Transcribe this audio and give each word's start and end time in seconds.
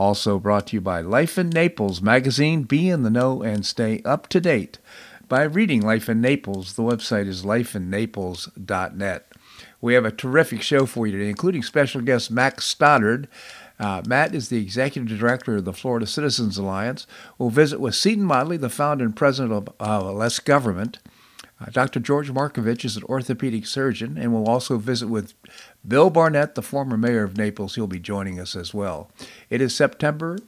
Also 0.00 0.38
brought 0.38 0.68
to 0.68 0.76
you 0.76 0.80
by 0.80 1.02
Life 1.02 1.36
in 1.36 1.50
Naples 1.50 2.00
magazine. 2.00 2.62
Be 2.62 2.88
in 2.88 3.02
the 3.02 3.10
know 3.10 3.42
and 3.42 3.66
stay 3.66 4.00
up 4.02 4.28
to 4.28 4.40
date 4.40 4.78
by 5.28 5.42
reading 5.42 5.82
Life 5.82 6.08
in 6.08 6.22
Naples. 6.22 6.72
The 6.72 6.82
website 6.82 7.26
is 7.26 7.44
lifeinnaples.net. 7.44 9.26
We 9.82 9.92
have 9.92 10.06
a 10.06 10.10
terrific 10.10 10.62
show 10.62 10.86
for 10.86 11.06
you 11.06 11.12
today, 11.12 11.28
including 11.28 11.62
special 11.62 12.00
guest 12.00 12.30
Mac 12.30 12.62
Stoddard. 12.62 13.28
Uh, 13.78 14.00
Mac 14.06 14.32
is 14.32 14.48
the 14.48 14.62
executive 14.62 15.18
director 15.18 15.56
of 15.56 15.66
the 15.66 15.74
Florida 15.74 16.06
Citizens 16.06 16.56
Alliance. 16.56 17.06
We'll 17.36 17.50
visit 17.50 17.78
with 17.78 17.94
Seton 17.94 18.24
Motley, 18.24 18.56
the 18.56 18.70
founder 18.70 19.04
and 19.04 19.14
president 19.14 19.52
of 19.52 19.68
uh, 19.78 20.10
Less 20.12 20.38
Government. 20.38 20.98
Uh, 21.60 21.66
Dr. 21.70 22.00
George 22.00 22.32
Markovich 22.32 22.86
is 22.86 22.96
an 22.96 23.04
orthopedic 23.04 23.66
surgeon, 23.66 24.16
and 24.16 24.32
we'll 24.32 24.48
also 24.48 24.78
visit 24.78 25.08
with 25.08 25.34
Bill 25.86 26.10
Barnett, 26.10 26.54
the 26.54 26.62
former 26.62 26.96
mayor 26.96 27.24
of 27.24 27.36
Naples. 27.36 27.74
He'll 27.74 27.86
be 27.86 28.00
joining 28.00 28.38
us 28.38 28.54
as 28.54 28.74
well. 28.74 29.10
It 29.48 29.60
is 29.60 29.74
September 29.74 30.38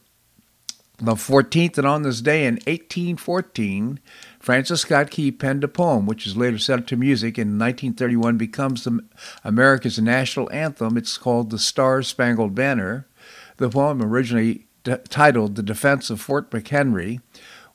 the 1.03 1.15
14th, 1.15 1.79
and 1.79 1.87
on 1.87 2.03
this 2.03 2.20
day 2.20 2.45
in 2.47 2.55
1814, 2.55 3.98
Francis 4.39 4.83
Scott 4.83 5.11
Key 5.11 5.33
penned 5.33 5.65
a 5.65 5.69
poem 5.69 6.06
which 6.06 6.29
is 6.29 6.37
later 6.37 6.59
set 6.59 6.87
to 6.87 6.97
music 6.97 7.39
and 7.39 7.53
in 7.53 7.59
1931 7.59 8.37
becomes 8.37 8.87
America's 9.43 9.98
national 9.98 10.51
anthem. 10.53 10.97
It's 10.97 11.19
called 11.19 11.51
The 11.51 11.59
Star 11.59 12.03
Spangled 12.03 12.55
Banner. 12.55 13.09
The 13.56 13.69
poem, 13.69 14.01
originally 14.01 14.67
d- 14.84 14.95
titled 15.09 15.56
The 15.56 15.62
Defense 15.65 16.09
of 16.09 16.21
Fort 16.21 16.51
McHenry, 16.53 17.21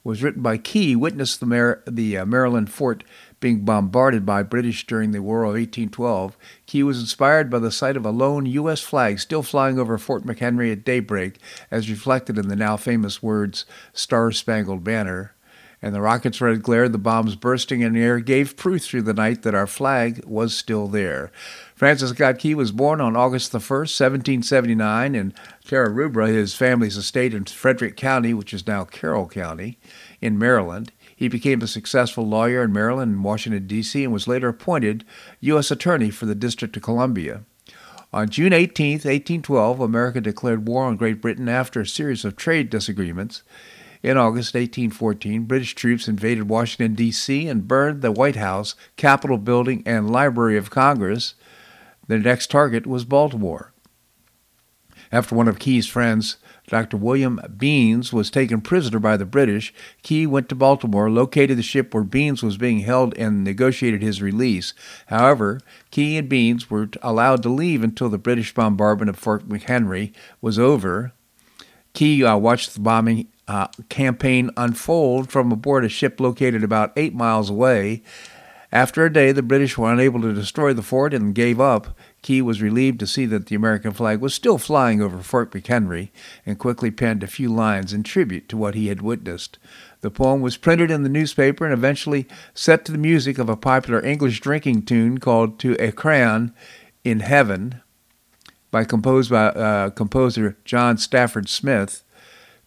was 0.05 0.23
written 0.23 0.41
by 0.41 0.57
Key, 0.57 0.95
witnessed 0.95 1.41
the, 1.41 1.45
Mar- 1.45 1.83
the 1.85 2.17
uh, 2.19 2.25
Maryland 2.25 2.71
fort 2.71 3.03
being 3.39 3.63
bombarded 3.63 4.25
by 4.25 4.43
British 4.43 4.87
during 4.87 5.11
the 5.11 5.21
War 5.21 5.43
of 5.43 5.53
1812, 5.53 6.37
Key 6.65 6.83
was 6.83 6.99
inspired 6.99 7.49
by 7.49 7.59
the 7.59 7.71
sight 7.71 7.95
of 7.95 8.05
a 8.05 8.11
lone 8.11 8.45
U.S. 8.45 8.81
flag 8.81 9.19
still 9.19 9.43
flying 9.43 9.79
over 9.79 9.97
Fort 9.97 10.25
McHenry 10.25 10.71
at 10.71 10.83
daybreak, 10.83 11.39
as 11.69 11.89
reflected 11.89 12.37
in 12.37 12.47
the 12.47 12.55
now 12.55 12.77
famous 12.77 13.21
words, 13.21 13.65
Star 13.93 14.31
Spangled 14.31 14.83
Banner. 14.83 15.33
And 15.79 15.93
the 15.93 16.01
rocket's 16.01 16.41
red 16.41 16.63
glare, 16.63 16.89
the 16.89 16.97
bombs 16.97 17.35
bursting 17.35 17.81
in 17.81 17.93
the 17.93 18.01
air, 18.01 18.19
gave 18.19 18.57
proof 18.57 18.83
through 18.83 19.03
the 19.03 19.13
night 19.13 19.43
that 19.43 19.53
our 19.53 19.67
flag 19.67 20.23
was 20.25 20.55
still 20.55 20.87
there. 20.87 21.31
Francis 21.75 22.09
Scott 22.09 22.39
Key 22.39 22.55
was 22.55 22.71
born 22.71 22.99
on 22.99 23.15
August 23.15 23.51
the 23.51 23.59
1st, 23.59 23.93
1779, 23.93 25.13
in 25.13 25.35
Terra 25.63 25.91
Rubra, 25.91 26.29
his 26.29 26.55
family's 26.55 26.97
estate 26.97 27.35
in 27.35 27.45
Frederick 27.45 27.95
County, 27.95 28.33
which 28.33 28.55
is 28.55 28.65
now 28.65 28.85
Carroll 28.85 29.27
County, 29.27 29.77
in 30.19 30.39
Maryland. 30.39 30.91
He 31.17 31.27
became 31.27 31.63
a 31.63 31.67
successful 31.67 32.27
lawyer 32.27 32.61
in 32.61 32.71
Maryland 32.71 33.11
and 33.11 33.23
Washington, 33.23 33.65
D.C., 33.65 34.03
and 34.03 34.13
was 34.13 34.27
later 34.27 34.49
appointed 34.49 35.03
U.S. 35.39 35.71
Attorney 35.71 36.11
for 36.11 36.27
the 36.27 36.35
District 36.35 36.77
of 36.77 36.83
Columbia. 36.83 37.41
On 38.13 38.29
June 38.29 38.53
18, 38.53 38.91
1812, 38.91 39.79
America 39.79 40.21
declared 40.21 40.67
war 40.67 40.85
on 40.85 40.95
Great 40.95 41.19
Britain 41.19 41.49
after 41.49 41.81
a 41.81 41.87
series 41.87 42.23
of 42.23 42.35
trade 42.35 42.69
disagreements. 42.69 43.41
In 44.03 44.15
August 44.15 44.53
1814, 44.53 45.45
British 45.45 45.73
troops 45.73 46.07
invaded 46.07 46.49
Washington, 46.49 46.93
D.C., 46.93 47.47
and 47.47 47.67
burned 47.67 48.03
the 48.03 48.11
White 48.11 48.35
House, 48.35 48.75
Capitol 48.95 49.39
Building, 49.39 49.81
and 49.87 50.11
Library 50.11 50.55
of 50.55 50.69
Congress. 50.69 51.33
Their 52.07 52.19
next 52.19 52.51
target 52.51 52.85
was 52.85 53.05
Baltimore. 53.05 53.73
After 55.11 55.33
one 55.33 55.47
of 55.47 55.57
Key's 55.57 55.87
friends 55.87 56.37
Dr. 56.67 56.97
William 56.97 57.39
Beans 57.57 58.11
was 58.11 58.29
taken 58.29 58.59
prisoner 58.59 58.99
by 58.99 59.15
the 59.15 59.25
British. 59.25 59.73
Key 60.03 60.27
went 60.27 60.49
to 60.49 60.55
Baltimore, 60.55 61.09
located 61.09 61.57
the 61.57 61.63
ship 61.63 61.93
where 61.93 62.03
Beans 62.03 62.43
was 62.43 62.57
being 62.57 62.79
held, 62.79 63.17
and 63.17 63.43
negotiated 63.43 64.01
his 64.01 64.21
release. 64.21 64.73
However, 65.07 65.61
Key 65.91 66.17
and 66.17 66.27
Beans 66.27 66.69
were 66.69 66.89
allowed 67.01 67.41
to 67.43 67.49
leave 67.49 67.83
until 67.83 68.09
the 68.09 68.17
British 68.17 68.53
bombardment 68.53 69.09
of 69.09 69.17
Fort 69.17 69.47
McHenry 69.47 70.11
was 70.41 70.59
over. 70.59 71.13
Key 71.93 72.25
uh, 72.25 72.35
watched 72.37 72.73
the 72.73 72.81
bombing 72.81 73.29
uh, 73.47 73.67
campaign 73.87 74.51
unfold 74.57 75.31
from 75.31 75.53
aboard 75.53 75.85
a 75.85 75.89
ship 75.89 76.19
located 76.19 76.65
about 76.65 76.91
eight 76.97 77.15
miles 77.15 77.49
away. 77.49 78.03
After 78.73 79.05
a 79.05 79.13
day, 79.13 79.31
the 79.31 79.41
British 79.41 79.77
were 79.77 79.91
unable 79.91 80.21
to 80.21 80.33
destroy 80.33 80.73
the 80.73 80.81
fort 80.81 81.13
and 81.13 81.33
gave 81.33 81.61
up. 81.61 81.96
Key 82.27 82.41
was 82.41 82.61
relieved 82.61 82.99
to 82.99 83.07
see 83.07 83.25
that 83.27 83.45
the 83.45 83.55
American 83.55 83.93
flag 83.93 84.19
was 84.19 84.33
still 84.33 84.57
flying 84.57 85.01
over 85.01 85.19
Fort 85.19 85.49
McHenry 85.51 86.09
and 86.45 86.59
quickly 86.59 86.91
penned 86.91 87.23
a 87.23 87.25
few 87.25 87.47
lines 87.47 87.93
in 87.93 88.03
tribute 88.03 88.49
to 88.49 88.57
what 88.57 88.75
he 88.75 88.87
had 88.87 89.01
witnessed. 89.01 89.57
The 90.01 90.11
poem 90.11 90.41
was 90.41 90.57
printed 90.57 90.91
in 90.91 91.03
the 91.03 91.09
newspaper 91.09 91.63
and 91.63 91.73
eventually 91.73 92.27
set 92.53 92.83
to 92.83 92.91
the 92.91 92.97
music 92.97 93.37
of 93.37 93.47
a 93.47 93.55
popular 93.55 94.03
English 94.03 94.41
drinking 94.41 94.81
tune 94.81 95.19
called 95.19 95.57
To 95.59 95.79
Anacreon 95.79 96.53
in 97.05 97.21
Heaven 97.21 97.81
by 98.71 98.83
composed 98.83 99.31
by 99.31 99.45
uh, 99.45 99.91
composer 99.91 100.57
John 100.65 100.97
Stafford 100.97 101.47
Smith. 101.47 102.03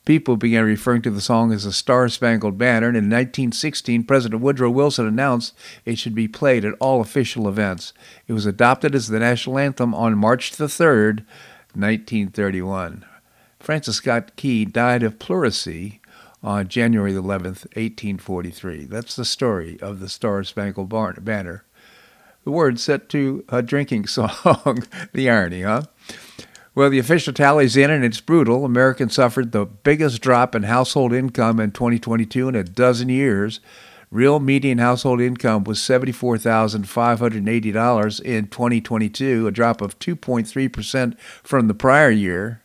People 0.06 0.36
began 0.36 0.64
referring 0.64 1.02
to 1.02 1.10
the 1.10 1.20
song 1.20 1.52
as 1.52 1.64
the 1.64 1.72
Star 1.72 2.08
Spangled 2.08 2.56
Banner, 2.56 2.88
and 2.88 2.96
in 2.96 3.04
1916, 3.04 4.04
President 4.04 4.40
Woodrow 4.40 4.70
Wilson 4.70 5.06
announced 5.06 5.54
it 5.84 5.98
should 5.98 6.14
be 6.14 6.26
played 6.26 6.64
at 6.64 6.74
all 6.80 7.00
official 7.00 7.46
events. 7.46 7.92
It 8.26 8.32
was 8.32 8.46
adopted 8.46 8.94
as 8.94 9.08
the 9.08 9.18
national 9.18 9.58
anthem 9.58 9.94
on 9.94 10.16
March 10.16 10.52
the 10.52 10.66
3rd, 10.66 11.18
1931. 11.74 13.04
Francis 13.60 13.96
Scott 13.96 14.34
Key 14.36 14.64
died 14.64 15.02
of 15.02 15.18
pleurisy 15.18 16.00
on 16.42 16.68
January 16.68 17.12
11th, 17.12 17.66
1843. 17.76 18.84
That's 18.86 19.14
the 19.14 19.24
story 19.26 19.78
of 19.80 20.00
the 20.00 20.08
Star 20.08 20.42
Spangled 20.44 20.88
Banner. 20.88 21.64
The 22.44 22.50
words 22.50 22.82
set 22.82 23.10
to 23.10 23.44
a 23.50 23.60
drinking 23.60 24.06
song. 24.08 24.84
the 25.12 25.28
irony, 25.28 25.62
huh? 25.62 25.82
Well, 26.72 26.88
the 26.88 27.00
official 27.00 27.32
tally's 27.32 27.76
in 27.76 27.90
and 27.90 28.04
it's 28.04 28.20
brutal. 28.20 28.64
Americans 28.64 29.14
suffered 29.14 29.50
the 29.50 29.66
biggest 29.66 30.22
drop 30.22 30.54
in 30.54 30.62
household 30.62 31.12
income 31.12 31.58
in 31.58 31.72
2022 31.72 32.48
in 32.48 32.54
a 32.54 32.62
dozen 32.62 33.08
years. 33.08 33.58
Real 34.10 34.38
median 34.40 34.78
household 34.78 35.20
income 35.20 35.64
was 35.64 35.80
$74,580 35.80 38.20
in 38.22 38.46
2022, 38.46 39.46
a 39.46 39.50
drop 39.50 39.80
of 39.80 39.98
2.3% 39.98 41.18
from 41.42 41.66
the 41.68 41.74
prior 41.74 42.10
year. 42.10 42.62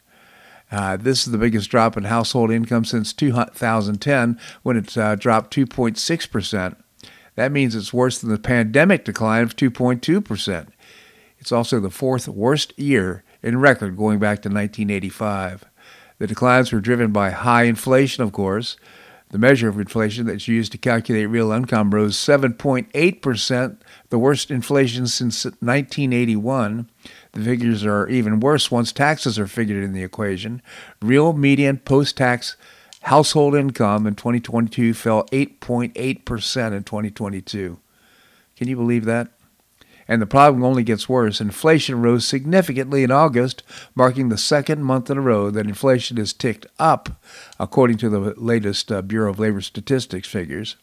Uh, 0.71 0.97
this 0.97 1.25
is 1.25 1.31
the 1.31 1.37
biggest 1.37 1.69
drop 1.69 1.95
in 1.97 2.05
household 2.05 2.49
income 2.51 2.85
since 2.85 3.13
2010, 3.13 4.39
when 4.63 4.77
it 4.77 4.97
uh, 4.97 5.15
dropped 5.15 5.55
2.6%. 5.55 6.75
That 7.35 7.51
means 7.51 7.75
it's 7.75 7.93
worse 7.93 8.19
than 8.19 8.31
the 8.31 8.39
pandemic 8.39 9.05
decline 9.05 9.43
of 9.43 9.55
2.2%. 9.55 10.67
It's 11.37 11.51
also 11.51 11.79
the 11.79 11.91
fourth 11.91 12.27
worst 12.27 12.73
year 12.79 13.23
in 13.45 13.59
record 13.59 13.95
going 13.95 14.17
back 14.17 14.41
to 14.41 14.49
1985. 14.49 15.65
The 16.17 16.25
declines 16.25 16.71
were 16.71 16.79
driven 16.79 17.11
by 17.11 17.29
high 17.29 17.63
inflation, 17.63 18.23
of 18.23 18.31
course. 18.31 18.75
The 19.29 19.37
measure 19.37 19.69
of 19.69 19.79
inflation 19.79 20.25
that's 20.25 20.47
used 20.47 20.71
to 20.71 20.79
calculate 20.79 21.29
real 21.29 21.51
income 21.51 21.91
rose 21.91 22.17
7.8%, 22.17 23.77
the 24.09 24.17
worst 24.17 24.49
inflation 24.49 25.05
since 25.05 25.45
1981. 25.45 26.89
The 27.33 27.43
figures 27.43 27.85
are 27.85 28.07
even 28.07 28.39
worse 28.39 28.71
once 28.71 28.91
taxes 28.91 29.37
are 29.37 29.47
figured 29.47 29.83
in 29.83 29.93
the 29.93 30.03
equation. 30.03 30.63
Real 31.01 31.33
median 31.33 31.77
post 31.77 32.17
tax 32.17 32.55
household 33.03 33.53
income 33.53 34.07
in 34.07 34.15
2022 34.15 34.95
fell 34.95 35.25
8.8% 35.25 35.93
in 35.95 36.83
2022. 36.83 37.79
Can 38.55 38.67
you 38.67 38.75
believe 38.75 39.05
that? 39.05 39.34
And 40.07 40.21
the 40.21 40.27
problem 40.27 40.63
only 40.63 40.83
gets 40.83 41.09
worse. 41.09 41.41
Inflation 41.41 42.01
rose 42.01 42.27
significantly 42.27 43.03
in 43.03 43.11
August, 43.11 43.63
marking 43.95 44.29
the 44.29 44.37
second 44.37 44.83
month 44.83 45.09
in 45.09 45.17
a 45.17 45.21
row 45.21 45.49
that 45.49 45.65
inflation 45.65 46.17
has 46.17 46.33
ticked 46.33 46.67
up, 46.77 47.21
according 47.59 47.97
to 47.97 48.09
the 48.09 48.19
latest 48.37 48.91
uh, 48.91 49.01
Bureau 49.01 49.31
of 49.31 49.39
Labor 49.39 49.61
Statistics 49.61 50.27
figures. 50.27 50.75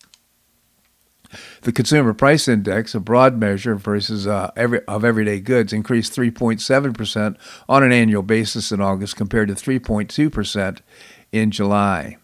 The 1.62 1.72
Consumer 1.72 2.12
Price 2.12 2.46
Index, 2.46 2.94
a 2.94 3.00
broad 3.00 3.38
measure 3.38 3.74
versus 3.74 4.26
uh, 4.26 4.50
every, 4.56 4.84
of 4.86 5.04
everyday 5.04 5.40
goods, 5.40 5.72
increased 5.72 6.14
3.7% 6.14 7.36
on 7.68 7.82
an 7.82 7.92
annual 7.92 8.22
basis 8.22 8.70
in 8.70 8.80
August 8.80 9.16
compared 9.16 9.48
to 9.48 9.54
3.2% 9.54 10.80
in 11.30 11.50
July 11.50 12.18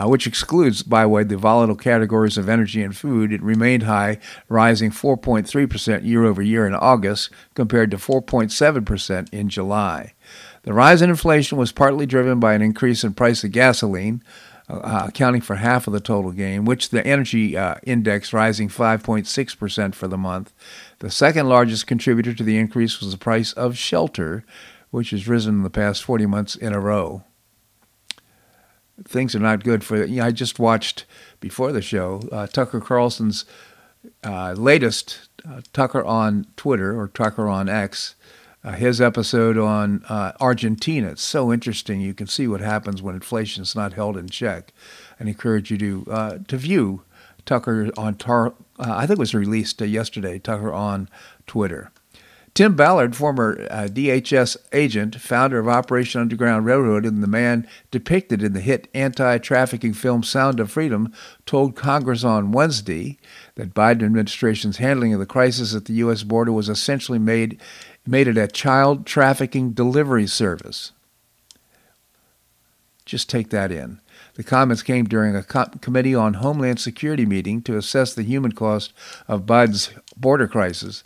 uh, 0.00 0.08
which 0.08 0.26
excludes, 0.26 0.82
by 0.82 1.02
the 1.02 1.08
way, 1.08 1.24
the 1.24 1.36
volatile 1.36 1.76
categories 1.76 2.38
of 2.38 2.48
energy 2.48 2.82
and 2.82 2.96
food. 2.96 3.32
It 3.32 3.42
remained 3.42 3.82
high, 3.82 4.18
rising 4.48 4.90
4.3% 4.90 6.04
year 6.04 6.24
over 6.24 6.40
year 6.40 6.66
in 6.66 6.74
August 6.74 7.30
compared 7.54 7.90
to 7.90 7.96
4.7% 7.96 9.32
in 9.32 9.48
July. 9.48 10.14
The 10.62 10.72
rise 10.72 11.02
in 11.02 11.10
inflation 11.10 11.58
was 11.58 11.72
partly 11.72 12.06
driven 12.06 12.40
by 12.40 12.54
an 12.54 12.62
increase 12.62 13.04
in 13.04 13.14
price 13.14 13.44
of 13.44 13.52
gasoline, 13.52 14.22
uh, 14.68 15.06
accounting 15.08 15.40
for 15.40 15.56
half 15.56 15.86
of 15.86 15.92
the 15.92 16.00
total 16.00 16.32
gain, 16.32 16.64
which 16.64 16.90
the 16.90 17.04
energy 17.06 17.56
uh, 17.56 17.74
index 17.82 18.32
rising 18.32 18.68
5.6% 18.68 19.94
for 19.94 20.06
the 20.06 20.18
month. 20.18 20.52
The 21.00 21.10
second 21.10 21.48
largest 21.48 21.86
contributor 21.86 22.32
to 22.34 22.44
the 22.44 22.58
increase 22.58 23.00
was 23.00 23.10
the 23.10 23.18
price 23.18 23.52
of 23.52 23.76
shelter, 23.76 24.44
which 24.90 25.10
has 25.10 25.28
risen 25.28 25.56
in 25.56 25.62
the 25.62 25.70
past 25.70 26.04
40 26.04 26.26
months 26.26 26.56
in 26.56 26.72
a 26.72 26.80
row. 26.80 27.24
Things 29.04 29.34
are 29.34 29.40
not 29.40 29.64
good 29.64 29.84
for. 29.84 30.04
You 30.04 30.16
know, 30.16 30.26
I 30.26 30.30
just 30.30 30.58
watched 30.58 31.04
before 31.40 31.72
the 31.72 31.82
show 31.82 32.22
uh, 32.30 32.46
Tucker 32.46 32.80
Carlson's 32.80 33.44
uh, 34.24 34.52
latest 34.52 35.28
uh, 35.48 35.62
Tucker 35.72 36.04
on 36.04 36.46
Twitter 36.56 36.98
or 36.98 37.08
Tucker 37.08 37.48
on 37.48 37.68
X 37.68 38.14
uh, 38.62 38.72
his 38.72 39.00
episode 39.00 39.56
on 39.56 40.04
uh, 40.08 40.32
Argentina. 40.40 41.08
It's 41.12 41.22
so 41.22 41.52
interesting. 41.52 42.00
You 42.00 42.14
can 42.14 42.26
see 42.26 42.46
what 42.46 42.60
happens 42.60 43.02
when 43.02 43.14
inflation 43.14 43.62
is 43.62 43.74
not 43.74 43.94
held 43.94 44.16
in 44.16 44.28
check. 44.28 44.72
I 45.18 45.24
encourage 45.24 45.70
you 45.70 45.78
to 45.78 46.44
to 46.46 46.56
view 46.56 47.02
Tucker 47.46 47.90
on 47.96 48.16
Tar. 48.16 48.54
I 48.78 49.06
think 49.06 49.18
it 49.18 49.20
was 49.20 49.34
released 49.34 49.80
yesterday. 49.80 50.38
Tucker 50.38 50.72
on 50.72 51.08
Twitter. 51.46 51.90
Tim 52.54 52.74
Ballard, 52.74 53.14
former 53.14 53.66
uh, 53.70 53.86
DHS 53.88 54.56
agent, 54.72 55.20
founder 55.20 55.58
of 55.58 55.68
Operation 55.68 56.20
Underground 56.20 56.66
Railroad, 56.66 57.06
and 57.06 57.22
the 57.22 57.28
man 57.28 57.66
depicted 57.90 58.42
in 58.42 58.52
the 58.54 58.60
hit 58.60 58.88
anti 58.92 59.38
trafficking 59.38 59.92
film 59.92 60.22
Sound 60.22 60.58
of 60.58 60.70
Freedom, 60.70 61.12
told 61.46 61.76
Congress 61.76 62.24
on 62.24 62.52
Wednesday 62.52 63.18
that 63.54 63.74
Biden 63.74 64.04
administration's 64.04 64.78
handling 64.78 65.14
of 65.14 65.20
the 65.20 65.26
crisis 65.26 65.74
at 65.74 65.84
the 65.84 65.94
U.S. 65.94 66.24
border 66.24 66.52
was 66.52 66.68
essentially 66.68 67.18
made 67.18 67.60
made 68.06 68.26
it 68.26 68.38
a 68.38 68.48
child 68.48 69.06
trafficking 69.06 69.70
delivery 69.70 70.26
service. 70.26 70.92
Just 73.04 73.28
take 73.28 73.50
that 73.50 73.70
in. 73.70 74.00
The 74.34 74.44
comments 74.44 74.82
came 74.82 75.04
during 75.04 75.34
a 75.36 75.42
co- 75.42 75.66
Committee 75.80 76.14
on 76.14 76.34
Homeland 76.34 76.80
Security 76.80 77.26
meeting 77.26 77.60
to 77.62 77.76
assess 77.76 78.14
the 78.14 78.22
human 78.22 78.52
cost 78.52 78.92
of 79.28 79.46
Biden's 79.46 79.90
border 80.16 80.46
crisis. 80.48 81.02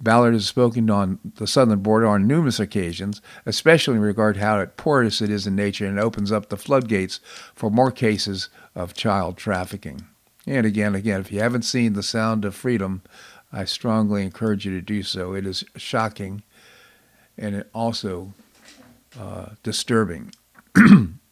Ballard 0.00 0.34
has 0.34 0.46
spoken 0.46 0.90
on 0.90 1.18
the 1.36 1.46
southern 1.46 1.80
border 1.80 2.06
on 2.06 2.26
numerous 2.26 2.60
occasions, 2.60 3.20
especially 3.44 3.94
in 3.96 4.00
regard 4.00 4.36
to 4.36 4.40
how 4.40 4.64
porous 4.64 5.20
it 5.20 5.30
is 5.30 5.46
in 5.46 5.56
nature 5.56 5.86
and 5.86 5.98
opens 5.98 6.30
up 6.30 6.48
the 6.48 6.56
floodgates 6.56 7.20
for 7.54 7.70
more 7.70 7.90
cases 7.90 8.48
of 8.74 8.94
child 8.94 9.36
trafficking. 9.36 10.06
And 10.46 10.64
again, 10.64 10.94
again, 10.94 11.20
if 11.20 11.32
you 11.32 11.40
haven't 11.40 11.62
seen 11.62 11.92
The 11.92 12.02
Sound 12.02 12.44
of 12.44 12.54
Freedom, 12.54 13.02
I 13.52 13.64
strongly 13.64 14.22
encourage 14.22 14.64
you 14.64 14.72
to 14.72 14.82
do 14.82 15.02
so. 15.02 15.34
It 15.34 15.46
is 15.46 15.64
shocking 15.76 16.42
and 17.36 17.54
it 17.54 17.70
also 17.74 18.34
uh, 19.18 19.50
disturbing. 19.62 20.32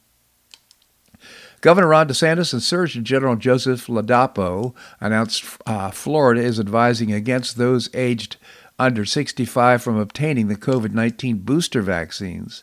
Governor 1.66 1.88
Ron 1.88 2.06
DeSantis 2.06 2.52
and 2.52 2.62
Surgeon 2.62 3.04
General 3.04 3.34
Joseph 3.34 3.88
Ladapo 3.88 4.72
announced 5.00 5.44
uh, 5.66 5.90
Florida 5.90 6.40
is 6.40 6.60
advising 6.60 7.12
against 7.12 7.56
those 7.56 7.90
aged 7.92 8.36
under 8.78 9.04
65 9.04 9.82
from 9.82 9.96
obtaining 9.96 10.46
the 10.46 10.54
COVID 10.54 10.92
19 10.92 11.38
booster 11.38 11.82
vaccines. 11.82 12.62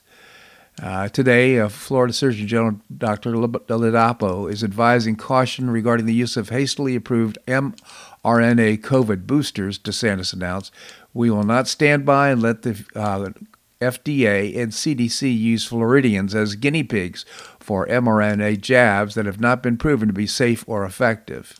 Uh, 0.81 1.09
today, 1.09 1.59
uh, 1.59 1.67
Florida 1.67 2.13
Surgeon 2.13 2.47
General 2.47 2.79
Dr. 2.97 3.33
Ladapo 3.33 4.49
is 4.49 4.63
advising 4.63 5.17
caution 5.17 5.69
regarding 5.69 6.05
the 6.05 6.13
use 6.13 6.37
of 6.37 6.47
hastily 6.47 6.95
approved 6.95 7.37
mRNA 7.45 7.73
COVID 8.79 9.27
boosters, 9.27 9.77
DeSantis 9.77 10.31
announced. 10.31 10.71
We 11.13 11.29
will 11.29 11.43
not 11.43 11.67
stand 11.67 12.05
by 12.05 12.29
and 12.29 12.41
let 12.41 12.61
the 12.61 12.85
uh, 12.95 13.31
FDA 13.83 14.57
and 14.57 14.71
CDC 14.71 15.37
use 15.37 15.65
Floridians 15.65 16.33
as 16.33 16.55
guinea 16.55 16.83
pigs 16.83 17.25
for 17.59 17.87
mRNA 17.87 18.61
jabs 18.61 19.15
that 19.15 19.25
have 19.25 19.39
not 19.39 19.61
been 19.61 19.77
proven 19.77 20.07
to 20.07 20.13
be 20.13 20.27
safe 20.27 20.63
or 20.67 20.85
effective. 20.85 21.57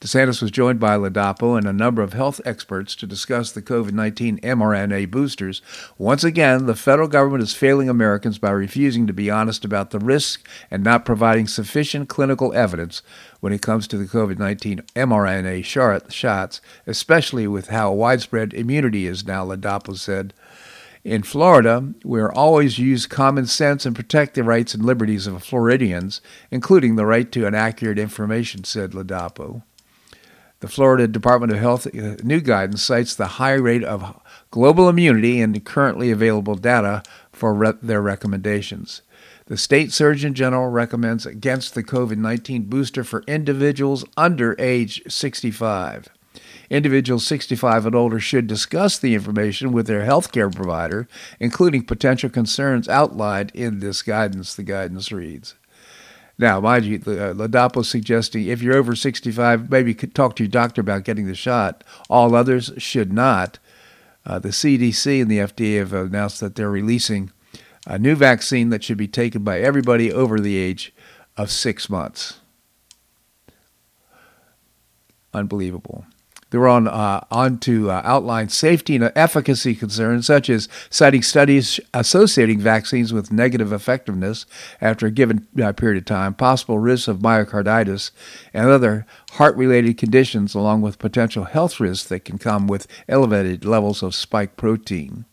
DeSantis 0.00 0.40
was 0.40 0.50
joined 0.50 0.80
by 0.80 0.96
Ladapo 0.96 1.58
and 1.58 1.66
a 1.66 1.74
number 1.74 2.00
of 2.00 2.14
health 2.14 2.40
experts 2.46 2.96
to 2.96 3.06
discuss 3.06 3.52
the 3.52 3.60
COVID 3.60 3.92
19 3.92 4.38
mRNA 4.38 5.10
boosters. 5.10 5.60
Once 5.98 6.24
again, 6.24 6.64
the 6.64 6.74
federal 6.74 7.06
government 7.06 7.42
is 7.42 7.52
failing 7.52 7.90
Americans 7.90 8.38
by 8.38 8.50
refusing 8.50 9.06
to 9.06 9.12
be 9.12 9.30
honest 9.30 9.62
about 9.62 9.90
the 9.90 9.98
risk 9.98 10.48
and 10.70 10.82
not 10.82 11.04
providing 11.04 11.46
sufficient 11.46 12.08
clinical 12.08 12.54
evidence 12.54 13.02
when 13.40 13.52
it 13.52 13.60
comes 13.60 13.86
to 13.88 13.98
the 13.98 14.06
COVID 14.06 14.38
19 14.38 14.80
mRNA 14.96 16.10
shots, 16.10 16.60
especially 16.86 17.46
with 17.46 17.68
how 17.68 17.92
widespread 17.92 18.54
immunity 18.54 19.06
is 19.06 19.26
now, 19.26 19.44
Ladapo 19.44 19.98
said. 19.98 20.32
In 21.02 21.22
Florida, 21.22 21.94
we 22.04 22.20
are 22.20 22.30
always 22.30 22.78
use 22.78 23.06
common 23.06 23.46
sense 23.46 23.86
and 23.86 23.96
protect 23.96 24.34
the 24.34 24.44
rights 24.44 24.74
and 24.74 24.84
liberties 24.84 25.26
of 25.26 25.42
Floridians, 25.42 26.20
including 26.50 26.96
the 26.96 27.06
right 27.06 27.30
to 27.32 27.46
an 27.46 27.54
accurate 27.54 27.98
information, 27.98 28.64
said 28.64 28.90
Ladapo. 28.90 29.62
The 30.60 30.68
Florida 30.68 31.08
Department 31.08 31.52
of 31.52 31.58
Health 31.58 31.86
uh, 31.86 32.16
new 32.22 32.40
guidance 32.42 32.82
cites 32.82 33.14
the 33.14 33.26
high 33.38 33.54
rate 33.54 33.82
of 33.82 34.20
global 34.50 34.90
immunity 34.90 35.40
and 35.40 35.64
currently 35.64 36.10
available 36.10 36.54
data 36.54 37.02
for 37.32 37.54
re- 37.54 37.72
their 37.80 38.02
recommendations. 38.02 39.00
The 39.46 39.56
state 39.56 39.90
surgeon 39.90 40.34
general 40.34 40.68
recommends 40.68 41.24
against 41.24 41.74
the 41.74 41.82
COVID 41.82 42.18
19 42.18 42.64
booster 42.64 43.04
for 43.04 43.24
individuals 43.26 44.04
under 44.18 44.54
age 44.58 45.02
65. 45.08 46.08
Individuals 46.70 47.26
65 47.26 47.86
and 47.86 47.94
older 47.96 48.20
should 48.20 48.46
discuss 48.46 48.96
the 48.96 49.14
information 49.14 49.72
with 49.72 49.88
their 49.88 50.04
health 50.04 50.30
care 50.30 50.48
provider, 50.48 51.08
including 51.40 51.84
potential 51.84 52.30
concerns 52.30 52.88
outlined 52.88 53.50
in 53.54 53.80
this 53.80 54.02
guidance, 54.02 54.54
the 54.54 54.62
guidance 54.62 55.10
reads. 55.10 55.56
Now, 56.38 56.60
mind 56.60 56.84
you, 56.86 56.96
uh, 56.96 57.34
Ladapo 57.34 57.84
suggesting 57.84 58.46
if 58.46 58.62
you're 58.62 58.76
over 58.76 58.94
65, 58.94 59.68
maybe 59.68 59.92
talk 59.94 60.36
to 60.36 60.44
your 60.44 60.50
doctor 60.50 60.80
about 60.80 61.04
getting 61.04 61.26
the 61.26 61.34
shot. 61.34 61.84
All 62.08 62.34
others 62.34 62.72
should 62.78 63.12
not. 63.12 63.58
Uh, 64.24 64.38
the 64.38 64.48
CDC 64.48 65.20
and 65.20 65.30
the 65.30 65.38
FDA 65.38 65.78
have 65.78 65.92
announced 65.92 66.40
that 66.40 66.54
they're 66.54 66.70
releasing 66.70 67.32
a 67.86 67.98
new 67.98 68.14
vaccine 68.14 68.70
that 68.70 68.84
should 68.84 68.96
be 68.96 69.08
taken 69.08 69.42
by 69.42 69.60
everybody 69.60 70.12
over 70.12 70.38
the 70.38 70.56
age 70.56 70.94
of 71.36 71.50
six 71.50 71.90
months. 71.90 72.38
Unbelievable. 75.34 76.06
They 76.50 76.58
were 76.58 76.68
on, 76.68 76.88
uh, 76.88 77.24
on 77.30 77.58
to 77.58 77.90
uh, 77.90 78.02
outline 78.04 78.48
safety 78.48 78.96
and 78.96 79.12
efficacy 79.14 79.74
concerns, 79.74 80.26
such 80.26 80.50
as 80.50 80.68
citing 80.90 81.22
studies 81.22 81.78
associating 81.94 82.58
vaccines 82.58 83.12
with 83.12 83.32
negative 83.32 83.72
effectiveness 83.72 84.46
after 84.80 85.06
a 85.06 85.10
given 85.10 85.46
uh, 85.62 85.72
period 85.72 85.98
of 85.98 86.04
time, 86.06 86.34
possible 86.34 86.78
risks 86.78 87.08
of 87.08 87.18
myocarditis, 87.18 88.10
and 88.52 88.68
other 88.68 89.06
heart 89.32 89.56
related 89.56 89.96
conditions, 89.96 90.54
along 90.54 90.82
with 90.82 90.98
potential 90.98 91.44
health 91.44 91.78
risks 91.78 92.08
that 92.08 92.24
can 92.24 92.38
come 92.38 92.66
with 92.66 92.86
elevated 93.08 93.64
levels 93.64 94.02
of 94.02 94.14
spike 94.14 94.56
protein. 94.56 95.24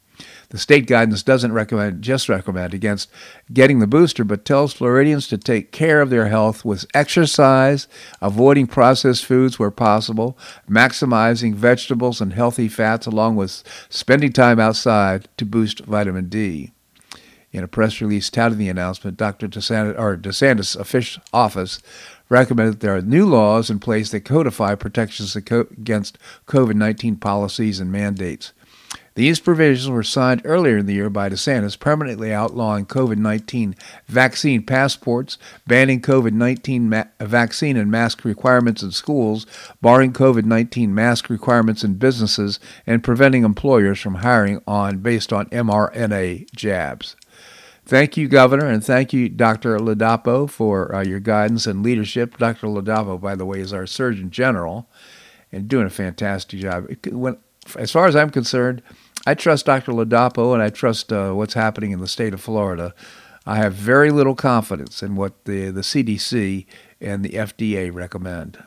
The 0.49 0.57
state 0.57 0.87
guidance 0.87 1.23
doesn't 1.23 1.51
recommend 1.51 2.01
just 2.01 2.29
recommend 2.29 2.73
against 2.73 3.09
getting 3.51 3.79
the 3.79 3.87
booster, 3.87 4.23
but 4.23 4.45
tells 4.45 4.71
Floridians 4.71 5.27
to 5.27 5.37
take 5.37 5.73
care 5.73 5.99
of 5.99 6.09
their 6.09 6.27
health 6.27 6.63
with 6.63 6.85
exercise, 6.93 7.89
avoiding 8.21 8.65
processed 8.65 9.25
foods 9.25 9.59
where 9.59 9.71
possible, 9.71 10.37
maximizing 10.69 11.53
vegetables 11.53 12.21
and 12.21 12.31
healthy 12.31 12.69
fats, 12.69 13.05
along 13.05 13.35
with 13.35 13.61
spending 13.89 14.31
time 14.31 14.57
outside 14.57 15.27
to 15.35 15.45
boost 15.45 15.81
vitamin 15.81 16.29
D. 16.29 16.71
In 17.51 17.63
a 17.63 17.67
press 17.67 17.99
release 17.99 18.29
touting 18.29 18.57
the 18.57 18.69
announcement, 18.69 19.17
Dr. 19.17 19.47
DeSantis, 19.47 19.99
or 19.99 20.15
DeSantis' 20.15 20.79
official 20.79 21.23
office 21.33 21.79
recommended 22.29 22.75
that 22.75 22.79
there 22.81 22.95
are 22.95 23.01
new 23.01 23.25
laws 23.25 23.69
in 23.69 23.79
place 23.79 24.11
that 24.11 24.21
codify 24.21 24.75
protections 24.75 25.35
against 25.35 26.17
COVID 26.45 26.75
19 26.75 27.17
policies 27.17 27.79
and 27.79 27.91
mandates. 27.91 28.53
These 29.17 29.39
provisions 29.39 29.89
were 29.89 30.03
signed 30.03 30.43
earlier 30.45 30.77
in 30.77 30.85
the 30.85 30.93
year 30.93 31.09
by 31.09 31.27
DeSantis, 31.27 31.79
permanently 31.79 32.31
outlawing 32.31 32.85
COVID 32.85 33.17
19 33.17 33.75
vaccine 34.05 34.61
passports, 34.61 35.39
banning 35.65 36.01
COVID 36.01 36.33
19 36.33 36.87
ma- 36.87 37.05
vaccine 37.19 37.77
and 37.77 37.89
mask 37.89 38.23
requirements 38.23 38.83
in 38.83 38.91
schools, 38.91 39.47
barring 39.81 40.13
COVID 40.13 40.45
19 40.45 40.93
mask 40.93 41.31
requirements 41.31 41.83
in 41.83 41.95
businesses, 41.95 42.59
and 42.85 43.03
preventing 43.03 43.43
employers 43.43 43.99
from 43.99 44.15
hiring 44.15 44.61
on 44.67 44.99
based 44.99 45.33
on 45.33 45.47
mRNA 45.47 46.51
jabs. 46.51 47.15
Thank 47.87 48.17
you, 48.17 48.27
Governor, 48.27 48.67
and 48.67 48.85
thank 48.85 49.13
you, 49.13 49.29
Dr. 49.29 49.79
Ladapo, 49.79 50.47
for 50.47 50.93
uh, 50.93 51.03
your 51.03 51.19
guidance 51.19 51.65
and 51.65 51.81
leadership. 51.81 52.37
Dr. 52.37 52.67
Ladapo, 52.67 53.19
by 53.19 53.33
the 53.33 53.47
way, 53.47 53.61
is 53.61 53.73
our 53.73 53.87
Surgeon 53.87 54.29
General 54.29 54.87
and 55.51 55.67
doing 55.67 55.87
a 55.87 55.89
fantastic 55.89 56.59
job. 56.59 56.85
When, 57.07 57.37
as 57.75 57.91
far 57.91 58.05
as 58.05 58.15
I'm 58.15 58.29
concerned, 58.29 58.83
I 59.27 59.33
trust 59.33 59.65
Dr. 59.65 59.91
Ladapo 59.91 60.53
and 60.53 60.63
I 60.63 60.69
trust 60.69 61.11
uh, 61.11 61.33
what's 61.33 61.53
happening 61.53 61.91
in 61.91 61.99
the 61.99 62.07
state 62.07 62.33
of 62.33 62.39
Florida. 62.39 62.95
I 63.45 63.57
have 63.57 63.73
very 63.73 64.09
little 64.09 64.35
confidence 64.35 65.03
in 65.03 65.17
what 65.17 65.43
the, 65.43 65.69
the 65.69 65.81
CDC 65.81 66.65
and 67.01 67.25
the 67.25 67.31
FDA 67.31 67.93
recommend. 67.93 68.63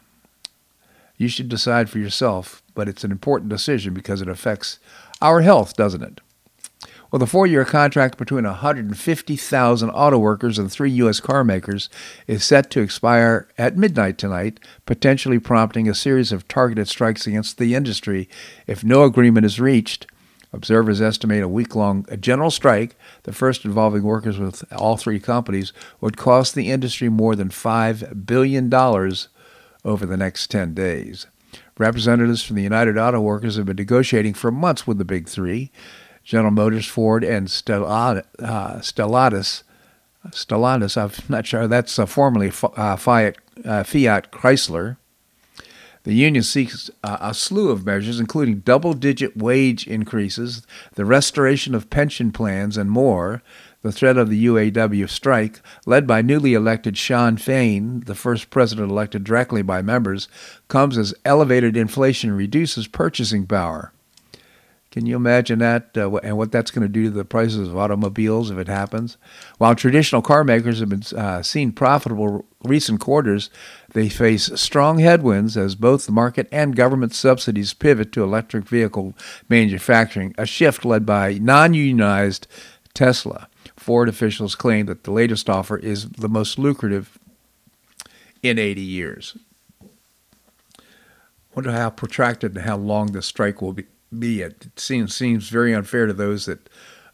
You 1.16 1.28
should 1.28 1.48
decide 1.48 1.88
for 1.88 1.98
yourself, 1.98 2.62
but 2.74 2.90
it's 2.90 3.04
an 3.04 3.10
important 3.10 3.48
decision 3.48 3.94
because 3.94 4.20
it 4.20 4.28
affects 4.28 4.78
our 5.22 5.40
health, 5.40 5.76
doesn't 5.76 6.02
it? 6.02 6.20
Well, 7.10 7.20
the 7.20 7.26
four 7.26 7.46
year 7.46 7.64
contract 7.64 8.18
between 8.18 8.44
150,000 8.44 9.90
auto 9.90 10.18
workers 10.18 10.58
and 10.58 10.70
three 10.70 10.90
U.S. 10.90 11.20
car 11.20 11.42
makers 11.42 11.88
is 12.26 12.44
set 12.44 12.70
to 12.72 12.82
expire 12.82 13.48
at 13.56 13.78
midnight 13.78 14.18
tonight, 14.18 14.60
potentially 14.84 15.38
prompting 15.38 15.88
a 15.88 15.94
series 15.94 16.32
of 16.32 16.46
targeted 16.48 16.86
strikes 16.86 17.26
against 17.26 17.56
the 17.56 17.74
industry 17.74 18.28
if 18.66 18.84
no 18.84 19.04
agreement 19.04 19.46
is 19.46 19.58
reached. 19.58 20.06
Observers 20.52 21.00
estimate 21.00 21.42
a 21.42 21.48
week 21.48 21.76
long 21.76 22.04
general 22.20 22.50
strike, 22.50 22.96
the 23.22 23.32
first 23.32 23.64
involving 23.64 24.02
workers 24.02 24.38
with 24.38 24.64
all 24.72 24.96
three 24.96 25.20
companies, 25.20 25.72
would 26.00 26.16
cost 26.16 26.54
the 26.54 26.70
industry 26.70 27.08
more 27.08 27.36
than 27.36 27.50
$5 27.50 28.26
billion 28.26 28.72
over 29.84 30.06
the 30.06 30.16
next 30.16 30.50
10 30.50 30.74
days. 30.74 31.26
Representatives 31.78 32.42
from 32.42 32.56
the 32.56 32.62
United 32.62 32.98
Auto 32.98 33.20
Workers 33.20 33.56
have 33.56 33.66
been 33.66 33.76
negotiating 33.76 34.34
for 34.34 34.50
months 34.50 34.86
with 34.86 34.98
the 34.98 35.04
Big 35.04 35.28
Three. 35.28 35.70
General 36.24 36.50
Motors, 36.50 36.86
Ford, 36.86 37.24
and 37.24 37.48
Stellantis. 37.48 38.24
Uh, 38.38 38.74
Stellantis, 40.28 40.96
I'm 40.96 41.10
not 41.28 41.46
sure, 41.46 41.66
that's 41.66 41.98
uh, 41.98 42.04
formerly 42.04 42.48
uh, 42.48 42.96
Fiat 42.96 43.36
Chrysler. 44.30 44.96
The 46.04 46.14
union 46.14 46.42
seeks 46.42 46.90
a 47.04 47.34
slew 47.34 47.70
of 47.70 47.84
measures, 47.84 48.18
including 48.18 48.60
double 48.60 48.94
digit 48.94 49.36
wage 49.36 49.86
increases, 49.86 50.66
the 50.94 51.04
restoration 51.04 51.74
of 51.74 51.90
pension 51.90 52.32
plans, 52.32 52.78
and 52.78 52.90
more. 52.90 53.42
The 53.82 53.92
threat 53.92 54.16
of 54.18 54.28
the 54.28 54.46
UAW 54.46 55.08
strike, 55.08 55.60
led 55.86 56.06
by 56.06 56.20
newly 56.20 56.54
elected 56.54 56.98
Shawn 56.98 57.36
Fain, 57.38 58.00
the 58.06 58.14
first 58.14 58.50
president 58.50 58.90
elected 58.90 59.24
directly 59.24 59.62
by 59.62 59.80
members, 59.80 60.28
comes 60.68 60.98
as 60.98 61.14
elevated 61.24 61.76
inflation 61.76 62.32
reduces 62.32 62.86
purchasing 62.86 63.46
power. 63.46 63.92
Can 64.90 65.06
you 65.06 65.14
imagine 65.14 65.60
that 65.60 65.96
uh, 65.96 66.16
and 66.16 66.36
what 66.36 66.50
that's 66.50 66.72
going 66.72 66.82
to 66.82 66.88
do 66.88 67.04
to 67.04 67.10
the 67.10 67.24
prices 67.24 67.68
of 67.68 67.76
automobiles 67.76 68.50
if 68.50 68.58
it 68.58 68.66
happens? 68.66 69.18
While 69.58 69.76
traditional 69.76 70.20
car 70.20 70.42
makers 70.42 70.80
have 70.80 70.88
been 70.88 71.04
uh, 71.16 71.42
seen 71.42 71.70
profitable 71.70 72.44
recent 72.64 72.98
quarters, 72.98 73.50
they 73.92 74.08
face 74.08 74.50
strong 74.60 74.98
headwinds 74.98 75.56
as 75.56 75.76
both 75.76 76.06
the 76.06 76.12
market 76.12 76.48
and 76.50 76.74
government 76.74 77.14
subsidies 77.14 77.72
pivot 77.72 78.10
to 78.12 78.24
electric 78.24 78.64
vehicle 78.64 79.14
manufacturing, 79.48 80.34
a 80.36 80.44
shift 80.44 80.84
led 80.84 81.06
by 81.06 81.34
non 81.34 81.72
unionized 81.72 82.48
Tesla. 82.92 83.48
Ford 83.76 84.08
officials 84.08 84.56
claim 84.56 84.86
that 84.86 85.04
the 85.04 85.12
latest 85.12 85.48
offer 85.48 85.76
is 85.76 86.08
the 86.10 86.28
most 86.28 86.58
lucrative 86.58 87.16
in 88.42 88.58
80 88.58 88.80
years. 88.80 89.36
Wonder 91.54 91.70
how 91.72 91.90
protracted 91.90 92.56
and 92.56 92.66
how 92.66 92.76
long 92.76 93.12
this 93.12 93.26
strike 93.26 93.62
will 93.62 93.72
be 93.72 93.86
it. 94.12 94.66
It 94.66 94.80
seems 94.80 95.14
seems 95.14 95.48
very 95.48 95.74
unfair 95.74 96.06
to 96.06 96.12
those 96.12 96.46
that 96.46 96.68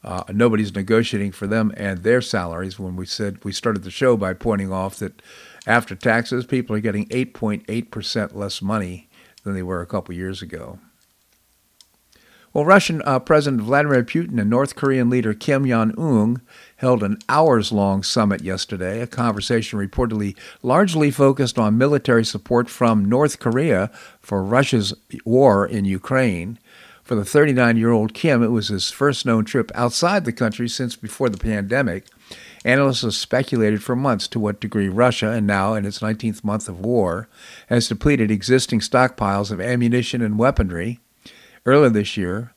uh, 0.04 0.24
nobody's 0.32 0.74
negotiating 0.74 1.32
for 1.32 1.46
them 1.46 1.72
and 1.76 2.02
their 2.02 2.20
salaries. 2.20 2.78
When 2.78 2.96
we 2.96 3.06
said 3.06 3.44
we 3.44 3.52
started 3.52 3.82
the 3.82 3.90
show 3.90 4.16
by 4.16 4.34
pointing 4.34 4.72
off 4.72 4.96
that 4.96 5.20
after 5.66 5.94
taxes, 5.94 6.46
people 6.46 6.76
are 6.76 6.80
getting 6.80 7.06
8.8 7.06 7.90
percent 7.90 8.36
less 8.36 8.62
money 8.62 9.08
than 9.42 9.54
they 9.54 9.62
were 9.62 9.80
a 9.80 9.86
couple 9.86 10.14
years 10.14 10.42
ago. 10.42 10.78
Well, 12.56 12.64
Russian 12.64 13.02
uh, 13.04 13.18
President 13.18 13.60
Vladimir 13.60 14.02
Putin 14.02 14.40
and 14.40 14.48
North 14.48 14.76
Korean 14.76 15.10
leader 15.10 15.34
Kim 15.34 15.68
Jong 15.68 15.92
Un 15.98 16.40
held 16.76 17.02
an 17.02 17.18
hours 17.28 17.70
long 17.70 18.02
summit 18.02 18.40
yesterday, 18.40 19.02
a 19.02 19.06
conversation 19.06 19.78
reportedly 19.78 20.34
largely 20.62 21.10
focused 21.10 21.58
on 21.58 21.76
military 21.76 22.24
support 22.24 22.70
from 22.70 23.04
North 23.04 23.40
Korea 23.40 23.90
for 24.20 24.42
Russia's 24.42 24.94
war 25.26 25.66
in 25.66 25.84
Ukraine. 25.84 26.58
For 27.06 27.14
the 27.14 27.24
39 27.24 27.76
year 27.76 27.92
old 27.92 28.14
Kim, 28.14 28.42
it 28.42 28.50
was 28.50 28.66
his 28.66 28.90
first 28.90 29.24
known 29.24 29.44
trip 29.44 29.70
outside 29.76 30.24
the 30.24 30.32
country 30.32 30.68
since 30.68 30.96
before 30.96 31.28
the 31.28 31.38
pandemic. 31.38 32.06
Analysts 32.64 33.02
have 33.02 33.14
speculated 33.14 33.80
for 33.80 33.94
months 33.94 34.26
to 34.26 34.40
what 34.40 34.58
degree 34.58 34.88
Russia, 34.88 35.30
and 35.30 35.46
now 35.46 35.74
in 35.74 35.86
its 35.86 36.00
19th 36.00 36.42
month 36.42 36.68
of 36.68 36.80
war, 36.80 37.28
has 37.68 37.86
depleted 37.86 38.32
existing 38.32 38.80
stockpiles 38.80 39.52
of 39.52 39.60
ammunition 39.60 40.20
and 40.20 40.36
weaponry. 40.36 40.98
Earlier 41.64 41.90
this 41.90 42.16
year, 42.16 42.52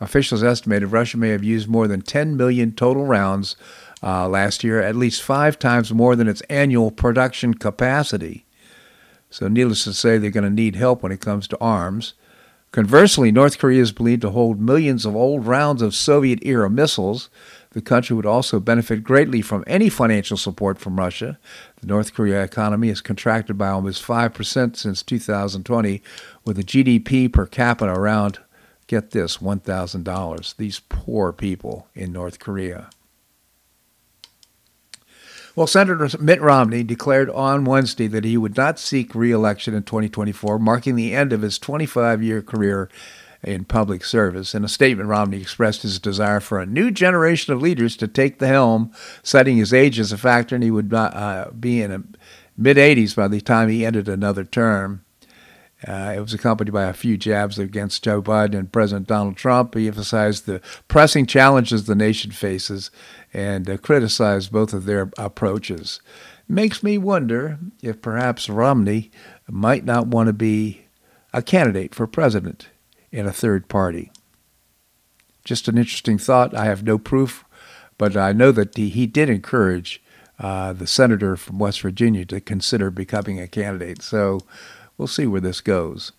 officials 0.00 0.42
estimated 0.42 0.90
Russia 0.90 1.18
may 1.18 1.28
have 1.28 1.44
used 1.44 1.68
more 1.68 1.86
than 1.86 2.00
10 2.00 2.34
million 2.34 2.72
total 2.72 3.04
rounds 3.04 3.56
uh, 4.02 4.26
last 4.26 4.64
year, 4.64 4.80
at 4.80 4.96
least 4.96 5.20
five 5.20 5.58
times 5.58 5.92
more 5.92 6.16
than 6.16 6.28
its 6.28 6.40
annual 6.48 6.90
production 6.90 7.52
capacity. 7.52 8.46
So, 9.28 9.48
needless 9.48 9.84
to 9.84 9.92
say, 9.92 10.16
they're 10.16 10.30
going 10.30 10.44
to 10.44 10.50
need 10.50 10.76
help 10.76 11.02
when 11.02 11.12
it 11.12 11.20
comes 11.20 11.46
to 11.48 11.60
arms. 11.60 12.14
Conversely, 12.72 13.30
North 13.30 13.58
Korea 13.58 13.82
is 13.82 13.92
believed 13.92 14.22
to 14.22 14.30
hold 14.30 14.58
millions 14.58 15.04
of 15.04 15.14
old 15.14 15.46
rounds 15.46 15.82
of 15.82 15.94
Soviet 15.94 16.38
era 16.40 16.70
missiles. 16.70 17.28
The 17.72 17.82
country 17.82 18.16
would 18.16 18.24
also 18.24 18.60
benefit 18.60 19.04
greatly 19.04 19.42
from 19.42 19.62
any 19.66 19.90
financial 19.90 20.38
support 20.38 20.78
from 20.78 20.98
Russia. 20.98 21.38
The 21.82 21.86
North 21.86 22.14
Korea 22.14 22.42
economy 22.42 22.88
has 22.88 23.02
contracted 23.02 23.58
by 23.58 23.68
almost 23.68 24.02
5% 24.02 24.74
since 24.76 25.02
2020, 25.02 26.02
with 26.46 26.58
a 26.58 26.62
GDP 26.62 27.30
per 27.30 27.44
capita 27.44 27.92
around, 27.92 28.38
get 28.86 29.10
this, 29.10 29.36
$1,000. 29.36 30.56
These 30.56 30.80
poor 30.88 31.30
people 31.30 31.88
in 31.94 32.10
North 32.10 32.38
Korea. 32.38 32.88
Well, 35.54 35.66
Senator 35.66 36.08
Mitt 36.18 36.40
Romney 36.40 36.82
declared 36.82 37.28
on 37.28 37.66
Wednesday 37.66 38.06
that 38.06 38.24
he 38.24 38.38
would 38.38 38.56
not 38.56 38.78
seek 38.78 39.14
reelection 39.14 39.74
in 39.74 39.82
2024, 39.82 40.58
marking 40.58 40.96
the 40.96 41.14
end 41.14 41.30
of 41.30 41.42
his 41.42 41.58
25 41.58 42.22
year 42.22 42.40
career 42.40 42.88
in 43.42 43.66
public 43.66 44.02
service. 44.02 44.54
In 44.54 44.64
a 44.64 44.68
statement, 44.68 45.10
Romney 45.10 45.42
expressed 45.42 45.82
his 45.82 45.98
desire 45.98 46.40
for 46.40 46.58
a 46.58 46.64
new 46.64 46.90
generation 46.90 47.52
of 47.52 47.60
leaders 47.60 47.98
to 47.98 48.08
take 48.08 48.38
the 48.38 48.46
helm, 48.46 48.92
citing 49.22 49.58
his 49.58 49.74
age 49.74 49.98
as 49.98 50.10
a 50.10 50.16
factor, 50.16 50.54
and 50.54 50.64
he 50.64 50.70
would 50.70 50.94
uh, 50.94 51.50
be 51.58 51.82
in 51.82 51.90
the 51.90 52.02
mid 52.56 52.78
80s 52.78 53.14
by 53.14 53.28
the 53.28 53.42
time 53.42 53.68
he 53.68 53.84
ended 53.84 54.08
another 54.08 54.44
term. 54.44 55.01
Uh, 55.86 56.14
it 56.16 56.20
was 56.20 56.32
accompanied 56.32 56.72
by 56.72 56.84
a 56.84 56.92
few 56.92 57.16
jabs 57.16 57.58
against 57.58 58.04
Joe 58.04 58.22
Biden 58.22 58.56
and 58.56 58.72
President 58.72 59.08
Donald 59.08 59.36
Trump. 59.36 59.74
He 59.74 59.88
emphasized 59.88 60.46
the 60.46 60.60
pressing 60.88 61.26
challenges 61.26 61.84
the 61.84 61.94
nation 61.94 62.30
faces 62.30 62.90
and 63.32 63.68
uh, 63.68 63.76
criticized 63.78 64.52
both 64.52 64.72
of 64.72 64.84
their 64.84 65.10
approaches. 65.18 66.00
Makes 66.48 66.82
me 66.82 66.98
wonder 66.98 67.58
if 67.82 68.02
perhaps 68.02 68.48
Romney 68.48 69.10
might 69.48 69.84
not 69.84 70.06
want 70.06 70.28
to 70.28 70.32
be 70.32 70.82
a 71.32 71.42
candidate 71.42 71.94
for 71.94 72.06
president 72.06 72.68
in 73.10 73.26
a 73.26 73.32
third 73.32 73.68
party. 73.68 74.12
Just 75.44 75.66
an 75.66 75.78
interesting 75.78 76.18
thought. 76.18 76.54
I 76.54 76.66
have 76.66 76.84
no 76.84 76.98
proof, 76.98 77.44
but 77.98 78.16
I 78.16 78.32
know 78.32 78.52
that 78.52 78.76
he, 78.76 78.88
he 78.88 79.06
did 79.06 79.28
encourage 79.28 80.02
uh, 80.38 80.72
the 80.72 80.86
senator 80.86 81.36
from 81.36 81.58
West 81.58 81.80
Virginia 81.80 82.24
to 82.26 82.40
consider 82.40 82.90
becoming 82.90 83.40
a 83.40 83.48
candidate. 83.48 84.02
So 84.02 84.40
We'll 84.96 85.08
see 85.08 85.26
where 85.26 85.40
this 85.40 85.60
goes. 85.60 86.12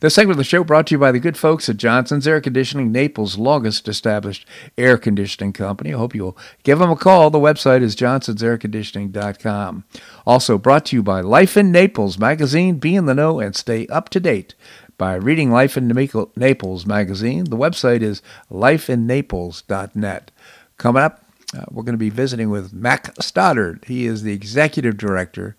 This 0.00 0.14
segment 0.14 0.32
of 0.32 0.38
the 0.38 0.44
show 0.44 0.64
brought 0.64 0.86
to 0.88 0.94
you 0.94 0.98
by 0.98 1.12
the 1.12 1.18
good 1.18 1.36
folks 1.36 1.68
at 1.68 1.76
Johnson's 1.76 2.26
Air 2.26 2.40
Conditioning, 2.40 2.92
Naples' 2.92 3.38
longest 3.38 3.88
established 3.88 4.46
air 4.76 4.96
conditioning 4.98 5.52
company. 5.52 5.92
I 5.94 5.98
hope 5.98 6.14
you'll 6.14 6.36
give 6.62 6.78
them 6.78 6.90
a 6.90 6.96
call. 6.96 7.30
The 7.30 7.38
website 7.38 7.82
is 7.82 7.96
johnsonsairconditioning.com. 7.96 9.84
Also 10.26 10.58
brought 10.58 10.86
to 10.86 10.96
you 10.96 11.02
by 11.02 11.20
Life 11.20 11.56
in 11.56 11.72
Naples 11.72 12.18
magazine. 12.18 12.76
Be 12.76 12.94
in 12.94 13.06
the 13.06 13.14
know 13.14 13.40
and 13.40 13.56
stay 13.56 13.86
up 13.88 14.08
to 14.10 14.20
date 14.20 14.54
by 14.98 15.14
reading 15.14 15.50
Life 15.50 15.76
in 15.76 15.88
Naples 15.88 16.86
magazine. 16.86 17.44
The 17.44 17.56
website 17.56 18.02
is 18.02 18.22
lifeinnaples.net. 18.50 20.30
Coming 20.78 21.02
up, 21.02 21.24
uh, 21.56 21.64
we're 21.70 21.82
going 21.82 21.94
to 21.94 21.98
be 21.98 22.10
visiting 22.10 22.50
with 22.50 22.72
Mac 22.72 23.14
Stoddard. 23.20 23.84
He 23.86 24.06
is 24.06 24.22
the 24.22 24.32
executive 24.32 24.96
director 24.96 25.56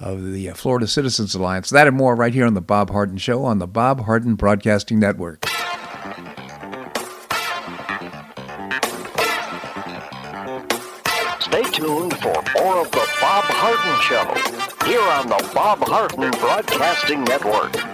of 0.00 0.32
the 0.32 0.50
uh, 0.50 0.54
Florida 0.54 0.86
Citizens 0.86 1.34
Alliance. 1.34 1.70
That 1.70 1.86
and 1.86 1.96
more 1.96 2.14
right 2.14 2.34
here 2.34 2.46
on 2.46 2.54
The 2.54 2.60
Bob 2.60 2.90
Harden 2.90 3.18
Show 3.18 3.44
on 3.44 3.58
the 3.58 3.66
Bob 3.66 4.04
Harden 4.04 4.34
Broadcasting 4.34 4.98
Network. 4.98 5.46
Stay 11.40 11.62
tuned 11.70 12.16
for 12.18 12.42
more 12.56 12.80
of 12.80 12.90
The 12.90 13.08
Bob 13.20 13.44
Harden 13.46 14.00
Show 14.02 14.86
here 14.86 15.00
on 15.00 15.28
the 15.28 15.50
Bob 15.54 15.78
Harden 15.80 16.30
Broadcasting 16.32 17.24
Network. 17.24 17.93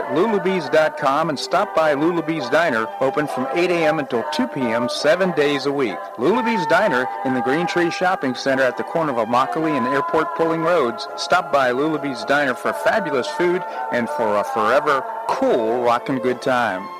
at 0.00 0.16
lulabees.com 0.16 1.28
and 1.28 1.38
stop 1.38 1.74
by 1.74 1.94
Lulabee's 1.94 2.48
Diner, 2.48 2.86
open 3.00 3.26
from 3.26 3.46
8 3.52 3.70
a.m. 3.70 3.98
until 3.98 4.24
2 4.32 4.48
p.m. 4.48 4.88
seven 4.88 5.32
days 5.32 5.66
a 5.66 5.72
week. 5.72 5.98
Lulabee's 6.16 6.66
Diner 6.66 7.06
in 7.24 7.34
the 7.34 7.42
Green 7.42 7.66
Tree 7.66 7.90
Shopping 7.90 8.34
Center 8.34 8.62
at 8.62 8.76
the 8.76 8.84
corner 8.84 9.12
of 9.12 9.28
Immokalee 9.28 9.76
and 9.76 9.86
Airport 9.86 10.34
Pulling 10.36 10.62
Roads. 10.62 11.06
Stop 11.16 11.52
by 11.52 11.70
Lulabee's 11.70 12.24
Diner 12.24 12.54
for 12.54 12.72
fabulous 12.72 13.28
food 13.28 13.62
and 13.92 14.08
for 14.10 14.36
a 14.38 14.44
forever 14.44 15.04
cool 15.28 15.82
rockin' 15.82 16.18
good 16.18 16.40
time. 16.40 16.99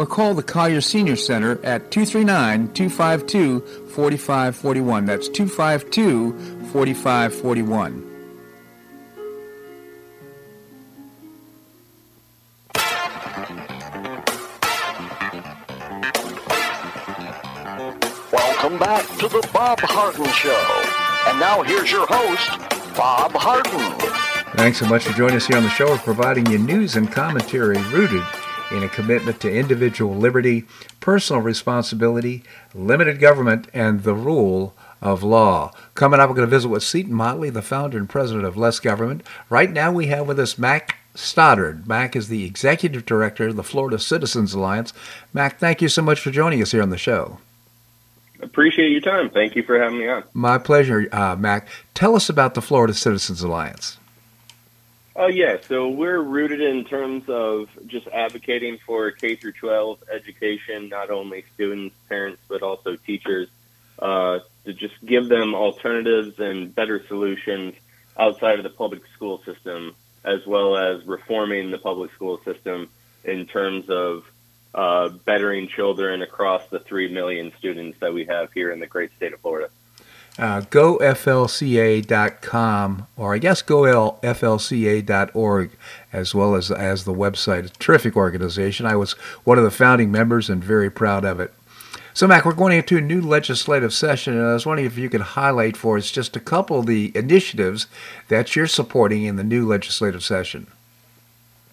Or 0.00 0.06
call 0.06 0.32
the 0.32 0.42
Collier 0.42 0.80
Senior 0.80 1.14
Center 1.14 1.62
at 1.62 1.90
239 1.90 2.72
252 2.72 3.60
4541. 3.90 5.04
That's 5.04 5.28
252 5.28 6.32
4541. 6.72 8.06
Welcome 18.32 18.78
back 18.78 19.06
to 19.18 19.28
the 19.28 19.46
Bob 19.52 19.80
Harden 19.80 20.24
Show. 20.32 21.28
And 21.28 21.38
now 21.38 21.60
here's 21.62 21.92
your 21.92 22.06
host, 22.08 22.48
Bob 22.96 23.32
Harden. 23.34 23.98
Thanks 24.56 24.78
so 24.78 24.86
much 24.86 25.04
for 25.04 25.12
joining 25.12 25.36
us 25.36 25.46
here 25.46 25.58
on 25.58 25.62
the 25.62 25.68
show. 25.68 25.90
We're 25.90 25.98
providing 25.98 26.46
you 26.46 26.56
news 26.56 26.96
and 26.96 27.12
commentary 27.12 27.76
rooted 27.92 28.24
in 28.70 28.82
a 28.82 28.88
commitment 28.88 29.40
to 29.40 29.52
individual 29.52 30.14
liberty, 30.14 30.64
personal 31.00 31.42
responsibility, 31.42 32.42
limited 32.74 33.18
government, 33.18 33.68
and 33.74 34.02
the 34.02 34.14
rule 34.14 34.74
of 35.00 35.22
law. 35.22 35.72
Coming 35.94 36.20
up, 36.20 36.28
we're 36.28 36.36
going 36.36 36.48
to 36.48 36.56
visit 36.56 36.68
with 36.68 36.82
Seton 36.82 37.14
Motley, 37.14 37.50
the 37.50 37.62
founder 37.62 37.98
and 37.98 38.08
president 38.08 38.44
of 38.44 38.56
Less 38.56 38.78
Government. 38.78 39.22
Right 39.48 39.70
now, 39.70 39.92
we 39.92 40.06
have 40.06 40.28
with 40.28 40.38
us 40.38 40.58
Mac 40.58 40.96
Stoddard. 41.14 41.86
Mac 41.86 42.14
is 42.14 42.28
the 42.28 42.44
executive 42.44 43.04
director 43.04 43.48
of 43.48 43.56
the 43.56 43.62
Florida 43.62 43.98
Citizens 43.98 44.54
Alliance. 44.54 44.92
Mac, 45.32 45.58
thank 45.58 45.82
you 45.82 45.88
so 45.88 46.02
much 46.02 46.20
for 46.20 46.30
joining 46.30 46.62
us 46.62 46.72
here 46.72 46.82
on 46.82 46.90
the 46.90 46.98
show. 46.98 47.38
Appreciate 48.42 48.90
your 48.90 49.00
time. 49.00 49.28
Thank 49.30 49.54
you 49.54 49.62
for 49.62 49.78
having 49.78 49.98
me 49.98 50.08
on. 50.08 50.24
My 50.32 50.56
pleasure, 50.58 51.08
uh, 51.12 51.36
Mac. 51.36 51.68
Tell 51.94 52.16
us 52.16 52.28
about 52.28 52.54
the 52.54 52.62
Florida 52.62 52.94
Citizens 52.94 53.42
Alliance. 53.42 53.98
Oh 55.22 55.26
yeah, 55.26 55.58
so 55.60 55.90
we're 55.90 56.18
rooted 56.18 56.62
in 56.62 56.86
terms 56.86 57.24
of 57.28 57.68
just 57.86 58.06
advocating 58.08 58.78
for 58.86 59.10
K 59.10 59.36
through 59.36 59.52
12 59.52 60.04
education, 60.10 60.88
not 60.88 61.10
only 61.10 61.44
students, 61.52 61.94
parents, 62.08 62.40
but 62.48 62.62
also 62.62 62.96
teachers, 62.96 63.46
uh, 63.98 64.38
to 64.64 64.72
just 64.72 64.94
give 65.04 65.28
them 65.28 65.54
alternatives 65.54 66.38
and 66.38 66.74
better 66.74 67.06
solutions 67.06 67.74
outside 68.18 68.60
of 68.60 68.62
the 68.62 68.70
public 68.70 69.02
school 69.14 69.42
system, 69.44 69.94
as 70.24 70.46
well 70.46 70.74
as 70.78 71.04
reforming 71.04 71.70
the 71.70 71.76
public 71.76 72.10
school 72.14 72.40
system 72.42 72.88
in 73.22 73.44
terms 73.44 73.90
of 73.90 74.24
uh, 74.74 75.10
bettering 75.26 75.68
children 75.68 76.22
across 76.22 76.66
the 76.70 76.78
3 76.78 77.12
million 77.12 77.52
students 77.58 77.98
that 78.00 78.14
we 78.14 78.24
have 78.24 78.50
here 78.54 78.72
in 78.72 78.80
the 78.80 78.86
great 78.86 79.10
state 79.18 79.34
of 79.34 79.40
Florida. 79.40 79.68
Uh, 80.38 80.60
goflca.com, 80.62 81.06
or 83.16 83.34
I 83.34 83.38
guess 83.38 83.62
goflca.org, 83.62 85.70
as 86.12 86.34
well 86.34 86.54
as, 86.54 86.70
as 86.70 87.04
the 87.04 87.12
website. 87.12 87.66
A 87.66 87.68
terrific 87.68 88.16
organization. 88.16 88.86
I 88.86 88.96
was 88.96 89.12
one 89.44 89.58
of 89.58 89.64
the 89.64 89.70
founding 89.70 90.10
members 90.10 90.48
and 90.48 90.64
very 90.64 90.90
proud 90.90 91.26
of 91.26 91.40
it. 91.40 91.52
So, 92.12 92.26
Mac, 92.26 92.44
we're 92.44 92.54
going 92.54 92.76
into 92.76 92.96
a 92.96 93.00
new 93.00 93.20
legislative 93.20 93.94
session, 93.94 94.36
and 94.36 94.44
I 94.44 94.52
was 94.52 94.66
wondering 94.66 94.86
if 94.86 94.98
you 94.98 95.08
could 95.08 95.20
highlight 95.20 95.76
for 95.76 95.96
us 95.96 96.10
just 96.10 96.36
a 96.36 96.40
couple 96.40 96.80
of 96.80 96.86
the 96.86 97.12
initiatives 97.14 97.86
that 98.28 98.56
you're 98.56 98.66
supporting 98.66 99.24
in 99.24 99.36
the 99.36 99.44
new 99.44 99.66
legislative 99.66 100.24
session. 100.24 100.66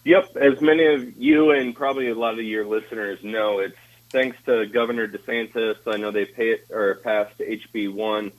Yep, 0.03 0.37
as 0.37 0.61
many 0.61 0.85
of 0.85 1.17
you 1.17 1.51
and 1.51 1.75
probably 1.75 2.09
a 2.09 2.15
lot 2.15 2.35
of 2.35 2.45
your 2.45 2.65
listeners 2.65 3.21
know, 3.23 3.59
it's 3.59 3.75
thanks 4.09 4.37
to 4.45 4.65
Governor 4.67 5.07
DeSantis. 5.07 5.77
I 5.85 5.97
know 5.97 6.11
they 6.11 6.25
pay 6.25 6.51
it, 6.51 6.67
or 6.69 6.95
passed 6.95 7.37
HB 7.39 7.93
one, 7.93 8.31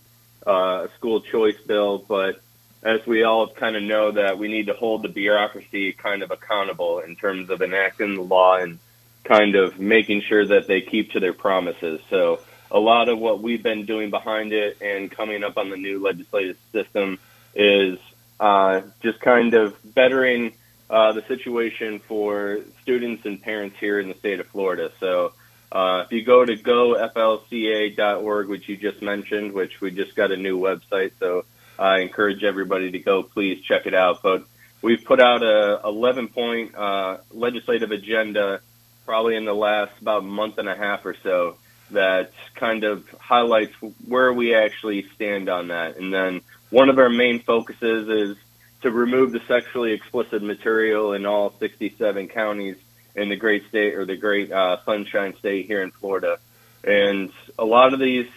uh, 0.48 0.88
school 0.96 1.20
choice 1.20 1.60
bill, 1.66 1.98
but 1.98 2.40
as 2.82 3.04
we 3.06 3.22
all 3.22 3.48
kind 3.48 3.76
of 3.76 3.82
know 3.82 4.12
that 4.12 4.38
we 4.38 4.48
need 4.48 4.66
to 4.68 4.72
hold 4.72 5.02
the 5.02 5.08
bureaucracy 5.08 5.92
kind 5.92 6.22
of 6.22 6.30
accountable 6.30 7.00
in 7.00 7.16
terms 7.16 7.50
of 7.50 7.60
enacting 7.60 8.14
the 8.14 8.22
law 8.22 8.56
and 8.56 8.78
kind 9.24 9.56
of 9.56 9.78
making 9.78 10.22
sure 10.22 10.46
that 10.46 10.66
they 10.66 10.80
keep 10.80 11.12
to 11.12 11.20
their 11.20 11.34
promises. 11.34 12.00
So 12.08 12.40
a 12.70 12.78
lot 12.78 13.08
of 13.08 13.18
what 13.18 13.42
we've 13.42 13.62
been 13.62 13.84
doing 13.84 14.10
behind 14.10 14.52
it 14.52 14.80
and 14.80 15.10
coming 15.10 15.44
up 15.44 15.58
on 15.58 15.68
the 15.70 15.76
new 15.76 16.02
legislative 16.02 16.56
system 16.72 17.18
is 17.54 17.98
uh, 18.40 18.82
just 19.02 19.20
kind 19.20 19.52
of 19.54 19.76
bettering 19.94 20.54
uh, 20.88 21.12
the 21.12 21.22
situation 21.22 21.98
for 21.98 22.60
students 22.80 23.26
and 23.26 23.42
parents 23.42 23.76
here 23.78 24.00
in 24.00 24.08
the 24.08 24.14
state 24.14 24.40
of 24.40 24.46
Florida. 24.46 24.90
So 25.00 25.34
uh, 25.70 26.04
if 26.06 26.12
you 26.12 26.24
go 26.24 26.44
to 26.44 26.56
goflca.org, 26.56 28.48
which 28.48 28.68
you 28.68 28.76
just 28.76 29.02
mentioned, 29.02 29.52
which 29.52 29.80
we 29.80 29.90
just 29.90 30.14
got 30.14 30.32
a 30.32 30.36
new 30.36 30.58
website, 30.58 31.12
so 31.18 31.44
I 31.78 32.00
encourage 32.00 32.42
everybody 32.42 32.90
to 32.92 32.98
go. 32.98 33.22
Please 33.22 33.62
check 33.62 33.86
it 33.86 33.94
out. 33.94 34.22
But 34.22 34.44
we've 34.80 35.04
put 35.04 35.20
out 35.20 35.42
a 35.42 35.80
11 35.84 36.28
point 36.28 36.74
uh, 36.74 37.18
legislative 37.30 37.90
agenda 37.90 38.60
probably 39.04 39.36
in 39.36 39.44
the 39.44 39.54
last 39.54 39.92
about 40.00 40.24
month 40.24 40.58
and 40.58 40.68
a 40.68 40.76
half 40.76 41.06
or 41.06 41.16
so 41.22 41.56
that 41.90 42.30
kind 42.54 42.84
of 42.84 43.08
highlights 43.18 43.72
where 44.06 44.32
we 44.32 44.54
actually 44.54 45.06
stand 45.14 45.48
on 45.48 45.68
that. 45.68 45.96
And 45.96 46.12
then 46.12 46.42
one 46.70 46.90
of 46.90 46.98
our 46.98 47.08
main 47.08 47.40
focuses 47.40 48.08
is 48.08 48.36
to 48.82 48.90
remove 48.90 49.32
the 49.32 49.40
sexually 49.48 49.92
explicit 49.92 50.42
material 50.42 51.14
in 51.14 51.24
all 51.26 51.54
67 51.58 52.28
counties 52.28 52.76
in 53.18 53.28
the 53.28 53.36
great 53.36 53.68
state 53.68 53.94
or 53.94 54.04
the 54.04 54.16
great 54.16 54.52
uh, 54.52 54.78
sunshine 54.84 55.36
state 55.38 55.66
here 55.66 55.82
in 55.82 55.90
Florida. 55.90 56.38
And 56.84 57.30
a 57.58 57.64
lot 57.64 57.92
of 57.92 58.00
these 58.00 58.28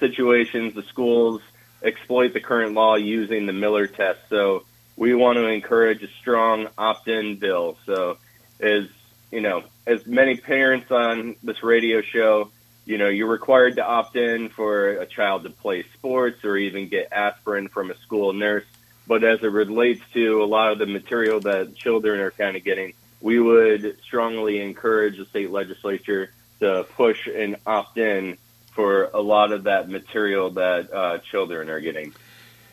situations, 0.00 0.74
the 0.74 0.82
schools 0.84 1.40
exploit 1.82 2.32
the 2.32 2.40
current 2.40 2.72
law 2.72 2.96
using 2.96 3.46
the 3.46 3.52
Miller 3.52 3.86
test. 3.86 4.20
So 4.30 4.64
we 4.96 5.14
want 5.14 5.36
to 5.36 5.46
encourage 5.46 6.02
a 6.02 6.08
strong 6.20 6.68
opt-in 6.78 7.36
bill. 7.36 7.76
So 7.86 8.18
as 8.60 8.84
you 9.30 9.40
know, 9.40 9.64
as 9.86 10.06
many 10.06 10.36
parents 10.36 10.90
on 10.90 11.36
this 11.42 11.62
radio 11.62 12.02
show, 12.02 12.50
you 12.84 12.98
know, 12.98 13.08
you're 13.08 13.30
required 13.30 13.76
to 13.76 13.84
opt 13.84 14.16
in 14.16 14.48
for 14.48 14.90
a 14.90 15.06
child 15.06 15.42
to 15.42 15.50
play 15.50 15.84
sports 15.94 16.44
or 16.44 16.56
even 16.56 16.88
get 16.88 17.12
aspirin 17.12 17.68
from 17.68 17.90
a 17.90 17.96
school 17.98 18.32
nurse. 18.32 18.64
But 19.06 19.24
as 19.24 19.42
it 19.42 19.48
relates 19.48 20.02
to 20.14 20.42
a 20.42 20.46
lot 20.46 20.72
of 20.72 20.78
the 20.78 20.86
material 20.86 21.40
that 21.40 21.74
children 21.74 22.20
are 22.20 22.30
kind 22.30 22.56
of 22.56 22.64
getting, 22.64 22.94
we 23.24 23.40
would 23.40 23.96
strongly 24.04 24.60
encourage 24.60 25.16
the 25.16 25.24
state 25.24 25.50
legislature 25.50 26.30
to 26.60 26.86
push 26.94 27.26
and 27.26 27.56
opt 27.64 27.96
in 27.96 28.36
for 28.72 29.04
a 29.14 29.20
lot 29.20 29.50
of 29.50 29.64
that 29.64 29.88
material 29.88 30.50
that 30.50 30.92
uh, 30.92 31.18
children 31.30 31.70
are 31.70 31.80
getting. 31.80 32.12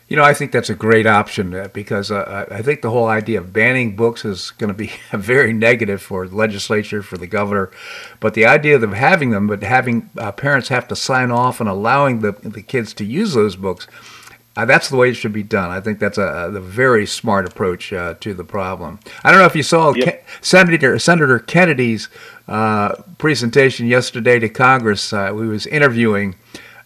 You 0.08 0.16
know, 0.16 0.24
I 0.24 0.34
think 0.34 0.52
that's 0.52 0.68
a 0.68 0.74
great 0.74 1.06
option 1.06 1.54
uh, 1.54 1.68
because 1.72 2.10
uh, 2.10 2.44
I 2.50 2.60
think 2.60 2.82
the 2.82 2.90
whole 2.90 3.06
idea 3.06 3.38
of 3.38 3.54
banning 3.54 3.96
books 3.96 4.26
is 4.26 4.50
going 4.50 4.68
to 4.68 4.76
be 4.76 4.92
very 5.12 5.54
negative 5.54 6.02
for 6.02 6.28
the 6.28 6.36
legislature, 6.36 7.02
for 7.02 7.16
the 7.16 7.26
governor. 7.26 7.70
But 8.20 8.34
the 8.34 8.44
idea 8.44 8.76
of 8.76 8.92
having 8.92 9.30
them, 9.30 9.46
but 9.46 9.62
having 9.62 10.10
uh, 10.18 10.32
parents 10.32 10.68
have 10.68 10.86
to 10.88 10.96
sign 10.96 11.30
off 11.30 11.60
and 11.60 11.68
allowing 11.68 12.20
the, 12.20 12.32
the 12.32 12.60
kids 12.60 12.92
to 12.94 13.06
use 13.06 13.32
those 13.32 13.56
books, 13.56 13.86
uh, 14.54 14.64
that's 14.66 14.88
the 14.90 14.96
way 14.96 15.08
it 15.08 15.14
should 15.14 15.32
be 15.32 15.42
done. 15.42 15.70
I 15.70 15.80
think 15.80 15.98
that's 15.98 16.18
a, 16.18 16.50
a 16.54 16.60
very 16.60 17.06
smart 17.06 17.46
approach 17.46 17.92
uh, 17.92 18.14
to 18.20 18.34
the 18.34 18.44
problem. 18.44 19.00
I 19.24 19.30
don't 19.30 19.40
know 19.40 19.46
if 19.46 19.56
you 19.56 19.62
saw 19.62 19.94
yep. 19.94 20.24
Ke- 20.24 20.44
Senator 20.44 20.98
Senator 20.98 21.38
Kennedy's 21.38 22.08
uh, 22.48 22.96
presentation 23.16 23.86
yesterday 23.86 24.38
to 24.38 24.48
Congress. 24.48 25.12
Uh, 25.12 25.32
we 25.34 25.48
was 25.48 25.66
interviewing. 25.66 26.34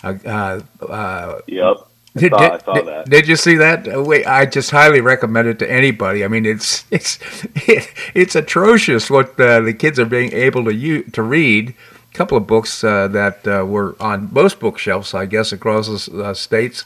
Uh, 0.05 0.61
uh, 0.81 1.41
yep. 1.49 1.77
Did, 2.17 2.33
saw, 2.33 2.49
did, 2.73 2.85
did, 2.87 3.05
did, 3.11 3.29
you 3.29 3.37
see 3.37 3.57
that? 3.57 4.07
Wait, 4.07 4.27
I 4.27 4.47
just 4.47 4.71
highly 4.71 5.01
recommend 5.01 5.49
it 5.49 5.59
to 5.59 5.71
anybody. 5.71 6.25
I 6.25 6.29
mean, 6.29 6.47
it's 6.47 6.85
it's 6.93 7.19
it, 7.69 7.93
it's 8.15 8.37
atrocious 8.37 9.11
what 9.11 9.39
the 9.39 9.75
kids 9.77 9.99
are 9.99 10.07
being 10.07 10.33
able 10.33 10.65
to 10.67 10.75
use, 10.75 11.11
to 11.13 11.23
read. 11.23 11.75
A 12.13 12.15
couple 12.17 12.39
of 12.39 12.47
books 12.47 12.81
that 12.81 13.45
were 13.45 13.97
on 14.01 14.33
most 14.33 14.61
bookshelves, 14.61 15.13
I 15.13 15.27
guess, 15.27 15.53
across 15.53 16.07
the 16.07 16.33
states 16.33 16.85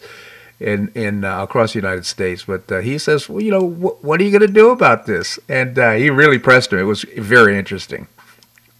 in 0.61 0.93
in 0.95 1.25
uh, 1.25 1.43
across 1.43 1.73
the 1.73 1.79
United 1.79 2.07
States. 2.07 2.45
But 2.45 2.71
uh, 2.71 2.81
he 2.81 2.99
says, 2.99 3.29
well, 3.29 3.43
you 3.43 3.51
know, 3.51 3.69
wh- 3.69 4.05
what 4.05 4.21
are 4.21 4.25
you 4.25 4.31
going 4.31 4.47
to 4.47 4.53
do 4.53 4.71
about 4.71 5.07
this? 5.07 5.39
And 5.49 5.79
uh, 5.79 5.93
he 5.93 6.11
really 6.11 6.39
pressed 6.39 6.73
him. 6.73 6.79
It 6.79 6.85
was 6.85 7.03
very 7.17 7.59
interesting. 7.59 8.07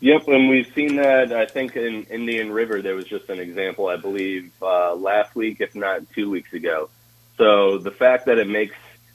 Yep, 0.03 0.29
and 0.29 0.49
we've 0.49 0.73
seen 0.75 0.97
that. 0.97 1.33
I 1.33 1.45
think 1.45 1.77
in 1.77 2.05
Indian 2.05 2.53
River 2.53 2.81
there 2.81 2.95
was 2.95 3.05
just 3.05 3.29
an 3.29 3.39
example. 3.39 3.89
I 3.89 3.97
believe 3.97 4.51
uh, 4.63 4.95
last 4.95 5.35
week, 5.35 5.61
if 5.61 5.75
not 5.75 6.09
two 6.15 6.31
weeks 6.31 6.53
ago. 6.53 6.89
So 7.37 7.79
the 7.79 7.91
fact 7.91 8.27
that 8.27 8.39
it 8.39 8.49
makes 8.49 8.75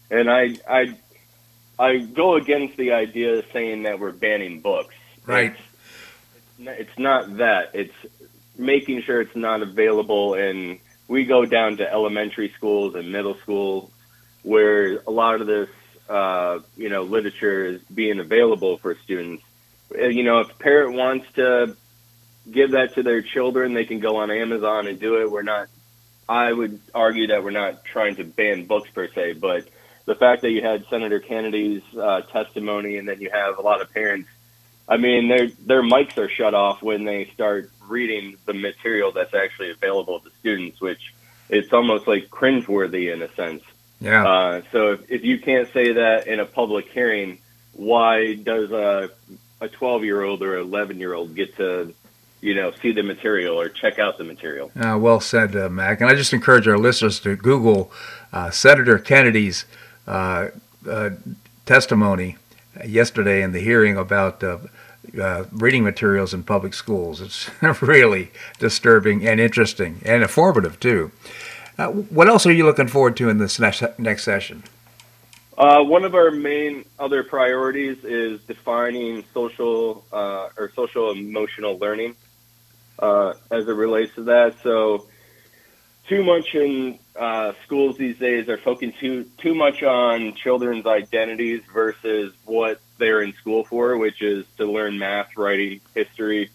and 0.09 0.29
I 0.29 0.55
I 0.69 0.95
I 1.77 1.97
go 1.97 2.35
against 2.35 2.77
the 2.77 2.93
idea 2.93 3.39
of 3.39 3.45
saying 3.51 3.83
that 3.83 3.99
we're 3.99 4.11
banning 4.11 4.61
books. 4.61 4.95
Right. 5.25 5.55
It's, 6.59 6.79
it's 6.79 6.99
not 6.99 7.37
that. 7.37 7.71
It's 7.73 7.93
making 8.57 9.01
sure 9.01 9.21
it's 9.21 9.35
not 9.35 9.61
available 9.61 10.35
in 10.35 10.79
we 11.07 11.25
go 11.25 11.45
down 11.45 11.77
to 11.77 11.91
elementary 11.91 12.53
schools 12.57 12.95
and 12.95 13.11
middle 13.11 13.35
schools 13.39 13.91
where 14.43 14.99
a 15.07 15.11
lot 15.11 15.41
of 15.41 15.47
this, 15.47 15.69
uh, 16.09 16.59
you 16.77 16.89
know, 16.89 17.03
literature 17.03 17.65
is 17.65 17.81
being 17.83 18.19
available 18.19 18.77
for 18.77 18.95
students. 19.03 19.43
Uh, 19.93 20.05
you 20.05 20.23
know, 20.23 20.39
if 20.39 20.51
a 20.51 20.55
parent 20.55 20.95
wants 20.95 21.25
to 21.33 21.75
give 22.49 22.71
that 22.71 22.95
to 22.95 23.03
their 23.03 23.21
children, 23.21 23.73
they 23.73 23.85
can 23.85 23.99
go 23.99 24.17
on 24.17 24.31
Amazon 24.31 24.87
and 24.87 24.99
do 24.99 25.21
it. 25.21 25.31
We're 25.31 25.41
not, 25.41 25.67
I 26.29 26.51
would 26.51 26.79
argue 26.93 27.27
that 27.27 27.43
we're 27.43 27.51
not 27.51 27.83
trying 27.85 28.15
to 28.17 28.23
ban 28.23 28.65
books 28.65 28.89
per 28.91 29.07
se, 29.07 29.33
but 29.33 29.67
the 30.05 30.15
fact 30.15 30.43
that 30.43 30.51
you 30.51 30.61
had 30.61 30.85
Senator 30.89 31.19
Kennedy's 31.19 31.81
uh, 31.95 32.21
testimony 32.21 32.97
and 32.97 33.07
then 33.07 33.21
you 33.21 33.29
have 33.31 33.57
a 33.57 33.61
lot 33.61 33.81
of 33.81 33.91
parents, 33.91 34.29
I 34.87 34.97
mean, 34.97 35.27
their 35.27 35.47
their 35.47 35.81
mics 35.81 36.17
are 36.17 36.29
shut 36.29 36.53
off 36.53 36.83
when 36.83 37.05
they 37.05 37.25
start 37.33 37.71
reading 37.87 38.37
the 38.45 38.53
material 38.53 39.11
that's 39.11 39.33
actually 39.33 39.71
available 39.71 40.19
to 40.19 40.29
students, 40.39 40.81
which 40.81 41.13
it's 41.49 41.71
almost 41.73 42.07
like 42.07 42.29
cringeworthy 42.29 43.13
in 43.13 43.21
a 43.21 43.33
sense. 43.35 43.63
Yeah. 43.99 44.27
Uh, 44.27 44.61
so 44.71 44.93
if, 44.93 45.11
if 45.11 45.23
you 45.23 45.39
can't 45.39 45.71
say 45.71 45.93
that 45.93 46.27
in 46.27 46.39
a 46.39 46.45
public 46.45 46.89
hearing, 46.89 47.39
why 47.73 48.35
does 48.35 48.71
a 48.71 49.09
a 49.61 49.69
12 49.69 50.03
year 50.03 50.21
old 50.21 50.41
or 50.41 50.57
11 50.57 50.99
year 50.99 51.13
old 51.13 51.35
get 51.35 51.55
to 51.57 51.93
you 52.41 52.53
know 52.53 52.71
see 52.81 52.91
the 52.91 53.03
material 53.03 53.59
or 53.59 53.69
check 53.69 53.99
out 53.99 54.17
the 54.17 54.23
material 54.23 54.71
uh, 54.79 54.97
well 54.99 55.19
said 55.19 55.55
uh, 55.55 55.69
mac 55.69 56.01
and 56.01 56.09
i 56.09 56.13
just 56.13 56.33
encourage 56.33 56.67
our 56.67 56.77
listeners 56.77 57.19
to 57.19 57.35
google 57.35 57.91
uh, 58.33 58.49
senator 58.51 58.99
kennedy's 58.99 59.65
uh, 60.07 60.49
uh, 60.89 61.09
testimony 61.65 62.37
yesterday 62.85 63.41
in 63.41 63.53
the 63.53 63.59
hearing 63.59 63.97
about 63.97 64.43
uh, 65.19 65.45
reading 65.51 65.83
materials 65.83 66.33
in 66.33 66.43
public 66.43 66.73
schools. 66.73 67.21
It's 67.21 67.49
really 67.81 68.31
disturbing 68.59 69.27
and 69.27 69.39
interesting 69.39 70.01
and 70.05 70.21
informative 70.21 70.79
too. 70.79 71.11
Uh, 71.77 71.87
what 71.87 72.27
else 72.27 72.45
are 72.45 72.53
you 72.53 72.65
looking 72.65 72.87
forward 72.87 73.17
to 73.17 73.29
in 73.29 73.37
this 73.37 73.59
next 73.59 73.83
next 73.99 74.23
session? 74.23 74.63
Uh, 75.57 75.81
one 75.83 76.03
of 76.03 76.15
our 76.15 76.31
main 76.31 76.83
other 76.99 77.23
priorities 77.23 78.03
is 78.03 78.41
defining 78.41 79.23
social 79.33 80.03
uh, 80.11 80.49
or 80.57 80.71
social 80.75 81.11
emotional 81.11 81.77
learning 81.77 82.15
uh, 82.99 83.33
as 83.51 83.67
it 83.67 83.73
relates 83.73 84.13
to 84.15 84.23
that. 84.23 84.55
So, 84.63 85.07
too 86.07 86.23
much 86.23 86.53
in 86.53 86.99
uh, 87.15 87.53
schools 87.63 87.97
these 87.97 88.17
days 88.17 88.49
are 88.49 88.57
focusing 88.57 88.93
too 88.99 89.25
too 89.37 89.55
much 89.55 89.81
on 89.81 90.33
children's 90.35 90.85
identities 90.85 91.61
versus 91.73 92.33
what 92.43 92.81
they're 92.97 93.21
in 93.21 93.33
school 93.33 93.63
for, 93.65 93.97
which 93.97 94.21
is 94.21 94.45
to 94.57 94.65
learn 94.65 94.97
math, 94.97 95.35
writing, 95.37 95.81
history, 95.93 96.49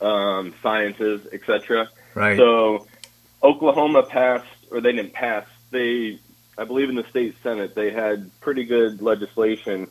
um, 0.00 0.54
sciences, 0.62 1.26
etc. 1.32 1.88
Right. 2.14 2.36
So 2.36 2.86
Oklahoma 3.42 4.02
passed, 4.04 4.46
or 4.70 4.80
they 4.80 4.92
didn't 4.92 5.12
pass. 5.12 5.46
They, 5.70 6.18
I 6.58 6.64
believe, 6.64 6.88
in 6.88 6.96
the 6.96 7.06
state 7.10 7.36
senate, 7.42 7.74
they 7.74 7.90
had 7.90 8.30
pretty 8.40 8.64
good 8.64 9.02
legislation 9.02 9.88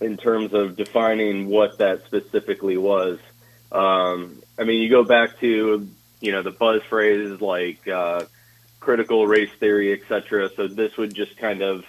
in 0.00 0.16
terms 0.16 0.52
of 0.52 0.76
defining 0.76 1.46
what 1.46 1.78
that 1.78 2.04
specifically 2.04 2.76
was. 2.76 3.18
Um, 3.72 4.42
I 4.58 4.64
mean, 4.64 4.82
you 4.82 4.90
go 4.90 5.04
back 5.04 5.38
to 5.40 5.88
you 6.20 6.32
know 6.32 6.42
the 6.42 6.50
buzz 6.50 6.82
phrases 6.88 7.40
like 7.40 7.86
uh, 7.88 8.24
critical 8.80 9.26
race 9.26 9.50
theory, 9.58 9.92
etc. 9.92 10.50
So 10.56 10.68
this 10.68 10.96
would 10.96 11.14
just 11.14 11.36
kind 11.36 11.62
of 11.62 11.84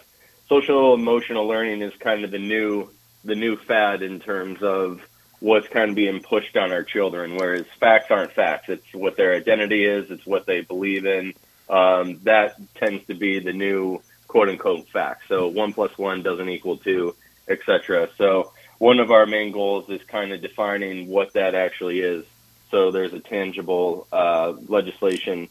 social 0.49 0.93
emotional 0.93 1.47
learning 1.47 1.81
is 1.81 1.93
kind 1.99 2.23
of 2.23 2.31
the 2.31 2.39
new 2.39 2.89
the 3.23 3.35
new 3.35 3.57
fad 3.57 4.01
in 4.01 4.19
terms 4.19 4.61
of 4.61 5.01
what's 5.39 5.67
kind 5.67 5.89
of 5.89 5.95
being 5.95 6.21
pushed 6.21 6.55
on 6.55 6.71
our 6.71 6.83
children. 6.83 7.35
Whereas 7.35 7.65
facts 7.79 8.11
aren't 8.11 8.31
facts; 8.33 8.69
it's 8.69 8.93
what 8.93 9.17
their 9.17 9.33
identity 9.33 9.85
is, 9.85 10.09
it's 10.11 10.25
what 10.25 10.45
they 10.45 10.61
believe 10.61 11.05
in. 11.05 11.33
Um, 11.69 12.19
that 12.23 12.55
tends 12.75 13.05
to 13.07 13.13
be 13.13 13.39
the 13.39 13.53
new 13.53 14.01
quote 14.27 14.49
unquote 14.49 14.87
fact. 14.89 15.23
So 15.27 15.47
one 15.47 15.73
plus 15.73 15.97
one 15.97 16.23
doesn't 16.23 16.49
equal 16.49 16.77
two, 16.77 17.15
etc. 17.47 18.09
So 18.17 18.53
one 18.77 18.99
of 18.99 19.11
our 19.11 19.25
main 19.25 19.51
goals 19.51 19.89
is 19.89 20.01
kind 20.03 20.31
of 20.31 20.41
defining 20.41 21.07
what 21.07 21.33
that 21.33 21.55
actually 21.55 21.99
is. 21.99 22.25
So 22.71 22.91
there's 22.91 23.13
a 23.13 23.19
tangible 23.19 24.07
uh, 24.11 24.53
legislation 24.67 25.49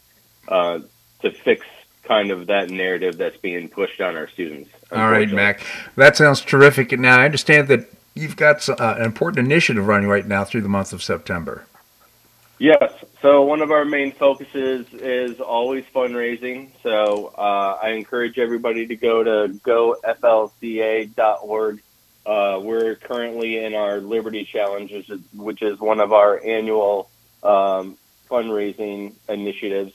uh, 0.48 0.80
to 1.22 1.30
fix 1.30 1.66
kind 2.04 2.30
of 2.30 2.46
that 2.46 2.70
narrative 2.70 3.16
that's 3.16 3.37
being 3.38 3.68
pushed 3.68 4.00
on 4.00 4.16
our 4.16 4.28
students. 4.28 4.70
All 4.92 5.11
right, 5.11 5.31
Mac. 5.31 5.61
That 5.96 6.16
sounds 6.16 6.40
terrific. 6.40 6.92
Now, 6.99 7.18
I 7.20 7.25
understand 7.25 7.68
that 7.68 7.90
you've 8.14 8.37
got 8.37 8.68
uh, 8.68 8.96
an 8.99 9.05
important 9.05 9.46
initiative 9.46 9.87
running 9.87 10.09
right 10.09 10.27
now 10.27 10.44
through 10.44 10.62
the 10.62 10.68
month 10.68 10.92
of 10.92 11.03
September. 11.03 11.66
Yes. 12.59 12.92
So 13.20 13.42
one 13.42 13.61
of 13.61 13.70
our 13.70 13.85
main 13.85 14.12
focuses 14.12 14.87
is 14.94 15.40
always 15.40 15.85
fundraising. 15.94 16.70
So 16.83 17.35
uh, 17.37 17.79
I 17.83 17.90
encourage 17.90 18.38
everybody 18.38 18.87
to 18.87 18.96
go 18.96 19.22
to 19.22 19.53
goflca.org. 19.64 21.12
Uh, 22.25 22.61
we're 22.62 22.94
currently 22.96 23.64
in 23.64 23.75
our 23.75 23.99
Liberty 23.99 24.44
Challenge, 24.44 24.90
which 24.90 25.11
is, 25.11 25.20
which 25.35 25.62
is 25.62 25.79
one 25.79 26.01
of 26.01 26.12
our 26.12 26.42
annual 26.44 27.11
um, 27.42 27.96
fundraising 28.29 29.12
initiatives. 29.29 29.92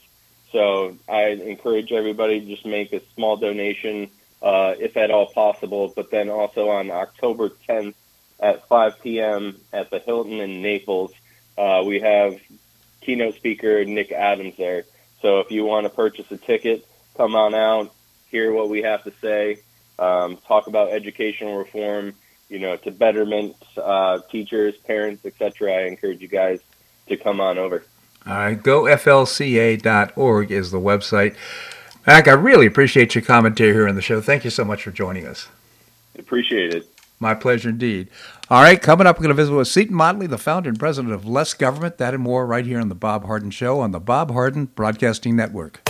So 0.52 0.96
I 1.08 1.28
encourage 1.28 1.92
everybody 1.92 2.40
to 2.40 2.46
just 2.46 2.64
make 2.64 2.92
a 2.92 3.00
small 3.14 3.36
donation, 3.36 4.08
uh, 4.42 4.74
if 4.78 4.96
at 4.96 5.10
all 5.10 5.26
possible. 5.26 5.92
But 5.94 6.10
then 6.10 6.28
also 6.28 6.68
on 6.68 6.90
October 6.90 7.50
10th 7.68 7.94
at 8.40 8.66
5 8.68 9.00
p.m. 9.02 9.56
at 9.72 9.90
the 9.90 10.00
Hilton 10.00 10.40
in 10.40 10.62
Naples, 10.62 11.12
uh, 11.56 11.82
we 11.86 12.00
have 12.00 12.40
keynote 13.00 13.36
speaker 13.36 13.84
Nick 13.84 14.12
Adams 14.12 14.54
there. 14.56 14.84
So 15.20 15.40
if 15.40 15.50
you 15.50 15.64
want 15.64 15.84
to 15.84 15.90
purchase 15.90 16.30
a 16.30 16.36
ticket, 16.36 16.86
come 17.16 17.34
on 17.34 17.54
out, 17.54 17.92
hear 18.30 18.52
what 18.52 18.68
we 18.68 18.82
have 18.82 19.04
to 19.04 19.12
say, 19.20 19.58
um, 19.98 20.36
talk 20.48 20.66
about 20.66 20.90
educational 20.90 21.58
reform, 21.58 22.14
you 22.48 22.58
know, 22.58 22.76
to 22.76 22.90
betterment 22.90 23.56
uh, 23.76 24.18
teachers, 24.30 24.74
parents, 24.78 25.24
etc. 25.24 25.72
I 25.72 25.86
encourage 25.86 26.20
you 26.20 26.28
guys 26.28 26.60
to 27.08 27.16
come 27.16 27.40
on 27.40 27.58
over. 27.58 27.84
All 28.26 28.34
right, 28.34 28.60
goflca.org 28.60 30.50
is 30.50 30.70
the 30.70 30.80
website. 30.80 31.36
Mac, 32.06 32.26
I 32.26 32.32
really 32.32 32.66
appreciate 32.66 33.14
your 33.14 33.22
commentary 33.22 33.72
here 33.72 33.88
on 33.88 33.94
the 33.94 34.02
show. 34.02 34.20
Thank 34.20 34.44
you 34.44 34.50
so 34.50 34.64
much 34.64 34.82
for 34.82 34.90
joining 34.90 35.26
us. 35.26 35.48
Appreciate 36.18 36.74
it. 36.74 36.88
My 37.20 37.34
pleasure 37.34 37.68
indeed. 37.68 38.08
All 38.50 38.60
right, 38.60 38.82
coming 38.82 39.06
up, 39.06 39.16
we're 39.16 39.22
going 39.22 39.36
to 39.36 39.40
visit 39.40 39.54
with 39.54 39.68
Seton 39.68 39.94
Motley, 39.94 40.26
the 40.26 40.36
founder 40.36 40.68
and 40.68 40.78
president 40.78 41.14
of 41.14 41.24
Less 41.24 41.54
Government. 41.54 41.98
That 41.98 42.14
and 42.14 42.22
more 42.22 42.44
right 42.44 42.66
here 42.66 42.80
on 42.80 42.88
The 42.88 42.96
Bob 42.96 43.24
Harden 43.26 43.52
Show 43.52 43.78
on 43.78 43.92
the 43.92 44.00
Bob 44.00 44.32
Harden 44.32 44.64
Broadcasting 44.66 45.36
Network. 45.36 45.80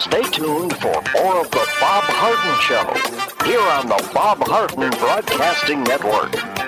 Stay 0.00 0.22
tuned 0.32 0.76
for 0.78 1.00
more 1.14 1.40
of 1.40 1.50
the 1.52 1.66
Bob 1.80 2.04
Harden 2.04 2.60
Show 2.66 3.46
here 3.46 3.60
on 3.60 3.86
the 3.86 4.10
Bob 4.12 4.38
Harden 4.48 4.90
Broadcasting 4.98 5.84
Network. 5.84 6.67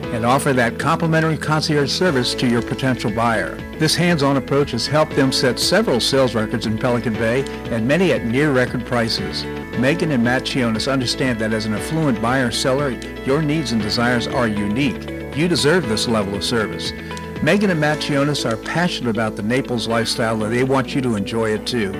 and 0.11 0.25
offer 0.25 0.53
that 0.53 0.77
complimentary 0.77 1.37
concierge 1.37 1.91
service 1.91 2.35
to 2.35 2.47
your 2.47 2.61
potential 2.61 3.11
buyer. 3.11 3.55
This 3.79 3.95
hands-on 3.95 4.37
approach 4.37 4.71
has 4.71 4.85
helped 4.85 5.15
them 5.15 5.31
set 5.31 5.59
several 5.59 5.99
sales 5.99 6.35
records 6.35 6.65
in 6.65 6.77
Pelican 6.77 7.13
Bay 7.13 7.43
and 7.71 7.87
many 7.87 8.11
at 8.11 8.25
near 8.25 8.51
record 8.51 8.85
prices. 8.85 9.43
Megan 9.79 10.11
and 10.11 10.23
Matt 10.23 10.43
Chionis 10.43 10.91
understand 10.91 11.39
that 11.39 11.53
as 11.53 11.65
an 11.65 11.73
affluent 11.73 12.21
buyer 12.21 12.51
seller, 12.51 12.89
your 13.25 13.41
needs 13.41 13.71
and 13.71 13.81
desires 13.81 14.27
are 14.27 14.47
unique. 14.47 15.35
You 15.35 15.47
deserve 15.47 15.87
this 15.87 16.07
level 16.07 16.35
of 16.35 16.43
service. 16.43 16.91
Megan 17.43 17.69
and 17.71 17.79
Matt 17.79 17.97
Chionis 17.97 18.47
are 18.47 18.55
passionate 18.55 19.09
about 19.09 19.35
the 19.35 19.41
Naples 19.41 19.87
lifestyle 19.87 20.43
and 20.43 20.53
they 20.53 20.63
want 20.63 20.93
you 20.93 21.01
to 21.01 21.15
enjoy 21.15 21.49
it 21.49 21.65
too. 21.65 21.91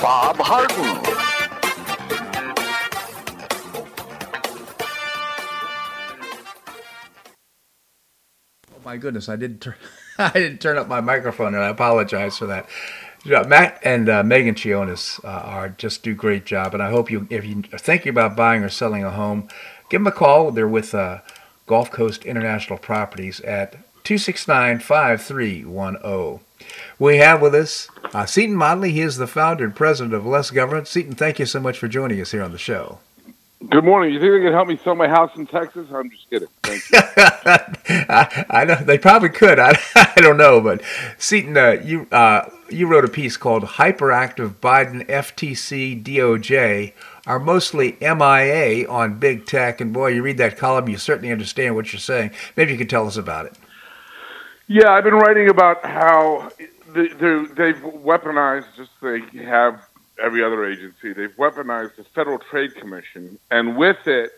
Bob 0.00 0.36
Harden. 0.38 1.00
Oh 8.72 8.80
my 8.84 8.96
goodness, 8.96 9.28
I 9.28 9.36
didn't 9.36 9.60
turn 9.60 9.74
I 10.18 10.30
didn't 10.30 10.60
turn 10.60 10.78
up 10.78 10.88
my 10.88 11.00
microphone, 11.00 11.54
and 11.54 11.62
I 11.62 11.68
apologize 11.68 12.38
for 12.38 12.46
that. 12.46 12.68
Matt 13.24 13.80
and 13.82 14.08
uh, 14.08 14.22
Megan 14.22 14.54
Chionis 14.54 15.24
uh, 15.24 15.28
are 15.28 15.70
just 15.70 16.02
do 16.02 16.14
great 16.14 16.44
job, 16.44 16.74
and 16.74 16.82
I 16.82 16.90
hope 16.90 17.10
you, 17.10 17.26
if 17.30 17.44
you 17.44 17.64
are 17.72 17.78
thinking 17.78 18.10
about 18.10 18.36
buying 18.36 18.62
or 18.62 18.68
selling 18.68 19.02
a 19.02 19.10
home, 19.10 19.48
give 19.88 20.00
them 20.00 20.06
a 20.06 20.12
call. 20.12 20.50
They're 20.50 20.68
with 20.68 20.94
uh, 20.94 21.20
Gulf 21.66 21.90
Coast 21.90 22.24
International 22.24 22.78
Properties 22.78 23.40
at 23.40 23.76
269-5310. 24.04 26.40
We 26.98 27.16
have 27.16 27.42
with 27.42 27.54
us 27.54 27.88
uh, 28.12 28.26
Seton 28.26 28.54
Motley. 28.54 28.92
He 28.92 29.00
is 29.00 29.16
the 29.16 29.26
founder 29.26 29.64
and 29.64 29.74
president 29.74 30.14
of 30.14 30.26
Less 30.26 30.50
Government. 30.50 30.86
Seton, 30.86 31.14
thank 31.14 31.38
you 31.38 31.46
so 31.46 31.58
much 31.58 31.78
for 31.78 31.88
joining 31.88 32.20
us 32.20 32.32
here 32.32 32.42
on 32.42 32.52
the 32.52 32.58
show. 32.58 32.98
Good 33.70 33.84
morning. 33.84 34.12
You 34.12 34.20
think 34.20 34.32
they 34.32 34.40
can 34.40 34.52
help 34.52 34.68
me 34.68 34.76
sell 34.76 34.94
my 34.94 35.08
house 35.08 35.34
in 35.36 35.46
Texas? 35.46 35.88
I'm 35.90 36.10
just 36.10 36.28
kidding. 36.28 36.48
Thank 36.62 36.82
you. 36.90 36.98
I, 38.10 38.44
I 38.50 38.64
know 38.66 38.74
they 38.74 38.98
probably 38.98 39.30
could. 39.30 39.58
I, 39.58 39.74
I 39.94 40.12
don't 40.16 40.36
know, 40.36 40.60
but 40.60 40.82
Seton, 41.16 41.56
uh, 41.56 41.80
you 41.82 42.06
uh, 42.12 42.50
you 42.68 42.86
wrote 42.86 43.06
a 43.06 43.08
piece 43.08 43.38
called 43.38 43.64
"Hyperactive 43.64 44.56
Biden 44.56 45.06
FTC 45.06 46.02
DOJ 46.02 46.92
are 47.26 47.38
mostly 47.38 47.96
MIA 48.02 48.86
on 48.86 49.18
big 49.18 49.46
tech." 49.46 49.80
And 49.80 49.94
boy, 49.94 50.08
you 50.08 50.22
read 50.22 50.36
that 50.38 50.58
column, 50.58 50.86
you 50.88 50.98
certainly 50.98 51.32
understand 51.32 51.74
what 51.74 51.90
you're 51.90 52.00
saying. 52.00 52.32
Maybe 52.56 52.72
you 52.72 52.78
could 52.78 52.90
tell 52.90 53.06
us 53.06 53.16
about 53.16 53.46
it. 53.46 53.54
Yeah, 54.66 54.90
I've 54.90 55.04
been 55.04 55.14
writing 55.14 55.48
about 55.50 55.84
how 55.84 56.50
they, 56.94 57.08
they've 57.08 57.76
weaponized, 57.76 58.66
just 58.76 58.90
they 59.02 59.20
have 59.44 59.86
every 60.22 60.42
other 60.42 60.64
agency, 60.64 61.12
they've 61.12 61.36
weaponized 61.36 61.96
the 61.96 62.04
Federal 62.04 62.38
Trade 62.38 62.74
Commission, 62.76 63.38
and 63.50 63.76
with 63.76 64.06
it, 64.06 64.32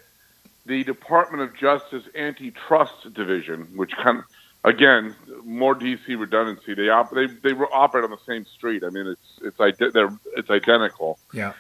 the 0.65 0.83
Department 0.85 1.43
of 1.43 1.55
Justice 1.57 2.05
Antitrust 2.17 3.15
Division, 3.15 3.69
which 3.77 3.93
kind 3.93 4.19
of, 4.19 4.25
again, 4.65 5.15
more 5.45 5.77
DC 5.77 6.19
redundancy. 6.19 6.75
They 6.75 6.89
op- 6.89 7.13
they 7.13 7.27
they 7.27 7.53
operate 7.53 8.03
on 8.05 8.11
the 8.11 8.19
same 8.27 8.45
street. 8.47 8.83
I 8.83 8.91
mean, 8.91 9.07
it's 9.07 9.39
it's 9.43 9.61
ide- 9.61 9.93
they're 9.93 10.13
it's 10.37 10.51
identical. 10.51 11.19
Yeah. 11.33 11.53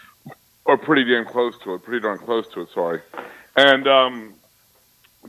Or 0.65 0.77
pretty 0.77 1.05
damn 1.05 1.25
close 1.25 1.57
to 1.59 1.75
it. 1.75 1.85
Pretty 1.85 2.01
darn 2.01 2.19
close 2.19 2.49
to 2.49 2.63
it. 2.63 2.71
Sorry. 2.75 3.01
And 3.57 3.87
um, 3.87 4.35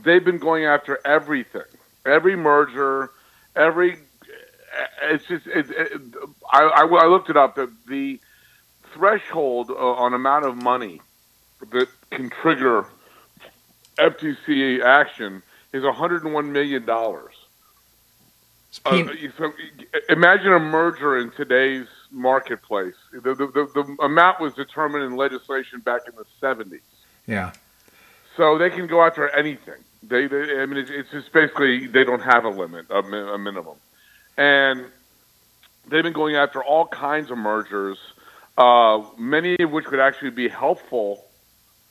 they've 0.02 0.24
been 0.24 0.38
going 0.38 0.64
after 0.64 0.98
everything, 1.04 1.62
every 2.04 2.34
merger, 2.34 3.10
every. 3.56 3.98
It's 5.02 5.24
just 5.26 5.46
it, 5.46 5.70
it, 5.70 6.00
I, 6.52 6.62
I 6.62 6.84
I 6.84 7.06
looked 7.06 7.30
it 7.30 7.36
up. 7.36 7.54
The, 7.54 7.70
the 7.86 8.20
threshold 8.92 9.70
uh, 9.70 9.74
on 9.74 10.14
amount 10.14 10.44
of 10.44 10.56
money 10.56 11.00
that 11.70 11.88
can 12.10 12.30
trigger 12.30 12.86
FTC 13.98 14.82
action 14.82 15.42
is 15.72 15.82
101 15.84 16.52
million 16.52 16.84
dollars. 16.84 17.34
Uh, 18.84 19.02
so 19.36 19.52
imagine 20.08 20.52
a 20.52 20.58
merger 20.58 21.18
in 21.18 21.30
today's 21.30 21.86
marketplace. 22.10 22.94
The, 23.12 23.34
the, 23.34 23.34
the, 23.34 23.70
the, 23.74 23.96
amount 24.04 24.40
was 24.40 24.54
determined 24.54 25.04
in 25.04 25.16
legislation 25.16 25.80
back 25.80 26.02
in 26.06 26.14
the 26.16 26.24
70s. 26.40 26.80
Yeah. 27.26 27.52
So 28.36 28.58
they 28.58 28.70
can 28.70 28.86
go 28.86 29.02
after 29.02 29.28
anything. 29.30 29.82
They, 30.02 30.26
they 30.26 30.60
I 30.60 30.66
mean, 30.66 30.78
it's, 30.78 30.90
it's 30.90 31.10
just 31.10 31.32
basically 31.32 31.86
they 31.86 32.04
don't 32.04 32.22
have 32.22 32.44
a 32.44 32.50
limit, 32.50 32.86
a, 32.90 32.98
a 32.98 33.38
minimum, 33.38 33.76
and 34.36 34.86
they've 35.88 36.02
been 36.02 36.12
going 36.12 36.36
after 36.36 36.62
all 36.62 36.86
kinds 36.86 37.30
of 37.30 37.38
mergers, 37.38 37.98
uh, 38.56 39.02
many 39.18 39.56
of 39.58 39.70
which 39.70 39.86
could 39.86 40.00
actually 40.00 40.30
be 40.30 40.48
helpful 40.48 41.24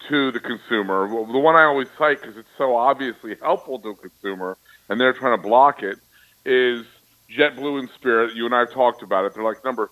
to 0.07 0.31
the 0.31 0.39
consumer. 0.39 1.07
The 1.07 1.39
one 1.39 1.55
I 1.55 1.63
always 1.63 1.87
cite 1.97 2.21
because 2.21 2.37
it's 2.37 2.47
so 2.57 2.75
obviously 2.75 3.35
helpful 3.41 3.79
to 3.79 3.89
a 3.89 3.95
consumer, 3.95 4.57
and 4.89 4.99
they're 4.99 5.13
trying 5.13 5.37
to 5.37 5.41
block 5.41 5.83
it, 5.83 5.97
is 6.45 6.85
JetBlue 7.35 7.79
and 7.79 7.89
Spirit. 7.89 8.35
You 8.35 8.45
and 8.45 8.55
I 8.55 8.59
have 8.59 8.71
talked 8.71 9.03
about 9.03 9.25
it. 9.25 9.33
They're 9.33 9.43
like 9.43 9.65
number 9.65 9.89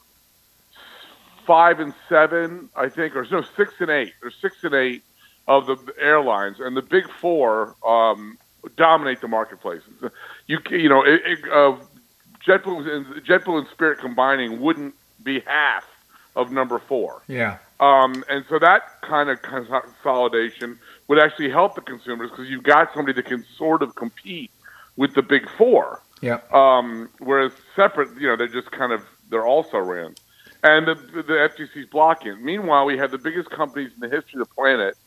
five 1.45 1.79
and 1.79 1.93
seven, 2.09 2.69
I 2.75 2.89
think, 2.89 3.15
or 3.15 3.25
no, 3.29 3.43
six 3.55 3.73
and 3.79 3.89
eight. 3.89 4.13
They're 4.21 4.31
six 4.31 4.63
and 4.63 4.73
eight 4.73 5.03
of 5.47 5.67
the 5.67 5.77
airlines, 5.99 6.59
and 6.59 6.75
the 6.75 6.81
big 6.81 7.09
four 7.21 7.75
um, 7.85 8.37
dominate 8.77 9.21
the 9.21 9.27
marketplace. 9.27 9.81
You 10.47 10.59
you 10.69 10.89
know, 10.89 11.03
it, 11.03 11.21
it, 11.25 11.39
uh, 11.45 11.77
JetBlue 12.45 12.95
and 12.95 13.05
JetBlue 13.25 13.59
and 13.59 13.67
Spirit 13.69 13.99
combining 13.99 14.61
wouldn't 14.61 14.95
be 15.23 15.41
half 15.41 15.85
of 16.35 16.51
number 16.51 16.79
four. 16.79 17.21
Yeah. 17.27 17.57
Um, 17.79 18.23
and 18.29 18.45
so 18.49 18.57
that 18.59 19.01
kind 19.01 19.29
of 19.29 19.41
consolidation 19.41 20.79
would 21.07 21.19
actually 21.19 21.49
help 21.49 21.75
the 21.75 21.81
consumers 21.81 22.29
because 22.29 22.49
you've 22.49 22.63
got 22.63 22.93
somebody 22.93 23.13
that 23.13 23.25
can 23.25 23.43
sort 23.57 23.81
of 23.81 23.95
compete 23.95 24.51
with 24.95 25.13
the 25.13 25.21
big 25.21 25.49
four. 25.57 26.01
Yeah. 26.21 26.39
Um, 26.51 27.09
whereas 27.19 27.51
separate, 27.75 28.09
you 28.19 28.27
know, 28.27 28.35
they're 28.35 28.47
just 28.47 28.71
kind 28.71 28.93
of 28.93 29.01
they're 29.29 29.45
also 29.45 29.77
ran. 29.77 30.15
and 30.63 30.87
the 30.87 30.95
the 30.95 31.33
FTC's 31.33 31.89
blocking. 31.89 32.43
Meanwhile, 32.43 32.85
we 32.85 32.97
have 32.97 33.11
the 33.11 33.17
biggest 33.17 33.49
companies 33.49 33.91
in 33.93 33.99
the 33.99 34.15
history 34.15 34.39
of 34.41 34.47
the 34.47 34.53
planet, 34.53 34.97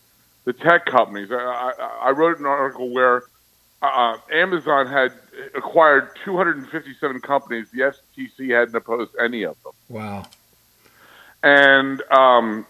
the 0.49 0.55
tech 0.55 0.87
companies. 0.87 1.31
I, 1.31 1.37
I, 1.37 1.99
I 2.05 2.11
wrote 2.13 2.39
an 2.39 2.47
article 2.47 2.89
where 2.89 3.25
uh, 3.83 4.17
Amazon 4.33 4.87
had 4.87 5.13
acquired 5.55 6.09
257 6.25 7.21
companies. 7.21 7.67
The 7.71 7.93
FTC 8.17 8.59
hadn't 8.59 8.75
opposed 8.75 9.13
any 9.23 9.43
of 9.43 9.63
them. 9.63 9.73
Wow. 9.91 10.25
And 11.43 12.01
um, 12.11 12.67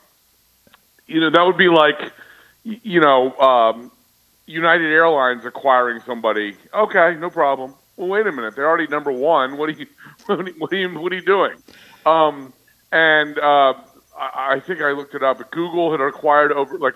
you 1.07 1.21
know 1.21 1.31
that 1.31 1.43
would 1.43 1.57
be 1.57 1.69
like, 1.69 2.13
you 2.65 3.01
know, 3.01 3.33
um, 3.39 3.93
United 4.47 4.91
Airlines 4.91 5.45
acquiring 5.45 6.01
somebody. 6.05 6.57
Okay, 6.75 7.15
no 7.15 7.31
problem. 7.31 7.75
Well, 7.97 8.09
wait 8.09 8.27
a 8.27 8.33
minute. 8.33 8.57
They're 8.57 8.69
already 8.69 8.89
number 8.89 9.13
one. 9.13 9.57
What 9.57 9.69
are 9.69 9.73
you? 9.73 9.87
What 10.27 10.73
are 10.73 10.77
you? 10.77 10.99
What 10.99 11.13
are 11.13 11.15
you 11.15 11.23
doing? 11.23 11.55
Um, 12.05 12.53
and 12.91 13.39
uh, 13.39 13.75
I, 14.19 14.55
I 14.55 14.61
think 14.61 14.81
I 14.81 14.93
looked 14.93 15.15
it 15.15 15.23
up. 15.23 15.39
But 15.39 15.51
Google 15.51 15.91
had 15.91 16.01
acquired 16.01 16.53
over 16.53 16.79
like 16.79 16.95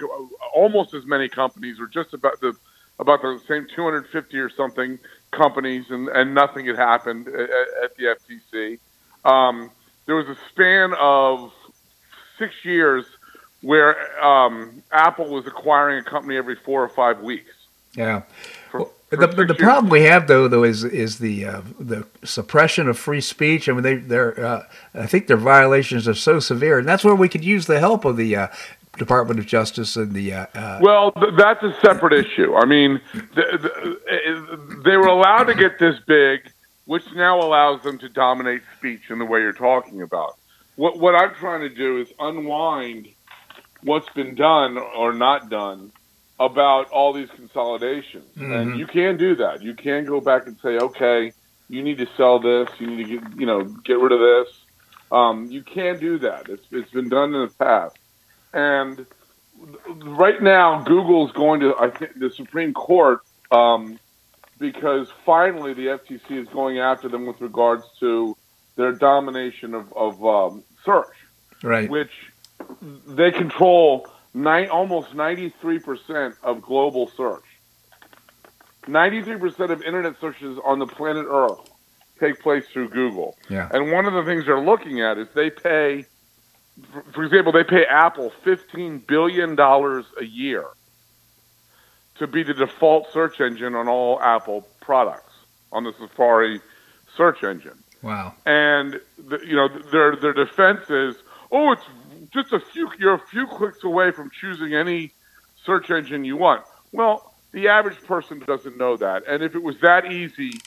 almost 0.54 0.94
as 0.94 1.04
many 1.06 1.28
companies, 1.28 1.80
or 1.80 1.86
just 1.86 2.14
about 2.14 2.40
the 2.40 2.56
about 2.98 3.22
the 3.22 3.40
same 3.48 3.66
250 3.74 4.38
or 4.38 4.50
something 4.50 4.98
companies, 5.30 5.86
and, 5.90 6.08
and 6.08 6.34
nothing 6.34 6.66
had 6.66 6.76
happened 6.76 7.28
at, 7.28 7.50
at 7.82 7.96
the 7.96 8.16
FTC. 8.16 8.78
Um, 9.24 9.70
there 10.06 10.16
was 10.16 10.28
a 10.28 10.36
span 10.50 10.92
of 10.98 11.52
six 12.38 12.64
years 12.64 13.04
where 13.60 14.22
um, 14.24 14.82
Apple 14.90 15.30
was 15.30 15.46
acquiring 15.46 16.00
a 16.00 16.02
company 16.02 16.36
every 16.36 16.56
four 16.56 16.82
or 16.82 16.88
five 16.88 17.20
weeks. 17.20 17.52
Yeah. 17.94 18.22
For, 18.70 18.80
Well, 18.80 18.92
the, 19.16 19.32
six 19.36 19.48
the 19.48 19.54
problem 19.54 19.90
we 19.90 20.02
have 20.02 20.26
though 20.26 20.48
though 20.48 20.64
is 20.64 20.84
is 20.84 21.18
the 21.18 21.44
uh, 21.44 21.62
the 21.78 22.06
suppression 22.24 22.88
of 22.88 22.98
free 22.98 23.20
speech. 23.20 23.68
I 23.68 23.72
mean, 23.72 23.82
they 23.82 23.96
they're 23.96 24.44
uh, 24.44 24.66
I 24.94 25.06
think 25.06 25.26
their 25.26 25.36
violations 25.36 26.08
are 26.08 26.14
so 26.14 26.40
severe, 26.40 26.78
and 26.78 26.88
that's 26.88 27.04
where 27.04 27.14
we 27.14 27.28
could 27.28 27.44
use 27.44 27.66
the 27.66 27.78
help 27.80 28.04
of 28.04 28.16
the 28.16 28.36
uh, 28.36 28.48
Department 28.98 29.40
of 29.40 29.46
Justice 29.46 29.96
and 29.96 30.12
the. 30.12 30.32
Uh, 30.32 30.46
uh, 30.54 30.78
Well, 30.82 31.12
th- 31.12 31.34
that's 31.36 31.62
a 31.62 31.72
separate 31.80 32.12
issue. 32.12 32.54
I 32.54 32.64
mean, 32.64 33.00
th- 33.12 33.60
th- 33.62 33.72
they 34.84 34.96
were 34.96 35.08
allowed 35.08 35.44
to 35.44 35.54
get 35.54 35.78
this 35.78 35.98
big, 36.06 36.50
which 36.84 37.04
now 37.14 37.40
allows 37.40 37.82
them 37.82 37.98
to 37.98 38.08
dominate 38.08 38.62
speech 38.76 39.10
in 39.10 39.18
the 39.18 39.24
way 39.24 39.40
you're 39.40 39.52
talking 39.52 40.02
about. 40.02 40.36
What 40.76 40.98
what 40.98 41.14
I'm 41.14 41.34
trying 41.34 41.60
to 41.60 41.68
do 41.68 41.98
is 41.98 42.12
unwind 42.18 43.08
what's 43.82 44.08
been 44.10 44.34
done 44.34 44.78
or 44.78 45.12
not 45.12 45.50
done 45.50 45.92
about 46.44 46.90
all 46.90 47.12
these 47.12 47.30
consolidations, 47.30 48.36
and 48.36 48.78
you 48.78 48.86
can 48.86 49.16
do 49.16 49.36
that. 49.36 49.62
You 49.62 49.74
can 49.74 50.04
go 50.04 50.20
back 50.20 50.46
and 50.46 50.58
say, 50.58 50.76
okay, 50.78 51.32
you 51.68 51.82
need 51.82 51.98
to 51.98 52.06
sell 52.16 52.40
this, 52.40 52.68
you 52.78 52.86
need 52.88 53.04
to 53.04 53.18
get, 53.18 53.40
you 53.40 53.46
know 53.46 53.64
get 53.64 53.98
rid 53.98 54.12
of 54.12 54.20
this. 54.20 54.54
Um, 55.10 55.50
you 55.50 55.62
can 55.62 55.98
do 56.00 56.18
that. 56.18 56.48
It's 56.48 56.66
it's 56.70 56.90
been 56.90 57.08
done 57.08 57.34
in 57.34 57.42
the 57.42 57.54
past, 57.58 57.96
and 58.52 59.06
right 60.04 60.42
now 60.42 60.82
Google's 60.82 61.32
going 61.32 61.60
to 61.60 61.74
I 61.78 61.90
think 61.90 62.18
the 62.18 62.30
Supreme 62.30 62.74
Court 62.74 63.20
um, 63.50 63.98
because 64.58 65.08
finally 65.24 65.74
the 65.74 65.86
FTC 65.86 66.42
is 66.42 66.48
going 66.48 66.78
after 66.78 67.08
them 67.08 67.26
with 67.26 67.40
regards 67.40 67.84
to 68.00 68.36
their 68.76 68.92
domination 68.92 69.74
of, 69.74 69.92
of 69.92 70.24
um, 70.24 70.64
search, 70.84 71.14
right. 71.62 71.90
which 71.90 72.12
they 73.06 73.30
control 73.30 74.06
nine, 74.34 74.68
almost 74.68 75.14
93% 75.14 76.36
of 76.42 76.62
global 76.62 77.08
search. 77.08 77.44
93% 78.86 79.70
of 79.70 79.82
internet 79.82 80.18
searches 80.20 80.58
on 80.64 80.78
the 80.78 80.86
planet 80.86 81.26
Earth 81.28 81.70
take 82.18 82.40
place 82.40 82.64
through 82.72 82.88
Google. 82.88 83.36
Yeah. 83.48 83.68
And 83.72 83.92
one 83.92 84.06
of 84.06 84.12
the 84.12 84.24
things 84.24 84.46
they're 84.46 84.60
looking 84.60 85.00
at 85.00 85.18
is 85.18 85.28
they 85.34 85.50
pay, 85.50 86.06
for- 87.12 87.24
example, 87.24 87.52
they 87.52 87.64
pay 87.64 87.84
Apple 87.84 88.32
$15 88.44 89.06
billion 89.06 89.58
a 89.58 90.24
year 90.24 90.66
to 92.16 92.26
be 92.26 92.42
the 92.42 92.54
default 92.54 93.12
search 93.12 93.40
engine 93.40 93.74
on 93.74 93.88
all 93.88 94.20
Apple 94.20 94.66
products 94.80 95.32
on 95.72 95.84
the 95.84 95.92
Safari 95.98 96.60
search 97.16 97.42
engine. 97.42 97.78
Wow. 98.02 98.34
And 98.44 99.00
the, 99.16 99.38
you 99.46 99.54
know 99.54 99.68
their 99.68 100.16
their 100.16 100.32
defense 100.32 100.90
is, 100.90 101.16
oh, 101.50 101.72
it's 101.72 101.84
just 102.32 102.52
a 102.52 102.60
few. 102.60 102.90
You're 102.98 103.14
a 103.14 103.18
few 103.18 103.46
clicks 103.46 103.84
away 103.84 104.10
from 104.10 104.30
choosing 104.30 104.74
any 104.74 105.12
search 105.64 105.90
engine 105.90 106.24
you 106.24 106.36
want. 106.36 106.64
Well, 106.92 107.34
the 107.52 107.68
average 107.68 108.02
person 108.04 108.40
doesn't 108.46 108.76
know 108.76 108.96
that, 108.96 109.24
and 109.28 109.42
if 109.42 109.54
it 109.54 109.62
was 109.62 109.78
that 109.80 110.10
easy, 110.10 110.60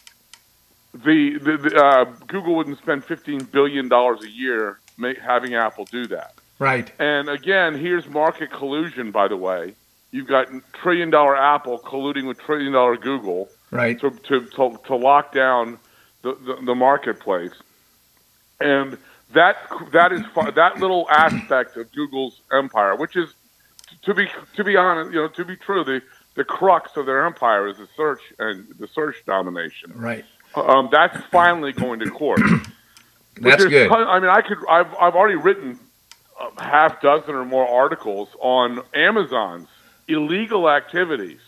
the, 0.94 1.38
the, 1.38 1.58
the 1.58 1.84
uh, 1.84 2.06
Google 2.28 2.56
wouldn't 2.56 2.78
spend 2.78 3.04
15 3.04 3.46
billion 3.46 3.90
dollars 3.90 4.24
a 4.24 4.30
year 4.30 4.80
ma- 4.98 5.14
having 5.22 5.56
Apple 5.56 5.86
do 5.86 6.08
that. 6.08 6.36
Right. 6.60 6.90
And 7.00 7.30
again, 7.30 7.78
here's 7.78 8.08
market 8.08 8.52
collusion. 8.52 9.12
By 9.12 9.28
the 9.28 9.36
way, 9.36 9.74
you've 10.12 10.28
got 10.28 10.48
trillion 10.74 11.10
dollar 11.10 11.36
Apple 11.36 11.80
colluding 11.80 12.28
with 12.28 12.40
trillion 12.40 12.72
dollar 12.74 12.96
Google 12.98 13.50
Right. 13.72 14.00
to, 14.00 14.10
to, 14.12 14.46
to, 14.46 14.80
to 14.86 14.96
lock 14.96 15.34
down 15.34 15.80
the, 16.22 16.36
the, 16.36 16.66
the 16.66 16.76
marketplace. 16.76 17.52
And 18.62 18.98
that 19.36 19.58
that 19.92 20.12
is 20.12 20.22
that 20.56 20.80
little 20.80 21.08
aspect 21.10 21.78
of 21.78 21.92
Google's 21.94 22.42
empire, 22.52 22.96
which 22.96 23.16
is 23.16 23.34
to 24.04 24.14
be 24.14 24.28
to 24.56 24.64
be 24.64 24.76
honest, 24.76 25.14
you 25.14 25.22
know, 25.22 25.28
to 25.28 25.46
be 25.46 25.56
true, 25.56 25.84
the 25.84 26.02
the 26.36 26.44
crux 26.44 26.98
of 26.98 27.06
their 27.06 27.26
empire 27.26 27.68
is 27.68 27.78
the 27.78 27.88
search 27.96 28.22
and 28.40 28.68
the 28.80 28.88
search 28.88 29.16
domination. 29.26 29.94
Right. 29.96 30.26
Um, 30.56 30.90
that's 30.92 31.24
finally 31.28 31.74
going 31.74 32.00
to 32.00 32.10
court. 32.10 32.42
That's 33.38 33.66
good. 33.66 33.92
I 33.92 34.20
mean, 34.20 34.30
I 34.30 34.42
could. 34.42 34.58
I've 34.70 34.94
I've 34.96 35.16
already 35.16 35.36
written 35.36 35.80
a 36.40 36.64
half 36.64 37.02
dozen 37.02 37.36
or 37.36 37.46
more 37.46 37.68
articles 37.68 38.30
on 38.40 38.82
Amazon's 38.94 39.68
illegal 40.08 40.70
activities 40.70 41.40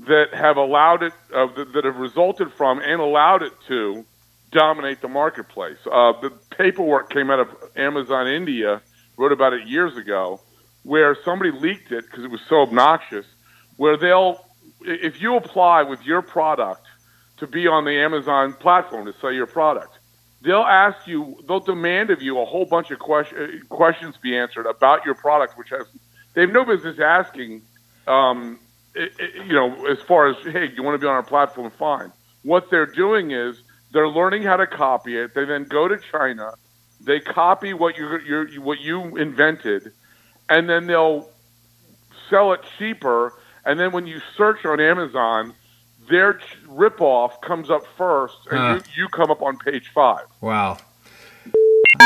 that 0.00 0.32
have 0.32 0.56
allowed 0.56 1.02
it, 1.02 1.12
uh, 1.34 1.46
that, 1.46 1.72
that 1.72 1.84
have 1.84 1.96
resulted 1.96 2.52
from 2.52 2.78
and 2.78 3.00
allowed 3.00 3.42
it 3.42 3.52
to 3.66 4.04
dominate 4.50 5.00
the 5.00 5.08
marketplace. 5.08 5.78
Uh, 5.86 6.12
the 6.20 6.30
paperwork 6.56 7.10
came 7.10 7.30
out 7.30 7.40
of 7.40 7.48
Amazon 7.76 8.26
India, 8.28 8.80
wrote 9.16 9.32
about 9.32 9.52
it 9.52 9.66
years 9.66 9.96
ago, 9.96 10.40
where 10.84 11.16
somebody 11.24 11.50
leaked 11.50 11.92
it 11.92 12.04
because 12.06 12.24
it 12.24 12.30
was 12.30 12.40
so 12.48 12.62
obnoxious. 12.62 13.26
Where 13.76 13.96
they'll, 13.96 14.44
if 14.80 15.20
you 15.20 15.36
apply 15.36 15.82
with 15.82 16.02
your 16.04 16.22
product 16.22 16.86
to 17.38 17.46
be 17.46 17.66
on 17.68 17.84
the 17.84 17.92
Amazon 17.98 18.52
platform 18.54 19.06
to 19.06 19.14
sell 19.20 19.32
your 19.32 19.46
product, 19.46 19.98
they'll 20.42 20.62
ask 20.62 21.06
you, 21.06 21.36
they'll 21.46 21.60
demand 21.60 22.10
of 22.10 22.22
you 22.22 22.40
a 22.40 22.44
whole 22.44 22.64
bunch 22.64 22.90
of 22.90 22.98
question, 22.98 23.62
questions 23.68 24.16
be 24.16 24.36
answered 24.36 24.66
about 24.66 25.04
your 25.04 25.14
product, 25.14 25.56
which 25.58 25.70
has 25.70 25.86
they 26.34 26.42
have 26.42 26.50
no 26.52 26.64
business 26.64 26.98
asking. 27.00 27.62
Um, 28.06 28.58
it, 28.94 29.12
it- 29.18 29.46
you 29.46 29.52
know, 29.52 29.86
as 29.86 29.98
far 30.00 30.28
as 30.28 30.36
hey, 30.44 30.70
you 30.74 30.82
want 30.82 30.94
to 30.94 30.98
be 30.98 31.06
on 31.06 31.14
our 31.14 31.22
platform? 31.22 31.70
Fine. 31.70 32.12
What 32.42 32.70
they're 32.70 32.86
doing 32.86 33.30
is 33.30 33.60
they're 33.92 34.08
learning 34.08 34.42
how 34.42 34.56
to 34.56 34.66
copy 34.66 35.16
it. 35.16 35.34
They 35.34 35.44
then 35.44 35.64
go 35.64 35.88
to 35.88 35.98
China, 36.12 36.52
they 37.00 37.20
copy 37.20 37.72
what 37.74 37.96
you 37.96 38.60
what 38.60 38.80
you 38.80 39.16
invented, 39.16 39.92
and 40.48 40.68
then 40.68 40.86
they'll 40.86 41.28
sell 42.30 42.52
it 42.52 42.60
cheaper. 42.78 43.32
And 43.64 43.78
then 43.78 43.92
when 43.92 44.06
you 44.06 44.20
search 44.36 44.64
on 44.64 44.80
Amazon, 44.80 45.52
their 46.08 46.34
ch- 46.34 46.56
ripoff 46.68 47.40
comes 47.42 47.68
up 47.70 47.82
first, 47.96 48.36
and 48.50 48.58
Huh. 48.58 48.80
you, 48.94 49.02
you 49.02 49.08
come 49.08 49.30
up 49.30 49.42
on 49.42 49.58
page 49.58 49.88
five. 49.94 50.24
Wow. 50.40 50.78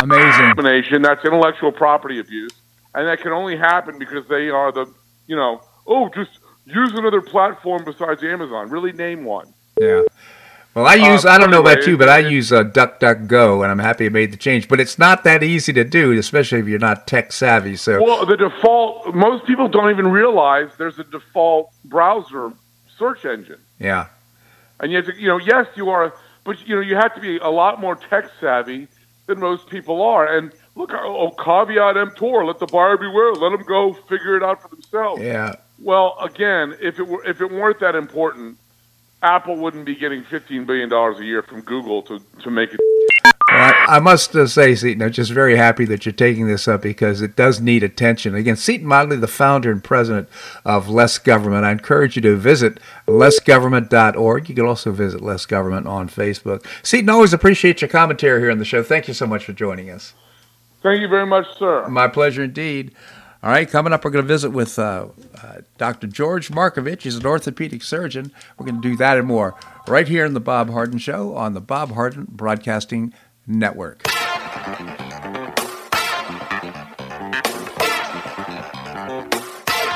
Amazing. 0.02 1.02
That's 1.02 1.24
intellectual 1.24 1.72
property 1.72 2.18
abuse, 2.18 2.52
and 2.94 3.06
that 3.06 3.20
can 3.20 3.32
only 3.32 3.56
happen 3.56 3.98
because 3.98 4.26
they 4.28 4.48
are 4.50 4.72
the, 4.72 4.86
you 5.26 5.36
know, 5.36 5.62
oh, 5.86 6.08
just 6.14 6.30
use 6.64 6.92
another 6.94 7.20
platform 7.20 7.84
besides 7.84 8.22
Amazon. 8.22 8.70
Really, 8.70 8.92
name 8.92 9.24
one. 9.24 9.52
Yeah. 9.80 10.02
Well, 10.74 10.86
I 10.86 10.94
use, 10.94 11.26
Uh, 11.26 11.30
I 11.30 11.38
don't 11.38 11.50
know 11.50 11.60
about 11.60 11.86
you, 11.86 11.98
but 11.98 12.08
I 12.08 12.18
use 12.18 12.50
uh, 12.50 12.64
DuckDuckGo, 12.64 13.62
and 13.62 13.70
I'm 13.70 13.78
happy 13.78 14.06
I 14.06 14.08
made 14.08 14.32
the 14.32 14.38
change. 14.38 14.68
But 14.68 14.80
it's 14.80 14.98
not 14.98 15.22
that 15.24 15.42
easy 15.42 15.72
to 15.74 15.84
do, 15.84 16.12
especially 16.12 16.60
if 16.60 16.66
you're 16.66 16.78
not 16.78 17.06
tech 17.06 17.30
savvy. 17.32 17.76
So, 17.76 18.02
Well, 18.02 18.24
the 18.24 18.38
default, 18.38 19.14
most 19.14 19.44
people 19.44 19.68
don't 19.68 19.90
even 19.90 20.08
realize 20.08 20.70
there's 20.78 20.98
a 20.98 21.04
default 21.04 21.70
browser 21.84 22.52
search 22.98 23.24
engine. 23.24 23.60
yeah. 23.78 24.06
And 24.80 24.90
yet, 24.90 25.04
you 25.16 25.28
know, 25.28 25.38
yes, 25.38 25.68
you 25.76 25.90
are, 25.90 26.12
but 26.42 26.66
you 26.66 26.74
know, 26.74 26.80
you 26.80 26.96
have 26.96 27.14
to 27.14 27.20
be 27.20 27.36
a 27.38 27.48
lot 27.48 27.80
more 27.80 27.94
tech 27.94 28.24
savvy 28.40 28.88
than 29.26 29.38
most 29.38 29.68
people 29.68 30.02
are. 30.02 30.26
And 30.36 30.50
look, 30.74 30.90
oh, 30.92 31.30
caveat 31.30 31.96
emptor, 31.96 32.44
let 32.44 32.58
the 32.58 32.66
buyer 32.66 32.96
beware. 32.96 33.32
Let 33.32 33.50
them 33.56 33.62
go 33.64 33.92
figure 33.92 34.36
it 34.36 34.42
out 34.42 34.60
for 34.60 34.68
themselves. 34.68 35.22
Yeah. 35.22 35.54
Well, 35.78 36.16
again, 36.20 36.74
if 36.80 36.98
it 36.98 37.06
were 37.06 37.24
if 37.24 37.40
it 37.40 37.50
weren't 37.52 37.78
that 37.78 37.94
important, 37.94 38.58
Apple 39.22 39.56
wouldn't 39.56 39.84
be 39.84 39.94
getting 39.94 40.24
fifteen 40.24 40.64
billion 40.64 40.88
dollars 40.88 41.18
a 41.20 41.24
year 41.24 41.42
from 41.42 41.60
Google 41.62 42.02
to 42.02 42.20
to 42.42 42.50
make 42.50 42.72
it. 42.72 42.80
Well, 43.24 43.32
I, 43.48 43.96
I 43.96 44.00
must 44.00 44.34
uh, 44.34 44.46
say, 44.46 44.74
Seton, 44.74 45.02
I'm 45.02 45.12
just 45.12 45.30
very 45.30 45.56
happy 45.56 45.84
that 45.84 46.06
you're 46.06 46.12
taking 46.12 46.46
this 46.46 46.66
up 46.66 46.80
because 46.80 47.20
it 47.20 47.36
does 47.36 47.60
need 47.60 47.82
attention. 47.82 48.34
Again, 48.34 48.56
Seton 48.56 48.86
Motley, 48.86 49.16
the 49.16 49.28
founder 49.28 49.70
and 49.70 49.84
president 49.84 50.28
of 50.64 50.88
Less 50.88 51.18
Government. 51.18 51.64
I 51.64 51.72
encourage 51.72 52.16
you 52.16 52.22
to 52.22 52.34
visit 52.34 52.80
lessgovernment.org. 53.06 54.48
You 54.48 54.54
can 54.54 54.66
also 54.66 54.90
visit 54.90 55.20
Less 55.20 55.44
Government 55.44 55.86
on 55.86 56.08
Facebook. 56.08 56.66
Seton, 56.82 57.10
always 57.10 57.34
appreciate 57.34 57.82
your 57.82 57.88
commentary 57.88 58.40
here 58.40 58.50
on 58.50 58.58
the 58.58 58.64
show. 58.64 58.82
Thank 58.82 59.06
you 59.06 59.14
so 59.14 59.26
much 59.26 59.44
for 59.44 59.52
joining 59.52 59.90
us. 59.90 60.14
Thank 60.82 61.00
you 61.00 61.08
very 61.08 61.26
much, 61.26 61.46
sir. 61.58 61.86
My 61.88 62.08
pleasure 62.08 62.44
indeed. 62.44 62.92
All 63.44 63.50
right, 63.50 63.68
coming 63.68 63.92
up, 63.92 64.04
we're 64.04 64.12
going 64.12 64.24
to 64.24 64.28
visit 64.28 64.50
with 64.50 64.78
uh, 64.78 65.08
uh, 65.42 65.62
Dr. 65.76 66.06
George 66.06 66.50
Markovich. 66.50 67.02
He's 67.02 67.16
an 67.16 67.26
orthopedic 67.26 67.82
surgeon. 67.82 68.30
We're 68.56 68.66
going 68.66 68.80
to 68.80 68.88
do 68.88 68.96
that 68.98 69.18
and 69.18 69.26
more 69.26 69.56
right 69.88 70.06
here 70.06 70.24
in 70.24 70.34
the 70.34 70.40
Bob 70.40 70.70
Harden 70.70 70.98
Show 70.98 71.34
on 71.34 71.52
the 71.52 71.60
Bob 71.60 71.90
Harden 71.90 72.28
Broadcasting 72.30 73.12
Network. 73.44 74.06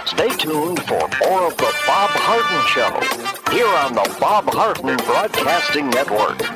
Stay 0.06 0.28
tuned 0.38 0.82
for 0.82 1.08
more 1.20 1.46
of 1.46 1.56
the 1.56 1.72
Bob 1.86 2.10
Harden 2.10 2.66
Show 2.66 3.52
here 3.52 3.68
on 3.68 3.94
the 3.94 4.16
Bob 4.18 4.46
Harden 4.52 4.96
Broadcasting 4.96 5.88
Network. 5.90 6.55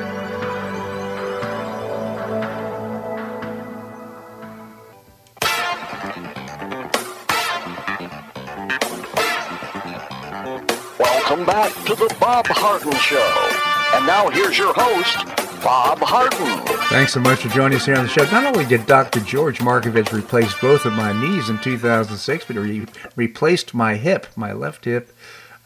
Bob 12.21 12.45
Harden 12.49 12.93
Show. 12.99 13.97
And 13.97 14.05
now 14.05 14.29
here's 14.29 14.55
your 14.55 14.75
host, 14.75 15.25
Bob 15.63 15.97
Harden. 15.97 16.63
Thanks 16.89 17.13
so 17.13 17.19
much 17.19 17.39
for 17.39 17.49
joining 17.49 17.77
us 17.77 17.85
here 17.87 17.95
on 17.95 18.03
the 18.03 18.09
show. 18.09 18.25
Not 18.25 18.45
only 18.45 18.63
did 18.63 18.85
Dr. 18.85 19.21
George 19.21 19.57
Markovich 19.57 20.13
replace 20.13 20.53
both 20.61 20.85
of 20.85 20.93
my 20.93 21.19
knees 21.19 21.49
in 21.49 21.57
2006, 21.57 22.45
but 22.45 22.57
he 22.57 22.85
replaced 23.15 23.73
my 23.73 23.95
hip, 23.95 24.27
my 24.35 24.53
left 24.53 24.85
hip, 24.85 25.11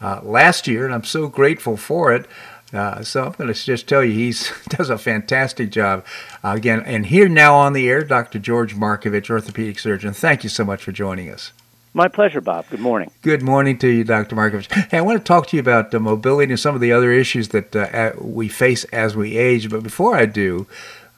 uh, 0.00 0.20
last 0.22 0.66
year, 0.66 0.86
and 0.86 0.94
I'm 0.94 1.04
so 1.04 1.28
grateful 1.28 1.76
for 1.76 2.14
it. 2.14 2.26
Uh, 2.72 3.02
so 3.02 3.26
I'm 3.26 3.32
going 3.32 3.52
to 3.52 3.54
just 3.54 3.86
tell 3.86 4.02
you, 4.02 4.12
he 4.12 4.34
does 4.70 4.88
a 4.88 4.96
fantastic 4.96 5.68
job. 5.68 6.06
Uh, 6.42 6.54
again, 6.56 6.80
and 6.86 7.04
here 7.04 7.28
now 7.28 7.54
on 7.54 7.74
the 7.74 7.86
air, 7.86 8.02
Dr. 8.02 8.38
George 8.38 8.74
Markovich, 8.74 9.28
orthopedic 9.28 9.78
surgeon. 9.78 10.14
Thank 10.14 10.42
you 10.42 10.48
so 10.48 10.64
much 10.64 10.82
for 10.82 10.92
joining 10.92 11.30
us. 11.30 11.52
My 11.96 12.08
pleasure, 12.08 12.42
Bob. 12.42 12.66
Good 12.68 12.80
morning. 12.80 13.10
Good 13.22 13.40
morning 13.40 13.78
to 13.78 13.88
you, 13.88 14.04
Dr. 14.04 14.36
Markovich. 14.36 14.70
Hey, 14.90 14.98
I 14.98 15.00
want 15.00 15.18
to 15.18 15.24
talk 15.24 15.46
to 15.46 15.56
you 15.56 15.60
about 15.62 15.94
uh, 15.94 15.98
mobility 15.98 16.52
and 16.52 16.60
some 16.60 16.74
of 16.74 16.82
the 16.82 16.92
other 16.92 17.10
issues 17.10 17.48
that 17.48 17.74
uh, 17.74 18.12
we 18.20 18.48
face 18.48 18.84
as 18.92 19.16
we 19.16 19.38
age. 19.38 19.70
But 19.70 19.82
before 19.82 20.14
I 20.14 20.26
do, 20.26 20.66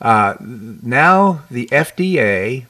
uh, 0.01 0.37
now 0.41 1.43
the 1.51 1.67
FDA 1.73 2.67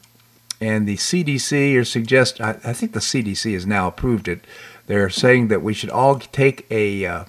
and 0.59 0.89
the 0.89 0.97
CDC 0.97 1.79
are 1.79 1.85
suggest. 1.85 2.41
I, 2.41 2.53
I, 2.65 2.73
think 2.73 2.95
the 2.95 3.01
CDC 3.01 3.53
has 3.53 3.67
now 3.67 3.89
approved 3.89 4.27
it. 4.27 4.43
They're 4.87 5.11
saying 5.11 5.49
that 5.49 5.61
we 5.61 5.75
should 5.75 5.91
all 5.91 6.19
take 6.19 6.67
a 6.71 7.05
uh, 7.05 7.25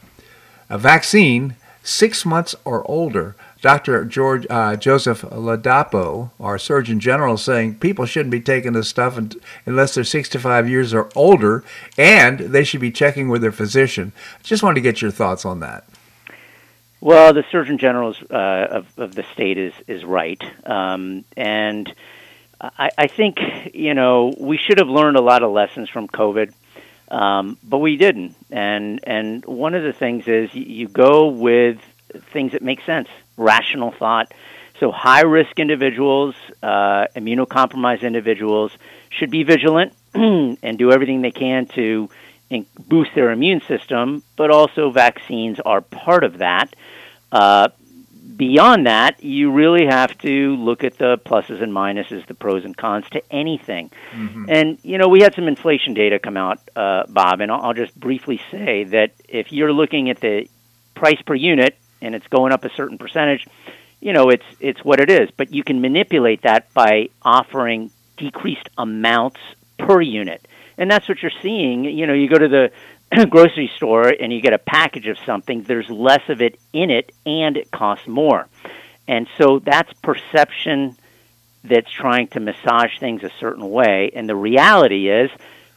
a 0.70 0.78
vaccine 0.78 1.58
six 1.84 2.26
months 2.26 2.56
or 2.64 2.90
older. 2.90 3.36
Dr. 3.62 4.06
George 4.06 4.48
uh, 4.50 4.78
Joseph 4.78 5.22
Ladapo, 5.24 6.32
our 6.40 6.58
Surgeon 6.58 7.00
General, 7.00 7.36
saying 7.36 7.80
people 7.80 8.06
shouldn't 8.06 8.32
be 8.32 8.40
taking 8.40 8.72
this 8.72 8.88
stuff 8.88 9.20
unless 9.66 9.96
they're 9.96 10.04
65 10.06 10.70
years 10.70 10.94
or 10.94 11.10
older, 11.14 11.64
and 11.98 12.40
they 12.40 12.64
should 12.64 12.80
be 12.80 12.92
checking 12.92 13.28
with 13.28 13.42
their 13.42 13.52
physician. 13.52 14.14
Just 14.44 14.64
wanted 14.64 14.76
to 14.76 14.82
get 14.82 15.02
your 15.02 15.12
thoughts 15.12 15.46
on 15.46 15.60
that. 15.60 15.86
Well, 17.02 17.34
the 17.34 17.44
Surgeon 17.52 17.78
General 17.78 18.16
uh, 18.30 18.68
of, 18.72 18.88
of, 18.98 19.16
the 19.16 19.24
state 19.34 19.58
is 19.58 19.74
is 19.88 20.04
right, 20.04 20.42
um, 20.66 21.24
and 21.38 21.94
I, 22.60 22.90
I, 22.98 23.08
think 23.08 23.38
you 23.74 23.94
know 23.94 24.34
we 24.38 24.58
should 24.58 24.80
have 24.80 24.90
learned 24.90 25.16
a 25.16 25.22
lot 25.22 25.42
of 25.42 25.52
lessons 25.52 25.90
from 25.90 26.10
COVID. 26.10 26.54
Um, 27.08 27.58
but 27.64 27.78
we 27.78 27.96
didn't, 27.96 28.36
and 28.52 29.00
and 29.04 29.46
one 29.46 29.76
of 29.76 29.84
the 29.84 29.94
things 29.94 30.28
is 30.28 30.54
you 30.54 30.90
go 30.90 31.30
with 31.30 31.80
things 32.34 32.52
that 32.52 32.62
make 32.62 32.82
sense, 32.82 33.08
rational 33.40 33.92
thought. 33.92 34.34
So 34.80 34.92
high 34.92 35.22
risk 35.22 35.60
individuals, 35.60 36.36
uh, 36.64 37.08
immunocompromised 37.16 38.02
individuals, 38.02 38.72
should 39.10 39.32
be 39.32 39.44
vigilant 39.44 39.94
and 40.14 40.78
do 40.78 40.92
everything 40.92 41.22
they 41.22 41.32
can 41.32 41.66
to 41.68 42.10
boost 42.88 43.12
their 43.16 43.32
immune 43.32 43.62
system. 43.68 44.24
But 44.36 44.52
also 44.52 44.92
vaccines 44.92 45.60
are 45.60 45.82
part 45.82 46.24
of 46.24 46.38
that. 46.38 46.74
Uh, 47.32 47.70
beyond 48.40 48.88
that, 48.88 49.22
you 49.22 49.52
really 49.52 49.86
have 49.86 50.18
to 50.20 50.56
look 50.56 50.86
at 50.86 50.98
the 50.98 51.18
pluses 51.18 51.62
and 51.62 51.74
minuses, 51.74 52.26
the 52.28 52.34
pros 52.34 52.64
and 52.64 52.76
cons 52.76 53.06
to 53.12 53.22
anything. 53.30 53.92
Mm-hmm. 54.12 54.46
And, 54.48 54.80
you 54.82 54.98
know, 54.98 55.10
we 55.10 55.20
had 55.20 55.36
some 55.36 55.48
inflation 55.48 55.94
data 55.94 56.20
come 56.20 56.38
out, 56.38 56.60
uh, 56.74 57.04
Bob, 57.10 57.42
and 57.42 57.52
I'll, 57.52 57.62
I'll 57.62 57.74
just 57.74 58.00
briefly 58.00 58.42
say 58.50 58.86
that 58.86 59.12
if 59.28 59.52
you're 59.52 59.74
looking 59.74 60.10
at 60.10 60.22
the 60.22 60.48
price 60.96 61.22
per 61.22 61.36
unit 61.36 61.78
and 62.02 62.16
it's 62.16 62.28
going 62.28 62.52
up 62.52 62.66
a 62.66 62.70
certain 62.72 62.98
percentage, 62.98 63.48
you 64.00 64.14
know, 64.14 64.30
it's, 64.30 64.46
it's 64.60 64.84
what 64.84 65.00
it 65.00 65.10
is. 65.10 65.30
But 65.36 65.54
you 65.54 65.64
can 65.64 65.82
manipulate 65.82 66.44
that 66.44 66.74
by 66.74 67.10
offering 67.22 67.92
decreased 68.18 68.70
amounts 68.78 69.40
per 69.78 70.02
unit. 70.02 70.46
And 70.78 70.90
that's 70.90 71.08
what 71.10 71.22
you're 71.22 71.32
seeing. 71.42 71.84
You 71.84 72.08
know, 72.08 72.14
you 72.14 72.30
go 72.30 72.38
to 72.38 72.48
the 72.48 73.26
grocery 73.30 73.72
store 73.76 74.08
and 74.08 74.32
you 74.32 74.42
get 74.42 74.54
a 74.54 74.60
package 74.60 75.08
of 75.08 75.18
something, 75.26 75.64
there's 75.64 75.90
less 75.90 76.28
of 76.30 76.42
it 76.42 76.60
in 76.74 76.92
it 76.92 77.12
and 77.26 77.58
it 77.58 77.72
costs 77.72 78.08
more. 78.08 78.48
And 79.08 79.28
so 79.38 79.60
that's 79.60 79.92
perception 79.94 80.96
that's 81.64 81.92
trying 81.92 82.28
to 82.28 82.40
massage 82.40 82.98
things 83.00 83.24
a 83.24 83.32
certain 83.40 83.70
way. 83.70 84.12
And 84.14 84.30
the 84.30 84.36
reality 84.36 85.10
is 85.10 85.32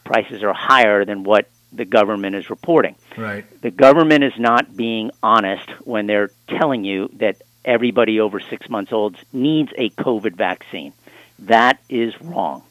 prices 0.04 0.42
are 0.42 0.52
higher 0.52 1.04
than 1.04 1.24
what 1.24 1.48
the 1.72 1.84
government 1.84 2.36
is 2.36 2.50
reporting. 2.50 2.94
Right. 3.16 3.44
The 3.62 3.70
government 3.70 4.24
is 4.24 4.38
not 4.38 4.76
being 4.76 5.10
honest 5.22 5.68
when 5.84 6.06
they're 6.06 6.30
telling 6.48 6.84
you 6.84 7.10
that 7.14 7.42
everybody 7.64 8.20
over 8.20 8.40
six 8.40 8.68
months 8.68 8.92
old 8.92 9.16
needs 9.32 9.72
a 9.76 9.90
COVID 9.90 10.34
vaccine. 10.34 10.92
That 11.38 11.80
is 11.88 12.20
wrong. 12.20 12.62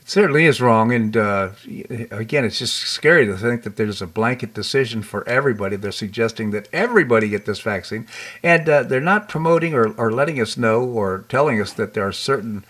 It 0.00 0.10
certainly 0.10 0.44
is 0.44 0.60
wrong, 0.60 0.92
and 0.92 1.16
uh, 1.16 1.50
again, 2.10 2.44
it's 2.44 2.58
just 2.58 2.76
scary 2.76 3.24
to 3.24 3.38
think 3.38 3.62
that 3.62 3.76
there's 3.76 4.02
a 4.02 4.06
blanket 4.06 4.52
decision 4.52 5.02
for 5.02 5.26
everybody. 5.26 5.76
They're 5.76 5.92
suggesting 5.92 6.50
that 6.50 6.68
everybody 6.74 7.30
get 7.30 7.46
this 7.46 7.60
vaccine, 7.60 8.06
and 8.42 8.68
uh, 8.68 8.82
they're 8.82 9.00
not 9.00 9.30
promoting 9.30 9.72
or, 9.72 9.92
or 9.94 10.12
letting 10.12 10.40
us 10.42 10.58
know 10.58 10.84
or 10.84 11.24
telling 11.30 11.58
us 11.58 11.72
that 11.72 11.94
there 11.94 12.06
are 12.06 12.12
certain 12.12 12.64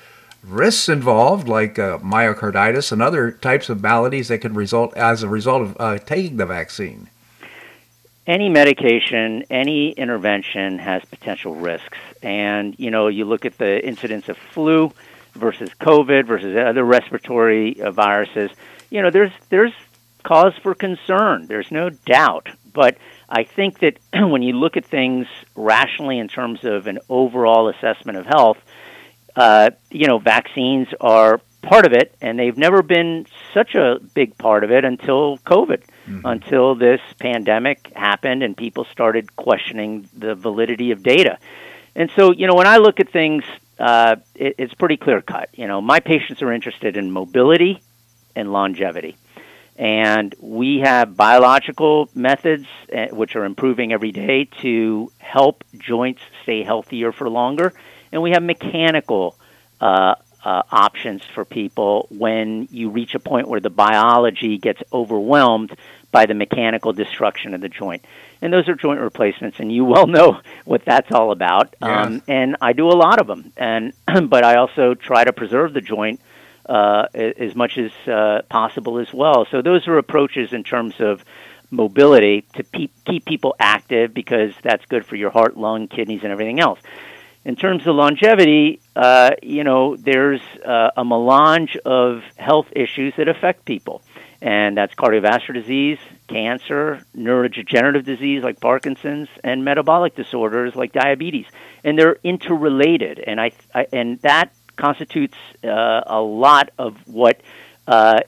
risks 0.47 0.89
involved, 0.89 1.49
like 1.49 1.79
uh, 1.79 1.99
myocarditis 1.99 2.93
and 2.93 3.03
other 3.03 3.31
types 3.31 3.69
of 3.69 3.83
maladies 3.83 4.29
that 4.29 4.39
can 4.39 4.55
result 4.55 4.97
as 4.97 5.23
a 5.23 5.29
result 5.29 5.63
of 5.63 5.77
uh, 5.81 5.99
taking 5.99 6.37
the 6.37 6.47
vaccine. 6.47 7.09
Any 8.27 8.49
medication, 8.49 9.45
any 9.51 9.91
intervention 9.91 10.79
has 10.79 11.05
potential 11.05 11.55
risks, 11.55 11.99
and 12.23 12.75
you 12.79 12.91
know, 12.91 13.09
you 13.09 13.27
look 13.27 13.45
at 13.45 13.59
the 13.59 13.87
incidence 13.87 14.29
of 14.29 14.39
flu 14.39 14.93
versus 15.35 15.71
COVID 15.81 16.27
versus 16.27 16.57
other 16.57 16.85
respiratory 16.85 17.81
uh, 17.81 17.91
viruses, 17.91 18.51
you 18.91 19.03
know, 19.03 19.11
there's 19.11 19.33
there's 19.51 19.73
cause 20.23 20.55
for 20.63 20.75
concern. 20.75 21.47
There's 21.49 21.71
no 21.71 21.91
doubt, 21.91 22.49
but 22.73 22.97
I 23.29 23.45
think 23.45 23.81
that 23.81 23.99
when 24.15 24.43
you 24.43 24.55
look 24.55 24.77
at 24.77 24.87
things 24.87 25.27
rationally 25.55 26.19
in 26.19 26.29
terms 26.29 26.65
of 26.65 26.87
an 26.87 27.01
overall 27.09 27.69
assessment 27.69 28.17
of 28.17 28.25
health, 28.27 28.59
uh, 29.37 29.70
you 29.91 30.07
know, 30.07 30.18
vaccines 30.18 30.89
are 31.01 31.41
part 31.62 31.87
of 31.87 31.93
it, 31.93 32.14
and 32.20 32.39
they've 32.39 32.59
never 32.59 32.82
been 32.82 33.26
such 33.53 33.74
a 33.74 33.99
big 34.14 34.37
part 34.37 34.64
of 34.64 34.70
it 34.70 34.85
until 34.85 35.39
COVID, 35.39 35.82
mm-hmm. 36.07 36.20
until 36.24 36.74
this 36.74 37.01
pandemic 37.18 37.91
happened 37.95 38.43
and 38.43 38.57
people 38.57 38.85
started 38.85 39.35
questioning 39.37 40.09
the 40.16 40.35
validity 40.35 40.91
of 40.91 41.03
data. 41.03 41.39
And 41.97 42.11
so, 42.16 42.32
you 42.32 42.47
know, 42.47 42.55
when 42.55 42.66
I 42.66 42.76
look 42.78 43.01
at 43.01 43.09
things 43.09 43.45
uh, 43.78 44.16
it, 44.35 44.57
it's 44.59 44.74
pretty 44.74 44.97
clear 44.97 45.20
cut. 45.20 45.51
You 45.55 45.66
know, 45.66 45.80
my 45.80 46.01
patients 46.01 46.43
are 46.43 46.53
interested 46.53 46.97
in 46.97 47.11
mobility 47.11 47.82
and 48.37 48.53
longevity. 48.53 49.16
And 49.76 50.35
we 50.41 50.80
have 50.80 51.16
biological 51.16 52.09
methods 52.14 52.66
uh, 52.95 53.07
which 53.09 53.35
are 53.35 53.45
improving 53.45 53.93
every 53.93 54.12
day 54.12 54.45
to 54.62 55.11
help 55.18 55.64
joints 55.76 56.22
stay 56.45 56.62
healthier 56.62 57.11
for 57.11 57.28
longer. 57.28 57.72
And 58.15 58.23
we 58.23 58.31
have 58.31 58.43
mechanical 58.43 59.37
uh, 59.81 60.15
uh, 60.43 60.62
options 60.71 61.23
for 61.35 61.45
people 61.45 62.07
when 62.11 62.69
you 62.71 62.89
reach 62.89 63.15
a 63.15 63.21
point 63.21 63.49
where 63.49 63.61
the 63.61 63.69
biology 63.69 64.57
gets 64.57 64.83
overwhelmed 64.91 65.77
by 66.11 66.25
the 66.25 66.35
mechanical 66.35 66.95
destruction 66.95 67.53
of 67.53 67.61
the 67.61 67.69
joint 67.69 68.03
and 68.45 68.53
those 68.53 68.69
are 68.69 68.75
joint 68.75 69.01
replacements, 69.01 69.59
and 69.59 69.73
you 69.73 69.85
well 69.95 70.07
know 70.07 70.41
what 70.65 70.85
that's 70.85 71.11
all 71.11 71.33
about. 71.33 71.75
Yeah. 71.81 72.03
Um, 72.03 72.23
and 72.29 72.57
I 72.61 72.75
do 72.75 72.89
a 72.89 72.93
lot 72.93 73.19
of 73.19 73.27
them, 73.27 73.53
and 73.57 73.95
but 74.29 74.45
I 74.45 74.57
also 74.57 74.95
try 74.95 75.25
to 75.25 75.33
preserve 75.33 75.73
the 75.73 75.81
joint 75.81 76.21
uh, 76.67 77.07
as 77.15 77.55
much 77.57 77.79
as 77.79 77.91
uh, 78.07 78.43
possible 78.49 78.99
as 78.99 79.12
well. 79.12 79.47
So 79.51 79.62
those 79.62 79.89
are 79.89 79.99
approaches 79.99 80.53
in 80.53 80.62
terms 80.62 80.95
of 81.01 81.25
mobility 81.71 82.43
to 82.55 82.65
pe- 82.65 82.89
keep 83.07 83.25
people 83.25 83.57
active 83.59 84.15
because 84.15 84.53
that's 84.62 84.85
good 84.87 85.05
for 85.05 85.17
your 85.17 85.31
heart, 85.31 85.57
lung, 85.57 85.89
kidneys, 85.89 86.23
and 86.23 86.31
everything 86.31 86.61
else. 86.61 86.79
In 87.45 87.57
terms 87.57 87.87
of 87.87 87.95
longevity, 87.95 88.81
uh, 88.97 89.33
you 89.43 89.65
know, 89.65 89.97
there's 89.97 90.41
uh, 90.65 90.91
a 90.97 91.05
melange 91.05 91.77
of 91.85 92.23
health 92.37 92.69
issues 92.75 93.13
that 93.19 93.29
affect 93.29 93.67
people. 93.67 94.03
And 94.41 94.77
that's 94.77 94.95
cardiovascular 94.95 95.55
disease, 95.55 95.99
cancer, 96.29 97.05
neurodegenerative 97.17 98.05
disease 98.05 98.43
like 98.43 98.61
Parkinson's, 98.61 99.29
and 99.43 99.65
metabolic 99.65 100.17
disorders 100.17 100.75
like 100.75 100.93
diabetes, 100.93 101.47
and 101.83 101.99
they're 101.99 102.19
interrelated, 102.23 103.19
and 103.27 103.41
I, 103.41 103.53
I 103.75 103.87
and 103.91 104.21
that 104.21 104.53
constitutes 104.77 105.37
uh, 105.63 106.03
a 106.07 106.21
lot 106.21 106.71
of 106.79 106.97
what 107.07 107.41
uh, 107.87 108.21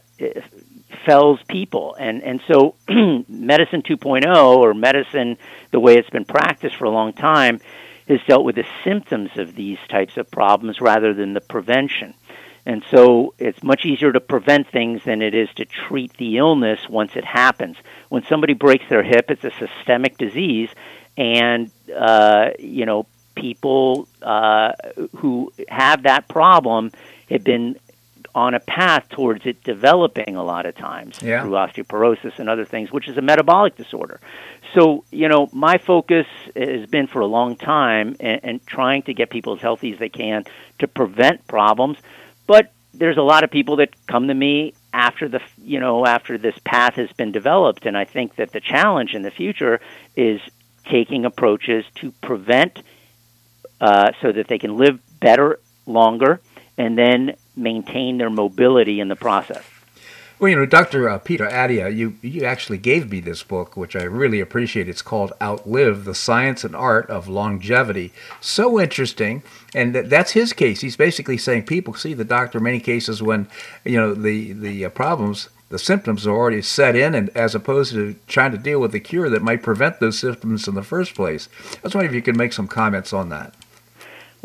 fells 1.04 1.40
people, 1.48 1.94
and 1.98 2.22
and 2.22 2.40
so 2.48 2.76
medicine 3.28 3.82
2.0 3.82 4.56
or 4.56 4.72
medicine 4.72 5.36
the 5.70 5.80
way 5.80 5.96
it's 5.98 6.08
been 6.08 6.24
practiced 6.24 6.76
for 6.76 6.86
a 6.86 6.90
long 6.90 7.12
time 7.12 7.60
has 8.08 8.20
dealt 8.26 8.44
with 8.44 8.56
the 8.56 8.66
symptoms 8.84 9.30
of 9.36 9.54
these 9.54 9.78
types 9.88 10.16
of 10.16 10.30
problems 10.30 10.80
rather 10.80 11.12
than 11.12 11.34
the 11.34 11.40
prevention. 11.40 12.14
And 12.64 12.82
so 12.90 13.34
it's 13.38 13.62
much 13.62 13.84
easier 13.84 14.12
to 14.12 14.20
prevent 14.20 14.68
things 14.68 15.02
than 15.04 15.22
it 15.22 15.34
is 15.34 15.48
to 15.56 15.64
treat 15.64 16.12
the 16.14 16.38
illness 16.38 16.80
once 16.88 17.12
it 17.14 17.24
happens. 17.24 17.76
When 18.08 18.24
somebody 18.24 18.54
breaks 18.54 18.88
their 18.88 19.04
hip, 19.04 19.30
it's 19.30 19.44
a 19.44 19.52
systemic 19.52 20.18
disease, 20.18 20.68
and 21.16 21.70
uh, 21.96 22.50
you 22.58 22.84
know 22.84 23.06
people 23.36 24.08
uh, 24.20 24.72
who 25.16 25.52
have 25.68 26.02
that 26.04 26.26
problem 26.26 26.90
have 27.30 27.44
been 27.44 27.78
on 28.36 28.54
a 28.54 28.60
path 28.60 29.08
towards 29.08 29.46
it 29.46 29.64
developing 29.64 30.36
a 30.36 30.44
lot 30.44 30.66
of 30.66 30.76
times 30.76 31.20
yeah. 31.22 31.42
through 31.42 31.52
osteoporosis 31.52 32.38
and 32.38 32.48
other 32.48 32.66
things, 32.66 32.92
which 32.92 33.08
is 33.08 33.16
a 33.16 33.22
metabolic 33.22 33.76
disorder. 33.76 34.20
So, 34.74 35.04
you 35.10 35.28
know, 35.28 35.48
my 35.52 35.78
focus 35.78 36.26
has 36.54 36.86
been 36.86 37.06
for 37.06 37.20
a 37.20 37.26
long 37.26 37.56
time 37.56 38.14
and, 38.20 38.40
and 38.42 38.66
trying 38.66 39.02
to 39.04 39.14
get 39.14 39.30
people 39.30 39.54
as 39.54 39.60
healthy 39.60 39.92
as 39.94 39.98
they 39.98 40.10
can 40.10 40.44
to 40.80 40.86
prevent 40.86 41.46
problems 41.46 41.96
but 42.46 42.72
there's 42.94 43.16
a 43.16 43.22
lot 43.22 43.44
of 43.44 43.50
people 43.50 43.76
that 43.76 43.90
come 44.06 44.28
to 44.28 44.34
me 44.34 44.74
after 44.92 45.28
the 45.28 45.40
you 45.58 45.80
know 45.80 46.06
after 46.06 46.38
this 46.38 46.58
path 46.64 46.94
has 46.94 47.12
been 47.12 47.32
developed, 47.32 47.86
and 47.86 47.96
I 47.96 48.04
think 48.04 48.36
that 48.36 48.52
the 48.52 48.60
challenge 48.60 49.14
in 49.14 49.22
the 49.22 49.30
future 49.30 49.80
is 50.16 50.40
taking 50.84 51.24
approaches 51.24 51.84
to 51.96 52.12
prevent 52.12 52.82
uh, 53.80 54.12
so 54.22 54.32
that 54.32 54.48
they 54.48 54.58
can 54.58 54.76
live 54.76 55.00
better 55.20 55.58
longer 55.84 56.40
and 56.78 56.96
then 56.96 57.36
maintain 57.56 58.18
their 58.18 58.30
mobility 58.30 59.00
in 59.00 59.08
the 59.08 59.16
process. 59.16 59.64
Well, 60.38 60.50
you 60.50 60.56
know, 60.56 60.66
Dr. 60.66 61.08
Uh, 61.08 61.18
Peter 61.18 61.46
Attia, 61.46 61.96
you, 61.96 62.18
you 62.20 62.44
actually 62.44 62.76
gave 62.76 63.10
me 63.10 63.20
this 63.20 63.42
book, 63.42 63.74
which 63.74 63.96
I 63.96 64.02
really 64.02 64.38
appreciate. 64.38 64.86
It's 64.86 65.00
called 65.00 65.32
Outlive 65.40 66.04
the 66.04 66.14
Science 66.14 66.62
and 66.62 66.76
Art 66.76 67.08
of 67.08 67.26
Longevity. 67.26 68.12
So 68.38 68.78
interesting. 68.78 69.42
And 69.74 69.94
th- 69.94 70.10
that's 70.10 70.32
his 70.32 70.52
case. 70.52 70.82
He's 70.82 70.96
basically 70.96 71.38
saying 71.38 71.62
people 71.62 71.94
see 71.94 72.12
the 72.12 72.22
doctor 72.22 72.58
in 72.58 72.64
many 72.64 72.80
cases 72.80 73.22
when, 73.22 73.48
you 73.82 73.96
know, 73.96 74.12
the, 74.12 74.52
the 74.52 74.84
uh, 74.84 74.90
problems, 74.90 75.48
the 75.70 75.78
symptoms 75.78 76.26
are 76.26 76.36
already 76.36 76.60
set 76.60 76.94
in, 76.94 77.14
and 77.14 77.30
as 77.30 77.54
opposed 77.54 77.92
to 77.92 78.14
trying 78.26 78.52
to 78.52 78.58
deal 78.58 78.78
with 78.78 78.92
the 78.92 79.00
cure 79.00 79.30
that 79.30 79.42
might 79.42 79.62
prevent 79.62 80.00
those 80.00 80.18
symptoms 80.18 80.68
in 80.68 80.74
the 80.74 80.82
first 80.82 81.14
place. 81.14 81.48
I 81.76 81.78
was 81.82 81.94
wondering 81.94 82.10
if 82.10 82.14
you 82.14 82.20
could 82.20 82.36
make 82.36 82.52
some 82.52 82.68
comments 82.68 83.14
on 83.14 83.30
that. 83.30 83.54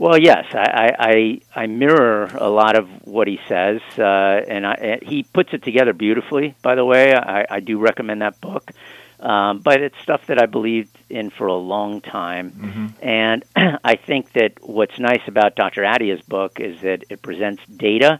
Well, 0.01 0.17
yes, 0.17 0.47
I, 0.55 0.95
I, 0.97 1.61
I 1.61 1.67
mirror 1.67 2.25
a 2.33 2.49
lot 2.49 2.75
of 2.75 2.89
what 3.05 3.27
he 3.27 3.39
says, 3.47 3.81
uh, 3.99 4.01
and 4.01 4.65
I, 4.65 4.97
he 5.03 5.21
puts 5.21 5.53
it 5.53 5.61
together 5.61 5.93
beautifully. 5.93 6.55
By 6.63 6.73
the 6.73 6.83
way, 6.83 7.13
I, 7.13 7.45
I 7.47 7.59
do 7.59 7.77
recommend 7.77 8.23
that 8.23 8.41
book, 8.41 8.71
um, 9.19 9.59
but 9.59 9.79
it's 9.79 9.95
stuff 9.99 10.25
that 10.25 10.41
I 10.41 10.47
believed 10.47 10.97
in 11.07 11.29
for 11.29 11.45
a 11.45 11.53
long 11.55 12.01
time, 12.01 12.49
mm-hmm. 12.49 13.07
and 13.07 13.43
I 13.83 13.95
think 13.95 14.33
that 14.33 14.53
what's 14.67 14.97
nice 14.97 15.21
about 15.27 15.55
Dr. 15.55 15.83
Attia's 15.83 16.23
book 16.23 16.59
is 16.59 16.81
that 16.81 17.03
it 17.11 17.21
presents 17.21 17.61
data 17.67 18.19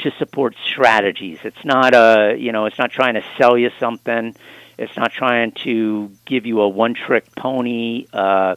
to 0.00 0.10
support 0.18 0.54
strategies. 0.62 1.38
It's 1.42 1.64
not 1.64 1.94
a 1.94 2.36
you 2.38 2.52
know, 2.52 2.66
it's 2.66 2.78
not 2.78 2.90
trying 2.90 3.14
to 3.14 3.24
sell 3.38 3.56
you 3.56 3.70
something. 3.80 4.36
It's 4.76 4.96
not 4.98 5.10
trying 5.10 5.52
to 5.64 6.12
give 6.26 6.44
you 6.44 6.60
a 6.60 6.68
one-trick 6.68 7.34
pony 7.34 8.08
uh, 8.12 8.56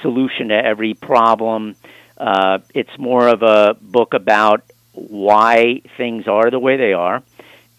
solution 0.00 0.48
to 0.48 0.54
every 0.54 0.94
problem 0.94 1.76
uh, 2.16 2.58
it's 2.74 2.96
more 2.98 3.28
of 3.28 3.42
a 3.42 3.76
book 3.80 4.14
about 4.14 4.62
why 4.92 5.82
things 5.96 6.26
are 6.26 6.50
the 6.50 6.58
way 6.58 6.76
they 6.76 6.92
are 6.92 7.22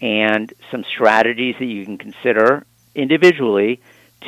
and 0.00 0.52
some 0.70 0.84
strategies 0.84 1.56
that 1.58 1.66
you 1.66 1.84
can 1.84 1.98
consider 1.98 2.64
individually 2.94 3.80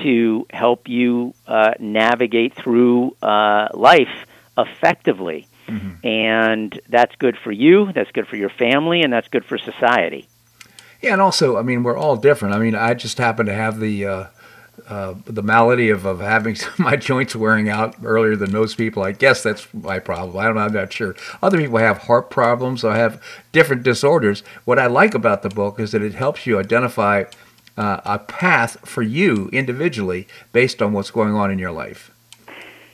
to 0.02 0.46
help 0.50 0.88
you 0.88 1.34
uh, 1.46 1.72
navigate 1.78 2.54
through 2.54 3.16
uh, 3.22 3.68
life 3.74 4.26
effectively. 4.56 5.46
Mm-hmm. 5.68 6.06
And 6.06 6.80
that's 6.88 7.14
good 7.16 7.36
for 7.38 7.52
you, 7.52 7.92
that's 7.92 8.10
good 8.10 8.26
for 8.26 8.36
your 8.36 8.50
family, 8.50 9.02
and 9.02 9.12
that's 9.12 9.28
good 9.28 9.44
for 9.44 9.58
society. 9.58 10.28
Yeah, 11.00 11.12
and 11.12 11.22
also, 11.22 11.56
I 11.56 11.62
mean, 11.62 11.82
we're 11.82 11.96
all 11.96 12.16
different. 12.16 12.54
I 12.54 12.58
mean, 12.58 12.74
I 12.74 12.94
just 12.94 13.18
happen 13.18 13.46
to 13.46 13.54
have 13.54 13.78
the 13.78 14.06
uh, 14.88 15.14
the 15.24 15.42
malady 15.42 15.90
of, 15.90 16.04
of 16.04 16.20
having 16.20 16.56
my 16.78 16.96
joints 16.96 17.34
wearing 17.36 17.68
out 17.68 17.96
earlier 18.02 18.36
than 18.36 18.52
most 18.52 18.76
people. 18.76 19.02
I 19.02 19.12
guess 19.12 19.42
that's 19.42 19.72
my 19.74 19.98
problem. 19.98 20.36
I 20.38 20.44
don't 20.44 20.54
know, 20.56 20.62
I'm 20.62 20.72
not 20.72 20.92
sure. 20.92 21.14
Other 21.42 21.58
people 21.58 21.78
have 21.78 21.98
heart 21.98 22.30
problems 22.30 22.84
or 22.84 22.94
have 22.94 23.22
different 23.52 23.82
disorders. 23.82 24.42
What 24.64 24.78
I 24.78 24.86
like 24.86 25.14
about 25.14 25.42
the 25.42 25.48
book 25.48 25.80
is 25.80 25.92
that 25.92 26.02
it 26.02 26.14
helps 26.14 26.46
you 26.46 26.58
identify 26.58 27.24
uh, 27.76 28.00
a 28.04 28.18
path 28.18 28.76
for 28.86 29.02
you 29.02 29.48
individually 29.52 30.26
based 30.52 30.82
on 30.82 30.92
what's 30.92 31.10
going 31.10 31.34
on 31.34 31.50
in 31.50 31.58
your 31.58 31.72
life. 31.72 32.10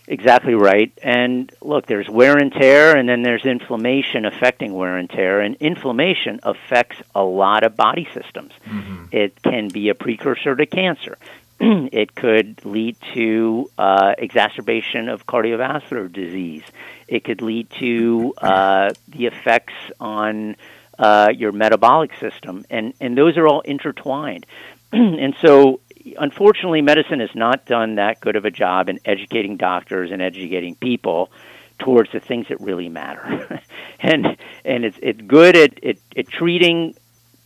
Exactly 0.09 0.55
right. 0.55 0.93
And 1.03 1.51
look, 1.61 1.87
there's 1.87 2.09
wear 2.09 2.37
and 2.37 2.53
tear, 2.53 2.97
and 2.97 3.09
then 3.09 3.23
there's 3.23 3.45
inflammation 3.45 4.25
affecting 4.25 4.73
wear 4.73 4.97
and 4.97 5.11
tear. 5.11 5.41
And 5.41 5.57
inflammation 5.57 6.39
affects 6.45 6.97
a 7.15 7.25
lot 7.25 7.65
of 7.65 7.75
body 7.75 8.09
systems. 8.15 8.53
Mm-hmm. 8.67 9.07
It 9.11 9.43
can 9.43 9.69
be 9.69 9.89
a 9.89 9.95
precursor 9.95 10.55
to 10.55 10.67
cancer 10.67 11.19
it 11.61 12.15
could 12.15 12.65
lead 12.65 12.97
to 13.15 13.71
uh, 13.79 14.15
exacerbation 14.19 15.09
of 15.09 15.27
cardiovascular 15.27 16.13
disease. 16.13 16.63
It 17.09 17.25
could 17.25 17.41
lead 17.41 17.71
to 17.79 18.35
uh, 18.39 18.91
the 19.09 19.27
effects 19.27 19.75
on 19.99 20.57
uh, 20.99 21.29
your 21.35 21.53
metabolic 21.53 22.11
system, 22.21 22.65
and 22.71 22.95
and 23.01 23.17
those 23.17 23.37
are 23.37 23.47
all 23.47 23.61
intertwined. 23.63 24.47
and 24.93 25.35
so, 25.41 25.81
unfortunately, 26.19 26.83
medicine 26.83 27.21
has 27.21 27.35
not 27.35 27.65
done 27.65 27.97
that 27.97 28.21
good 28.21 28.37
of 28.37 28.45
a 28.45 28.51
job 28.51 28.89
in 28.89 28.99
educating 29.05 29.57
doctors 29.57 30.11
and 30.11 30.21
educating 30.21 30.75
people 30.75 31.31
towards 31.79 32.11
the 32.13 32.21
things 32.21 32.49
that 32.49 32.61
really 32.61 32.89
matter. 32.89 33.63
and 34.01 34.37
and 34.65 34.85
it's 34.85 34.99
it's 35.01 35.21
good 35.23 35.57
at, 35.57 35.85
at, 35.85 35.97
at 36.17 36.29
treating 36.29 36.95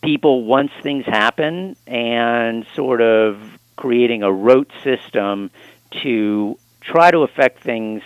people 0.01 0.43
once 0.43 0.71
things 0.81 1.05
happen 1.05 1.75
and 1.85 2.65
sort 2.75 3.01
of 3.01 3.39
creating 3.81 4.21
a 4.21 4.31
rote 4.31 4.71
system 4.83 5.49
to 6.03 6.55
try 6.81 7.09
to 7.09 7.19
affect 7.19 7.63
things 7.63 8.03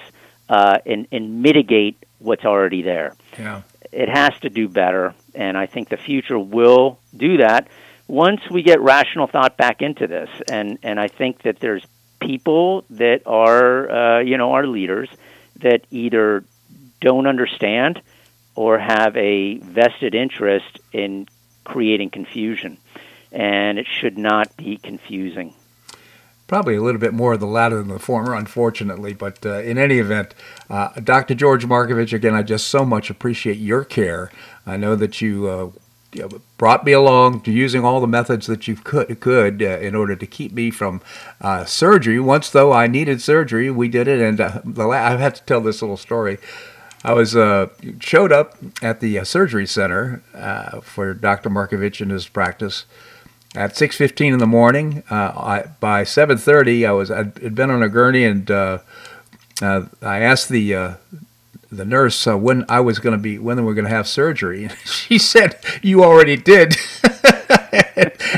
uh, 0.48 0.78
and, 0.86 1.06
and 1.12 1.42
mitigate 1.42 1.98
what's 2.20 2.46
already 2.46 2.82
there. 2.82 3.14
Yeah. 3.38 3.64
It 3.92 4.08
has 4.08 4.32
to 4.40 4.50
do 4.50 4.70
better, 4.70 5.14
and 5.34 5.58
I 5.58 5.66
think 5.66 5.90
the 5.90 5.98
future 5.98 6.40
will 6.40 6.98
do 7.16 7.38
that 7.38 7.68
once 8.08 8.42
we 8.50 8.64
get 8.64 8.80
rational 8.80 9.28
thought 9.28 9.58
back 9.58 9.82
into 9.82 10.08
this. 10.08 10.30
And 10.50 10.80
and 10.82 10.98
I 10.98 11.08
think 11.10 11.42
that 11.44 11.60
there's 11.60 11.86
people 12.22 12.86
that 12.92 13.22
are 13.26 13.90
uh, 13.92 14.20
you 14.22 14.38
know 14.38 14.54
our 14.54 14.68
leaders 14.68 15.10
that 15.58 15.82
either 15.92 16.46
don't 17.02 17.28
understand 17.28 18.02
or 18.56 18.80
have 18.80 19.16
a 19.18 19.58
vested 19.58 20.16
interest 20.16 20.80
in 20.94 21.28
creating 21.66 22.12
confusion, 22.12 22.78
and 23.32 23.78
it 23.78 23.88
should 23.88 24.18
not 24.18 24.56
be 24.56 24.78
confusing. 24.78 25.54
Probably 26.48 26.76
a 26.76 26.82
little 26.82 27.02
bit 27.02 27.14
more 27.14 27.34
of 27.34 27.40
the 27.40 27.48
latter 27.48 27.78
than 27.80 27.88
the 27.88 27.98
former, 27.98 28.36
unfortunately. 28.36 29.14
But 29.14 29.44
uh, 29.44 29.60
in 29.62 29.80
any 29.80 29.98
event, 29.98 30.36
uh, 30.70 30.90
Dr. 31.04 31.34
George 31.34 31.66
Markovich, 31.66 32.14
again, 32.14 32.36
I 32.36 32.44
just 32.44 32.68
so 32.68 32.86
much 32.86 33.10
appreciate 33.10 33.58
your 33.58 33.84
care. 33.84 34.32
I 34.66 34.78
know 34.78 34.96
that 34.96 35.22
you, 35.22 35.48
uh, 35.48 35.72
you 36.14 36.22
know, 36.22 36.42
brought 36.60 36.86
me 36.86 36.92
along 36.92 37.42
to 37.42 37.52
using 37.52 37.84
all 37.84 38.00
the 38.00 38.06
methods 38.06 38.46
that 38.46 38.68
you 38.68 38.76
could, 38.76 39.20
could 39.22 39.64
uh, 39.64 39.80
in 39.80 39.96
order 39.96 40.16
to 40.16 40.28
keep 40.28 40.52
me 40.54 40.70
from 40.70 41.02
uh, 41.42 41.66
surgery. 41.66 42.20
Once, 42.20 42.52
though, 42.52 42.72
I 42.72 42.86
needed 42.86 43.24
surgery, 43.24 43.72
we 43.72 43.88
did 43.88 44.08
it. 44.08 44.22
And 44.22 44.40
uh, 44.40 44.62
la- 44.66 44.92
I 44.92 45.18
have 45.18 45.34
to 45.34 45.44
tell 45.44 45.62
this 45.62 45.82
little 45.82 45.98
story. 45.98 46.38
I 47.04 47.14
was 47.14 47.36
uh, 47.36 47.70
showed 48.00 48.32
up 48.32 48.56
at 48.84 49.00
the 49.00 49.18
uh, 49.18 49.24
surgery 49.24 49.66
center 49.66 50.22
uh, 50.36 50.82
for 50.82 51.16
Dr. 51.16 51.50
Markovich 51.50 52.02
and 52.02 52.12
his 52.12 52.28
practice 52.28 52.86
at 53.56 53.76
6:15 53.76 54.34
in 54.34 54.40
the 54.40 54.48
morning. 54.48 55.04
Uh, 55.10 55.16
I, 55.16 55.64
by 55.80 56.04
7:30, 56.04 56.88
I 56.88 56.92
was 56.92 57.12
I'd 57.12 57.56
been 57.56 57.70
on 57.70 57.82
a 57.82 57.90
gurney, 57.90 58.24
and 58.26 58.50
uh, 58.50 58.80
uh, 59.62 59.84
I 60.02 60.20
asked 60.20 60.50
the 60.50 60.98
the 61.72 61.86
nurse 61.86 62.28
uh, 62.28 62.38
when 62.38 62.66
I 62.70 62.80
was 62.80 63.00
going 63.00 63.14
to 63.14 63.22
be 63.22 63.38
when 63.38 63.58
we 63.58 63.64
were 63.64 63.74
going 63.74 63.86
to 63.86 63.92
have 63.92 64.08
surgery. 64.08 64.70
she 64.86 65.18
said, 65.18 65.58
"You 65.82 66.04
already 66.04 66.38
did." 66.38 66.76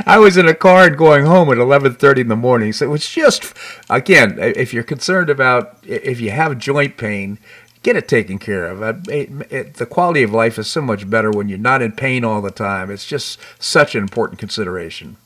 I 0.06 0.20
was 0.20 0.38
in 0.38 0.48
a 0.48 0.54
car 0.54 0.86
and 0.86 0.98
going 0.98 1.26
home 1.26 1.50
at 1.52 1.58
11:30 1.58 2.22
in 2.22 2.28
the 2.28 2.36
morning. 2.36 2.74
So 2.74 2.86
it 2.86 2.90
was 2.90 3.08
just 3.08 3.54
again, 3.90 4.38
if 4.40 4.74
you're 4.74 4.84
concerned 4.84 5.30
about 5.30 5.78
if 5.84 6.20
you 6.20 6.32
have 6.32 6.58
joint 6.58 6.98
pain, 6.98 7.38
get 7.84 7.96
it 7.96 8.08
taken 8.08 8.40
care 8.40 8.66
of. 8.66 8.82
Uh, 8.82 8.94
it, 9.10 9.30
it, 9.52 9.74
the 9.76 9.86
quality 9.86 10.24
of 10.24 10.32
life 10.32 10.58
is 10.58 10.68
so 10.68 10.82
much 10.82 11.10
better 11.10 11.32
when 11.32 11.50
you're 11.50 11.58
not 11.58 11.82
in 11.82 11.92
pain 11.92 12.24
all 12.24 12.42
the 12.42 12.52
time. 12.52 12.92
It's 12.92 13.06
just 13.06 13.40
such 13.60 13.96
an 13.96 14.02
important 14.02 14.40
consideration. 14.40 15.18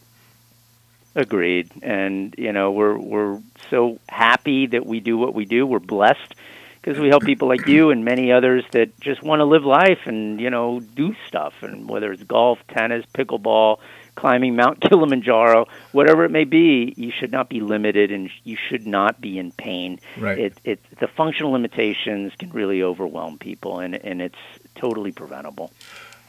Agreed. 1.15 1.69
And 1.81 2.33
you 2.37 2.53
know, 2.53 2.71
we're 2.71 2.97
we're 2.97 3.41
so 3.69 3.99
happy 4.07 4.67
that 4.67 4.85
we 4.85 4.99
do 4.99 5.17
what 5.17 5.33
we 5.33 5.45
do. 5.45 5.65
We're 5.65 5.79
blessed 5.79 6.35
because 6.81 6.99
we 6.99 7.09
help 7.09 7.23
people 7.23 7.47
like 7.47 7.67
you 7.67 7.91
and 7.91 8.03
many 8.03 8.31
others 8.31 8.63
that 8.71 8.99
just 8.99 9.21
want 9.21 9.39
to 9.39 9.45
live 9.45 9.63
life 9.63 9.99
and 10.05 10.39
you 10.39 10.49
know 10.49 10.79
do 10.79 11.13
stuff 11.27 11.53
and 11.61 11.89
whether 11.89 12.11
it's 12.11 12.23
golf, 12.23 12.59
tennis, 12.69 13.05
pickleball, 13.13 13.79
climbing 14.15 14.55
Mount 14.55 14.81
Kilimanjaro, 14.89 15.67
whatever 15.91 16.23
it 16.25 16.31
may 16.31 16.43
be, 16.43 16.93
you 16.97 17.11
should 17.11 17.31
not 17.31 17.49
be 17.49 17.61
limited 17.61 18.11
and 18.11 18.29
you 18.43 18.57
should 18.69 18.85
not 18.85 19.21
be 19.21 19.37
in 19.37 19.51
pain. 19.51 19.99
Right. 20.17 20.37
It, 20.37 20.57
it 20.63 20.79
the 20.99 21.07
functional 21.07 21.51
limitations 21.51 22.33
can 22.37 22.51
really 22.51 22.81
overwhelm 22.83 23.37
people 23.37 23.79
and 23.79 23.95
and 23.95 24.21
it's 24.21 24.39
totally 24.75 25.11
preventable. 25.11 25.71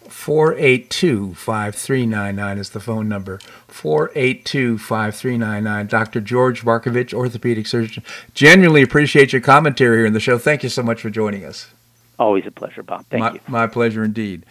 482 0.09 1.35
5399 1.35 2.59
is 2.59 2.71
the 2.71 2.81
phone 2.81 3.09
number. 3.09 3.39
482 3.69 4.79
5399. 4.79 5.87
Dr. 5.87 6.21
George 6.21 6.65
Markovich, 6.65 7.15
orthopedic 7.15 7.67
surgeon. 7.67 8.03
Genuinely 8.35 8.83
appreciate 8.83 9.33
your 9.33 9.43
commentary 9.43 9.99
here 9.99 10.07
in 10.07 10.13
the 10.13 10.21
show. 10.21 10.39
Thank 10.39 10.63
you 10.63 10.69
so 10.69 10.83
much 10.83 11.01
for 11.01 11.11
joining 11.11 11.45
us. 11.45 11.69
Always 12.19 12.47
a 12.47 12.51
pleasure, 12.51 12.83
Bob. 12.83 13.07
Thank 13.07 13.21
my, 13.21 13.33
you. 13.33 13.41
My 13.47 13.67
pleasure 13.67 14.05
indeed. 14.05 14.45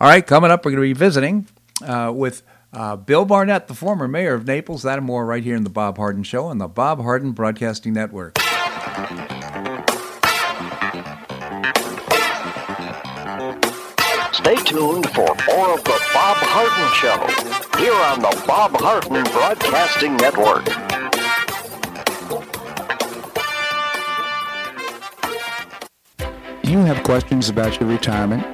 All 0.00 0.08
right, 0.08 0.26
coming 0.26 0.50
up, 0.50 0.64
we're 0.64 0.72
going 0.72 0.82
to 0.82 0.94
be 0.94 0.98
visiting 0.98 1.46
uh, 1.82 2.12
with 2.14 2.42
uh, 2.74 2.96
Bill 2.96 3.24
Barnett, 3.24 3.68
the 3.68 3.74
former 3.74 4.08
mayor 4.08 4.34
of 4.34 4.46
Naples. 4.46 4.82
That 4.82 4.98
and 4.98 5.06
more 5.06 5.24
right 5.24 5.42
here 5.42 5.56
in 5.56 5.64
the 5.64 5.70
Bob 5.70 5.96
Harden 5.96 6.22
Show 6.22 6.46
on 6.46 6.58
the 6.58 6.68
Bob 6.68 7.00
Harden 7.00 7.32
Broadcasting 7.32 7.92
Network. 7.92 8.38
Stay 14.32 14.56
tuned 14.56 15.08
for 15.10 15.34
more 15.46 15.74
of 15.74 15.84
the 15.84 16.00
Bob 16.12 16.36
Harden 16.36 16.92
Show 16.94 17.78
here 17.78 17.94
on 17.94 18.20
the 18.20 18.44
Bob 18.46 18.72
Harden 18.76 19.22
Broadcasting 19.32 20.16
Network. 20.16 20.66
You 26.64 26.78
have 26.78 27.02
questions 27.04 27.48
about 27.48 27.78
your 27.78 27.88
retirement? 27.88 28.53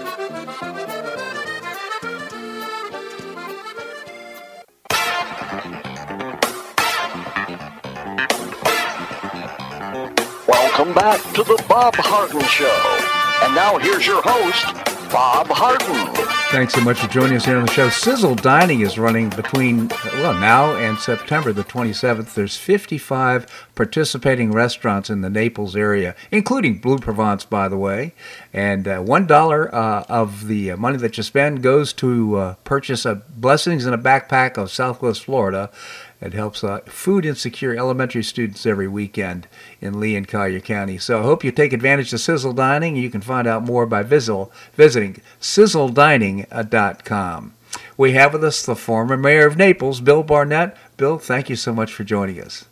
Welcome 10.93 11.23
back 11.23 11.35
to 11.35 11.43
the 11.43 11.63
Bob 11.69 11.95
Harden 11.95 12.41
Show. 12.41 13.45
And 13.45 13.55
now 13.55 13.77
here's 13.77 14.05
your 14.05 14.21
host, 14.21 14.65
Bob 15.09 15.47
Harden. 15.47 16.13
Thanks 16.51 16.73
so 16.73 16.81
much 16.81 16.99
for 16.99 17.07
joining 17.07 17.37
us 17.37 17.45
here 17.45 17.55
on 17.55 17.65
the 17.65 17.71
show. 17.71 17.87
Sizzle 17.87 18.35
Dining 18.35 18.81
is 18.81 18.99
running 18.99 19.29
between, 19.29 19.87
well, 20.15 20.33
now 20.33 20.75
and 20.75 20.99
September 20.99 21.53
the 21.53 21.63
27th. 21.63 22.33
There's 22.33 22.57
55 22.57 23.69
participating 23.73 24.51
restaurants 24.51 25.09
in 25.09 25.21
the 25.21 25.29
Naples 25.29 25.77
area, 25.77 26.13
including 26.29 26.79
Blue 26.79 26.97
Provence, 26.97 27.45
by 27.45 27.69
the 27.69 27.77
way. 27.77 28.13
And 28.51 28.85
uh, 28.85 28.97
$1 29.01 29.73
uh, 29.73 30.03
of 30.09 30.47
the 30.47 30.75
money 30.75 30.97
that 30.97 31.15
you 31.15 31.23
spend 31.23 31.63
goes 31.63 31.93
to 31.93 32.35
uh, 32.35 32.55
purchase 32.65 33.05
a 33.05 33.15
Blessings 33.15 33.85
in 33.85 33.93
a 33.93 33.97
Backpack 33.97 34.57
of 34.57 34.69
Southwest 34.69 35.23
Florida. 35.23 35.69
It 36.21 36.33
helps 36.33 36.63
uh, 36.63 36.81
food 36.85 37.25
insecure 37.25 37.75
elementary 37.75 38.21
students 38.21 38.67
every 38.67 38.87
weekend 38.87 39.47
in 39.81 39.99
Lee 39.99 40.15
and 40.15 40.27
Collier 40.27 40.59
County. 40.59 40.99
So 40.99 41.19
I 41.19 41.23
hope 41.23 41.43
you 41.43 41.51
take 41.51 41.73
advantage 41.73 42.13
of 42.13 42.19
Sizzle 42.19 42.53
Dining. 42.53 42.95
You 42.95 43.09
can 43.09 43.21
find 43.21 43.47
out 43.47 43.63
more 43.63 43.87
by 43.87 44.03
visiting 44.03 45.19
sizzledining.com. 45.41 47.53
We 47.97 48.11
have 48.13 48.33
with 48.33 48.43
us 48.43 48.65
the 48.65 48.75
former 48.75 49.17
mayor 49.17 49.47
of 49.47 49.57
Naples, 49.57 49.99
Bill 49.99 50.21
Barnett. 50.21 50.77
Bill, 50.97 51.17
thank 51.17 51.49
you 51.49 51.55
so 51.55 51.73
much 51.73 51.91
for 51.91 52.03
joining 52.03 52.39
us. 52.39 52.65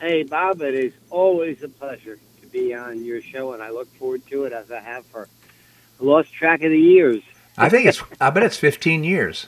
Hey, 0.00 0.24
Bob, 0.24 0.60
it 0.60 0.74
is 0.74 0.92
always 1.10 1.62
a 1.62 1.68
pleasure 1.68 2.18
to 2.40 2.46
be 2.48 2.74
on 2.74 3.04
your 3.04 3.22
show, 3.22 3.52
and 3.52 3.62
I 3.62 3.70
look 3.70 3.88
forward 3.94 4.26
to 4.28 4.44
it 4.44 4.52
as 4.52 4.70
I 4.72 4.80
have 4.80 5.06
for 5.06 5.28
lost 6.00 6.32
track 6.32 6.62
of 6.62 6.70
the 6.70 6.80
years. 6.80 7.22
I 7.56 7.68
think 7.68 7.86
it's, 7.86 8.02
I 8.20 8.30
bet 8.30 8.42
it's 8.42 8.56
15 8.56 9.04
years. 9.04 9.46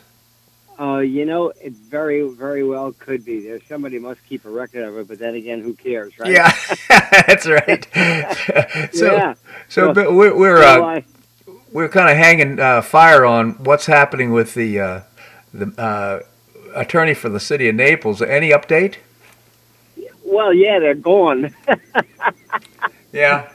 Uh, 0.78 0.98
you 0.98 1.24
know, 1.24 1.52
it 1.62 1.72
very, 1.72 2.28
very 2.28 2.62
well 2.62 2.92
could 2.92 3.24
be. 3.24 3.40
There's 3.40 3.62
somebody 3.66 3.98
must 3.98 4.22
keep 4.28 4.44
a 4.44 4.50
record 4.50 4.84
of 4.84 4.96
it, 4.98 5.08
but 5.08 5.18
then 5.18 5.34
again, 5.34 5.62
who 5.62 5.72
cares, 5.74 6.18
right? 6.18 6.30
Yeah, 6.30 6.52
that's 7.26 7.46
right. 7.46 7.86
so, 8.92 9.12
yeah. 9.14 9.34
so, 9.68 9.94
So- 9.94 10.12
we're 10.12 10.36
we're, 10.36 10.62
So 10.62 10.84
uh, 10.84 10.86
I- 10.86 11.04
we're 11.72 11.88
kind 11.88 12.10
of 12.10 12.16
hanging 12.16 12.60
uh, 12.60 12.82
fire 12.82 13.24
on 13.24 13.52
what's 13.64 13.86
happening 13.86 14.32
with 14.32 14.54
the 14.54 14.78
uh, 14.80 15.00
the 15.54 15.66
uh, 15.80 16.20
attorney 16.74 17.14
for 17.14 17.28
the 17.30 17.40
city 17.40 17.68
of 17.68 17.74
Naples. 17.74 18.20
Any 18.20 18.50
update? 18.50 18.96
well, 20.24 20.52
yeah, 20.52 20.78
they're 20.78 20.94
gone. 20.94 21.54
Yeah. 23.12 23.48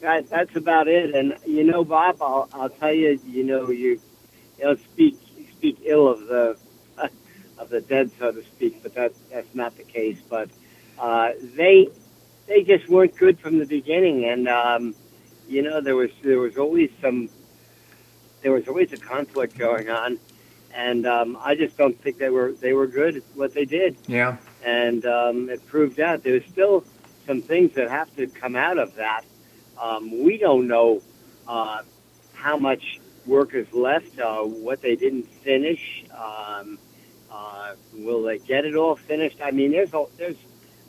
that, 0.00 0.28
that's 0.28 0.56
about 0.56 0.88
it. 0.88 1.14
And 1.14 1.36
you 1.46 1.62
know, 1.62 1.84
Bob, 1.84 2.16
I'll, 2.20 2.48
I'll 2.52 2.70
tell 2.70 2.92
you, 2.92 3.20
you 3.24 3.44
know, 3.44 3.70
you, 3.70 4.00
you 4.58 4.64
know, 4.64 4.74
speak 4.74 5.16
speak 5.62 5.78
ill 5.84 6.08
of 6.08 6.26
the 6.26 6.56
of 7.58 7.70
the 7.70 7.80
dead, 7.80 8.10
so 8.18 8.32
to 8.32 8.42
speak, 8.42 8.82
but 8.82 8.94
that 8.94 9.12
that's 9.30 9.54
not 9.54 9.76
the 9.76 9.84
case. 9.84 10.18
But 10.28 10.50
uh, 10.98 11.30
they 11.54 11.88
they 12.48 12.64
just 12.64 12.88
weren't 12.88 13.16
good 13.16 13.38
from 13.38 13.58
the 13.60 13.64
beginning, 13.64 14.24
and 14.24 14.48
um, 14.48 14.94
you 15.48 15.62
know, 15.62 15.80
there 15.80 15.94
was 15.94 16.10
there 16.24 16.40
was 16.40 16.56
always 16.58 16.90
some 17.00 17.28
there 18.42 18.50
was 18.50 18.66
always 18.66 18.92
a 18.92 18.96
conflict 18.96 19.56
going 19.56 19.88
on, 19.88 20.18
and 20.74 21.06
um, 21.06 21.38
I 21.40 21.54
just 21.54 21.76
don't 21.76 21.96
think 22.02 22.18
they 22.18 22.30
were 22.30 22.50
they 22.60 22.72
were 22.72 22.88
good 22.88 23.18
at 23.18 23.22
what 23.36 23.54
they 23.54 23.64
did 23.64 23.96
Yeah. 24.08 24.36
and 24.64 25.06
um, 25.06 25.48
it 25.48 25.64
proved 25.68 26.00
out 26.00 26.24
there's 26.24 26.44
still 26.46 26.82
some 27.24 27.40
things 27.40 27.72
that 27.74 27.88
have 27.88 28.14
to 28.16 28.26
come 28.26 28.56
out 28.56 28.78
of 28.78 28.96
that. 28.96 29.22
Um, 29.80 30.24
we 30.24 30.38
don't 30.38 30.66
know 30.66 31.02
uh, 31.46 31.82
how 32.34 32.56
much 32.56 32.98
work 33.26 33.54
is 33.54 33.72
left, 33.72 34.18
uh, 34.18 34.42
what 34.42 34.80
they 34.80 34.96
didn't 34.96 35.26
finish. 35.26 36.04
Um, 36.10 36.78
uh, 37.30 37.74
will 37.94 38.22
they 38.22 38.38
get 38.38 38.64
it 38.64 38.76
all 38.76 38.96
finished? 38.96 39.38
I 39.42 39.50
mean, 39.50 39.72
there's 39.72 39.94
a, 39.94 40.04
there's 40.18 40.36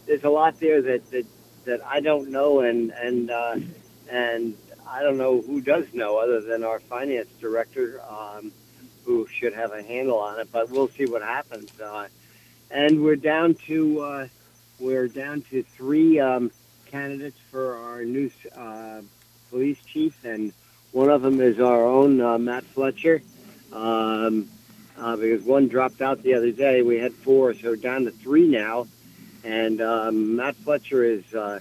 there's 0.05 0.23
a 0.23 0.29
lot 0.29 0.59
there 0.59 0.81
that 0.81 1.09
that, 1.11 1.25
that 1.65 1.85
I 1.85 1.99
don't 1.99 2.29
know, 2.29 2.61
and 2.61 2.91
and 2.91 3.31
uh, 3.31 3.55
and 4.09 4.57
I 4.87 5.01
don't 5.01 5.17
know 5.17 5.41
who 5.41 5.61
does 5.61 5.85
know 5.93 6.17
other 6.17 6.41
than 6.41 6.63
our 6.63 6.79
finance 6.79 7.29
director, 7.39 8.01
um, 8.09 8.51
who 9.05 9.27
should 9.27 9.53
have 9.53 9.71
a 9.71 9.81
handle 9.81 10.19
on 10.19 10.39
it. 10.39 10.51
But 10.51 10.69
we'll 10.69 10.89
see 10.89 11.05
what 11.05 11.21
happens. 11.21 11.79
Uh, 11.79 12.07
and 12.69 13.03
we're 13.03 13.15
down 13.15 13.55
to 13.67 13.99
uh, 14.01 14.27
we're 14.79 15.07
down 15.07 15.41
to 15.51 15.63
three 15.63 16.19
um, 16.19 16.51
candidates 16.87 17.39
for 17.51 17.75
our 17.75 18.03
new 18.03 18.29
uh, 18.55 19.01
police 19.49 19.77
chief, 19.85 20.25
and 20.25 20.51
one 20.93 21.09
of 21.09 21.21
them 21.23 21.41
is 21.41 21.59
our 21.59 21.85
own 21.85 22.21
uh, 22.21 22.37
Matt 22.37 22.63
Fletcher. 22.63 23.21
Um, 23.73 24.47
uh, 24.97 25.15
because 25.17 25.43
one 25.43 25.67
dropped 25.67 26.01
out 26.01 26.21
the 26.21 26.35
other 26.35 26.51
day, 26.51 26.83
we 26.83 26.99
had 26.99 27.13
four, 27.13 27.53
so 27.55 27.75
down 27.75 28.05
to 28.05 28.11
three 28.11 28.47
now. 28.47 28.87
And 29.43 29.81
um, 29.81 30.35
Matt 30.35 30.55
Fletcher 30.55 31.03
is 31.03 31.33
uh, 31.33 31.59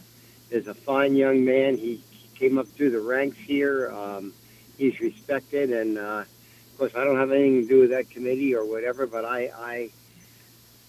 is 0.50 0.68
a 0.68 0.74
fine 0.74 1.16
young 1.16 1.44
man. 1.44 1.76
He, 1.76 1.96
he 2.10 2.28
came 2.38 2.58
up 2.58 2.68
through 2.68 2.90
the 2.90 3.00
ranks 3.00 3.38
here. 3.38 3.90
Um, 3.90 4.34
he's 4.76 5.00
respected, 5.00 5.72
and 5.72 5.98
uh, 5.98 6.24
of 6.24 6.78
course, 6.78 6.92
I 6.94 7.02
don't 7.02 7.16
have 7.16 7.32
anything 7.32 7.62
to 7.62 7.68
do 7.68 7.80
with 7.80 7.90
that 7.90 8.10
committee 8.10 8.54
or 8.54 8.64
whatever. 8.64 9.06
But 9.06 9.24
I, 9.24 9.50
I 9.56 9.90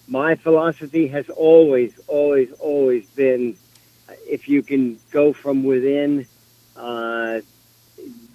my 0.06 0.34
philosophy 0.34 1.08
has 1.08 1.28
always, 1.30 1.98
always, 2.06 2.52
always 2.60 3.06
been 3.06 3.56
uh, 4.08 4.12
if 4.26 4.48
you 4.48 4.62
can 4.62 5.00
go 5.10 5.32
from 5.32 5.64
within, 5.64 6.26
uh, 6.76 7.40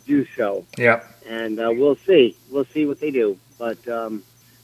do 0.10 0.26
so. 0.36 0.66
Yeah. 0.78 1.04
And 1.30 1.60
uh, 1.60 1.72
we'll 1.74 1.96
see. 1.96 2.36
We'll 2.50 2.66
see 2.66 2.86
what 2.86 3.00
they 3.00 3.12
do. 3.12 3.38
But 3.58 3.88
um, 3.88 4.24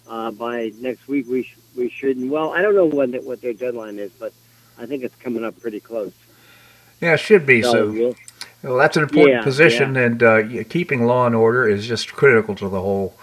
uh, 0.09 0.31
by 0.31 0.71
next 0.79 1.07
week, 1.07 1.27
we 1.29 1.43
sh- 1.43 1.57
we 1.77 1.89
should. 1.89 2.17
Well, 2.29 2.51
I 2.51 2.61
don't 2.61 2.75
know 2.75 2.85
when 2.85 3.11
that, 3.11 3.23
what 3.23 3.41
their 3.41 3.53
deadline 3.53 3.99
is, 3.99 4.11
but 4.19 4.33
I 4.77 4.85
think 4.85 5.03
it's 5.03 5.15
coming 5.17 5.45
up 5.45 5.59
pretty 5.61 5.79
close. 5.79 6.13
Yeah, 6.99 7.13
it 7.13 7.19
should 7.19 7.45
be. 7.45 7.61
So 7.61 7.71
So, 7.71 7.91
we'll, 7.91 8.15
well, 8.63 8.77
that's 8.77 8.97
an 8.97 9.03
important 9.03 9.35
Yeah, 9.37 9.43
position, 9.43 9.95
and 9.95 10.23
uh, 10.23 10.63
keeping 10.69 11.05
law 11.05 11.27
and 11.27 11.35
order 11.35 11.67
is 11.69 11.87
just 11.87 12.11
critical 12.13 12.55
to 12.55 12.67
the 12.67 12.81
whole. 12.81 13.15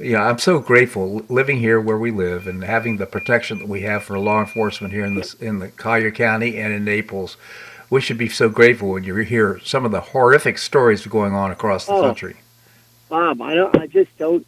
Yeah, 0.00 0.28
I'm 0.28 0.38
so 0.38 0.58
grateful 0.58 1.22
living 1.28 1.58
here 1.58 1.80
where 1.80 1.98
we 1.98 2.10
live 2.10 2.46
and 2.48 2.64
having 2.64 2.96
the 2.96 3.06
protection 3.06 3.58
that 3.60 3.68
we 3.68 3.82
have 3.82 4.02
for 4.04 4.18
law 4.18 4.40
enforcement 4.40 4.92
here 4.92 5.04
in 5.04 5.14
this 5.14 5.34
in 5.34 5.58
the 5.60 5.68
Collier 5.68 6.10
County 6.10 6.58
and 6.58 6.72
in 6.72 6.84
Naples. 6.84 7.36
We 7.90 8.00
should 8.00 8.18
be 8.18 8.28
so 8.28 8.48
grateful 8.48 8.90
when 8.90 9.04
you 9.04 9.14
hear 9.16 9.60
some 9.60 9.84
of 9.84 9.92
the 9.92 10.00
horrific 10.00 10.58
stories 10.58 11.06
going 11.06 11.34
on 11.34 11.50
across 11.50 11.86
the 11.86 11.92
Oh. 11.92 12.02
country. 12.02 12.36
Bob, 13.08 13.40
I 13.42 13.54
don't. 13.54 13.76
I 13.76 13.86
just 13.86 14.16
don't 14.18 14.46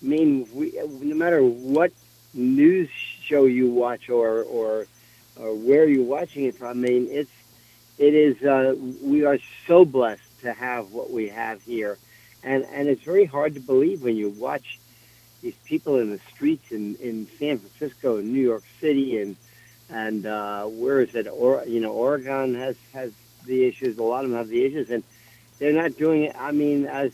mean 0.00 0.48
we. 0.54 0.72
No 1.02 1.14
matter 1.14 1.42
what 1.42 1.92
news 2.32 2.88
show 2.90 3.44
you 3.46 3.68
watch 3.70 4.08
or 4.08 4.42
or 4.44 4.86
or 5.36 5.54
where 5.54 5.86
you're 5.86 6.04
watching 6.04 6.44
it 6.44 6.54
from, 6.54 6.68
I 6.68 6.74
mean 6.74 7.08
it's 7.10 7.30
it 7.98 8.14
is. 8.14 8.42
Uh, 8.42 8.74
we 9.02 9.24
are 9.24 9.38
so 9.66 9.84
blessed 9.84 10.22
to 10.42 10.52
have 10.52 10.92
what 10.92 11.10
we 11.10 11.28
have 11.28 11.60
here, 11.62 11.98
and 12.42 12.64
and 12.72 12.88
it's 12.88 13.02
very 13.02 13.26
hard 13.26 13.54
to 13.54 13.60
believe 13.60 14.02
when 14.02 14.16
you 14.16 14.30
watch 14.30 14.78
these 15.42 15.56
people 15.64 15.98
in 15.98 16.10
the 16.10 16.20
streets 16.34 16.70
in 16.72 16.94
in 16.96 17.26
San 17.38 17.58
Francisco 17.58 18.18
and 18.18 18.32
New 18.32 18.40
York 18.42 18.62
City 18.80 19.20
and 19.20 19.36
and 19.90 20.26
uh, 20.26 20.64
where 20.64 21.00
is 21.00 21.14
it? 21.14 21.26
Or 21.28 21.64
you 21.66 21.80
know, 21.80 21.92
Oregon 21.92 22.54
has 22.54 22.76
has 22.92 23.12
the 23.46 23.64
issues. 23.66 23.98
A 23.98 24.02
lot 24.02 24.24
of 24.24 24.30
them 24.30 24.38
have 24.38 24.48
the 24.48 24.64
issues, 24.64 24.90
and 24.90 25.02
they're 25.58 25.72
not 25.72 25.96
doing 25.96 26.24
it. 26.24 26.36
I 26.38 26.52
mean, 26.52 26.86
as 26.86 27.12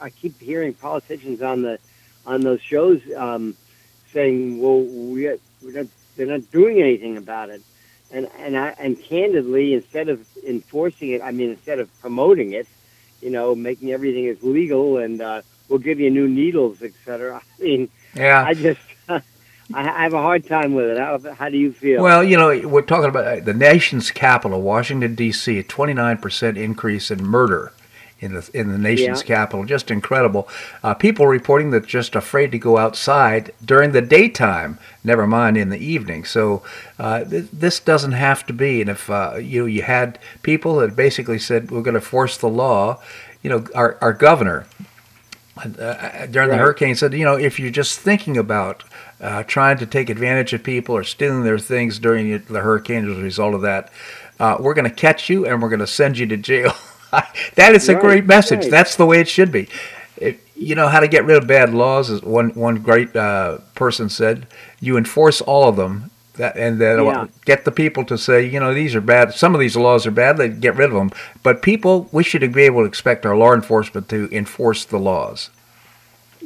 I 0.00 0.10
keep 0.10 0.40
hearing 0.40 0.74
politicians 0.74 1.42
on 1.42 1.62
the 1.62 1.78
on 2.26 2.40
those 2.42 2.60
shows 2.62 3.00
um, 3.16 3.56
saying, 4.12 4.60
"Well, 4.60 4.80
we 4.82 5.28
we're 5.62 5.72
not, 5.82 5.86
they're 6.16 6.26
not 6.26 6.50
doing 6.50 6.80
anything 6.80 7.16
about 7.16 7.50
it," 7.50 7.62
and 8.12 8.28
and 8.38 8.56
I 8.56 8.74
and 8.78 9.00
candidly, 9.00 9.74
instead 9.74 10.08
of 10.08 10.26
enforcing 10.46 11.10
it, 11.10 11.22
I 11.22 11.32
mean, 11.32 11.50
instead 11.50 11.78
of 11.80 11.88
promoting 12.00 12.52
it, 12.52 12.66
you 13.20 13.30
know, 13.30 13.54
making 13.54 13.92
everything 13.92 14.28
as 14.28 14.42
legal 14.42 14.98
and 14.98 15.20
uh, 15.20 15.42
we'll 15.68 15.78
give 15.78 16.00
you 16.00 16.10
new 16.10 16.28
needles, 16.28 16.82
etc. 16.82 17.42
I 17.60 17.62
mean, 17.62 17.88
Yeah. 18.14 18.46
I 18.46 18.54
just 18.54 18.80
I 19.74 19.88
I 19.88 20.02
have 20.02 20.14
a 20.14 20.22
hard 20.22 20.46
time 20.46 20.74
with 20.74 20.86
it. 20.86 20.98
How, 20.98 21.18
how 21.34 21.48
do 21.48 21.56
you 21.58 21.72
feel? 21.72 22.02
Well, 22.02 22.22
you 22.24 22.36
know, 22.36 22.68
we're 22.68 22.82
talking 22.82 23.08
about 23.08 23.26
uh, 23.26 23.40
the 23.44 23.54
nation's 23.54 24.10
capital, 24.10 24.60
Washington 24.62 25.14
D.C. 25.14 25.58
A 25.58 25.64
29% 25.64 26.56
increase 26.56 27.10
in 27.10 27.24
murder 27.24 27.72
in 28.20 28.34
the 28.34 28.48
in 28.54 28.70
the 28.70 28.78
nation's 28.78 29.20
Yeah. 29.20 29.36
capital, 29.36 29.64
just 29.64 29.90
incredible. 29.90 30.48
Uh, 30.84 30.94
people 30.94 31.26
reporting 31.26 31.70
that 31.70 31.86
just 31.86 32.14
afraid 32.14 32.52
to 32.52 32.58
go 32.58 32.78
outside 32.78 33.52
during 33.64 33.92
the 33.92 34.00
daytime, 34.02 34.78
never 35.02 35.26
mind 35.26 35.56
in 35.56 35.70
the 35.70 35.78
evening. 35.84 36.24
So 36.24 36.62
uh, 36.98 37.24
th- 37.24 37.46
this 37.52 37.80
doesn't 37.80 38.12
have 38.12 38.46
to 38.46 38.52
be. 38.52 38.80
And 38.80 38.90
if 38.90 39.10
uh, 39.10 39.34
you 39.40 39.66
you 39.66 39.82
had 39.82 40.18
people 40.42 40.76
that 40.76 40.94
basically 40.94 41.38
said 41.38 41.70
we're 41.70 41.82
going 41.82 41.94
to 41.94 42.00
force 42.00 42.36
the 42.36 42.48
law, 42.48 43.00
you 43.42 43.50
know, 43.50 43.64
our 43.74 43.98
our 44.00 44.12
governor 44.12 44.66
uh, 45.56 46.26
during 46.26 46.48
the 46.48 46.56
hurricane 46.56 46.94
said, 46.94 47.12
you 47.12 47.24
know, 47.24 47.36
if 47.36 47.58
you're 47.60 47.70
just 47.70 47.98
thinking 48.00 48.36
about 48.38 48.84
uh, 49.22 49.42
trying 49.44 49.78
to 49.78 49.86
take 49.86 50.10
advantage 50.10 50.52
of 50.52 50.62
people 50.62 50.94
or 50.96 51.04
stealing 51.04 51.44
their 51.44 51.58
things 51.58 51.98
during 51.98 52.38
the 52.48 52.60
hurricane 52.60 53.08
as 53.10 53.16
a 53.16 53.22
result 53.22 53.54
of 53.54 53.62
that, 53.62 53.90
uh, 54.40 54.56
we're 54.60 54.74
going 54.74 54.88
to 54.88 54.94
catch 54.94 55.30
you 55.30 55.46
and 55.46 55.62
we're 55.62 55.68
going 55.68 55.80
to 55.80 55.86
send 55.86 56.18
you 56.18 56.26
to 56.26 56.36
jail. 56.36 56.72
that 57.54 57.74
is 57.74 57.88
a 57.88 57.94
great 57.94 58.26
message. 58.26 58.62
right. 58.62 58.70
That's 58.70 58.96
the 58.96 59.06
way 59.06 59.20
it 59.20 59.28
should 59.28 59.52
be. 59.52 59.68
It, 60.16 60.40
you 60.56 60.74
know 60.74 60.88
how 60.88 61.00
to 61.00 61.08
get 61.08 61.24
rid 61.24 61.36
of 61.36 61.46
bad 61.46 61.72
laws? 61.72 62.10
Is 62.10 62.22
one 62.22 62.50
one 62.50 62.76
great 62.82 63.14
uh, 63.16 63.58
person 63.74 64.08
said, 64.08 64.46
you 64.80 64.96
enforce 64.96 65.40
all 65.40 65.68
of 65.68 65.76
them, 65.76 66.10
that, 66.34 66.56
and 66.56 66.80
that'll 66.80 67.06
Yeah. 67.06 67.26
get 67.44 67.64
the 67.64 67.72
people 67.72 68.04
to 68.06 68.16
say, 68.18 68.44
you 68.46 68.60
know, 68.60 68.72
these 68.72 68.94
are 68.94 69.00
bad. 69.00 69.34
Some 69.34 69.54
of 69.54 69.60
these 69.60 69.76
laws 69.76 70.06
are 70.06 70.10
bad. 70.12 70.36
They 70.36 70.48
get 70.48 70.76
rid 70.76 70.90
of 70.90 70.94
them. 70.94 71.10
But 71.42 71.62
people, 71.62 72.08
we 72.12 72.22
should 72.22 72.52
be 72.52 72.62
able 72.62 72.82
to 72.82 72.86
expect 72.86 73.26
our 73.26 73.36
law 73.36 73.54
enforcement 73.54 74.08
to 74.10 74.28
enforce 74.32 74.84
the 74.84 74.98
laws. 74.98 75.50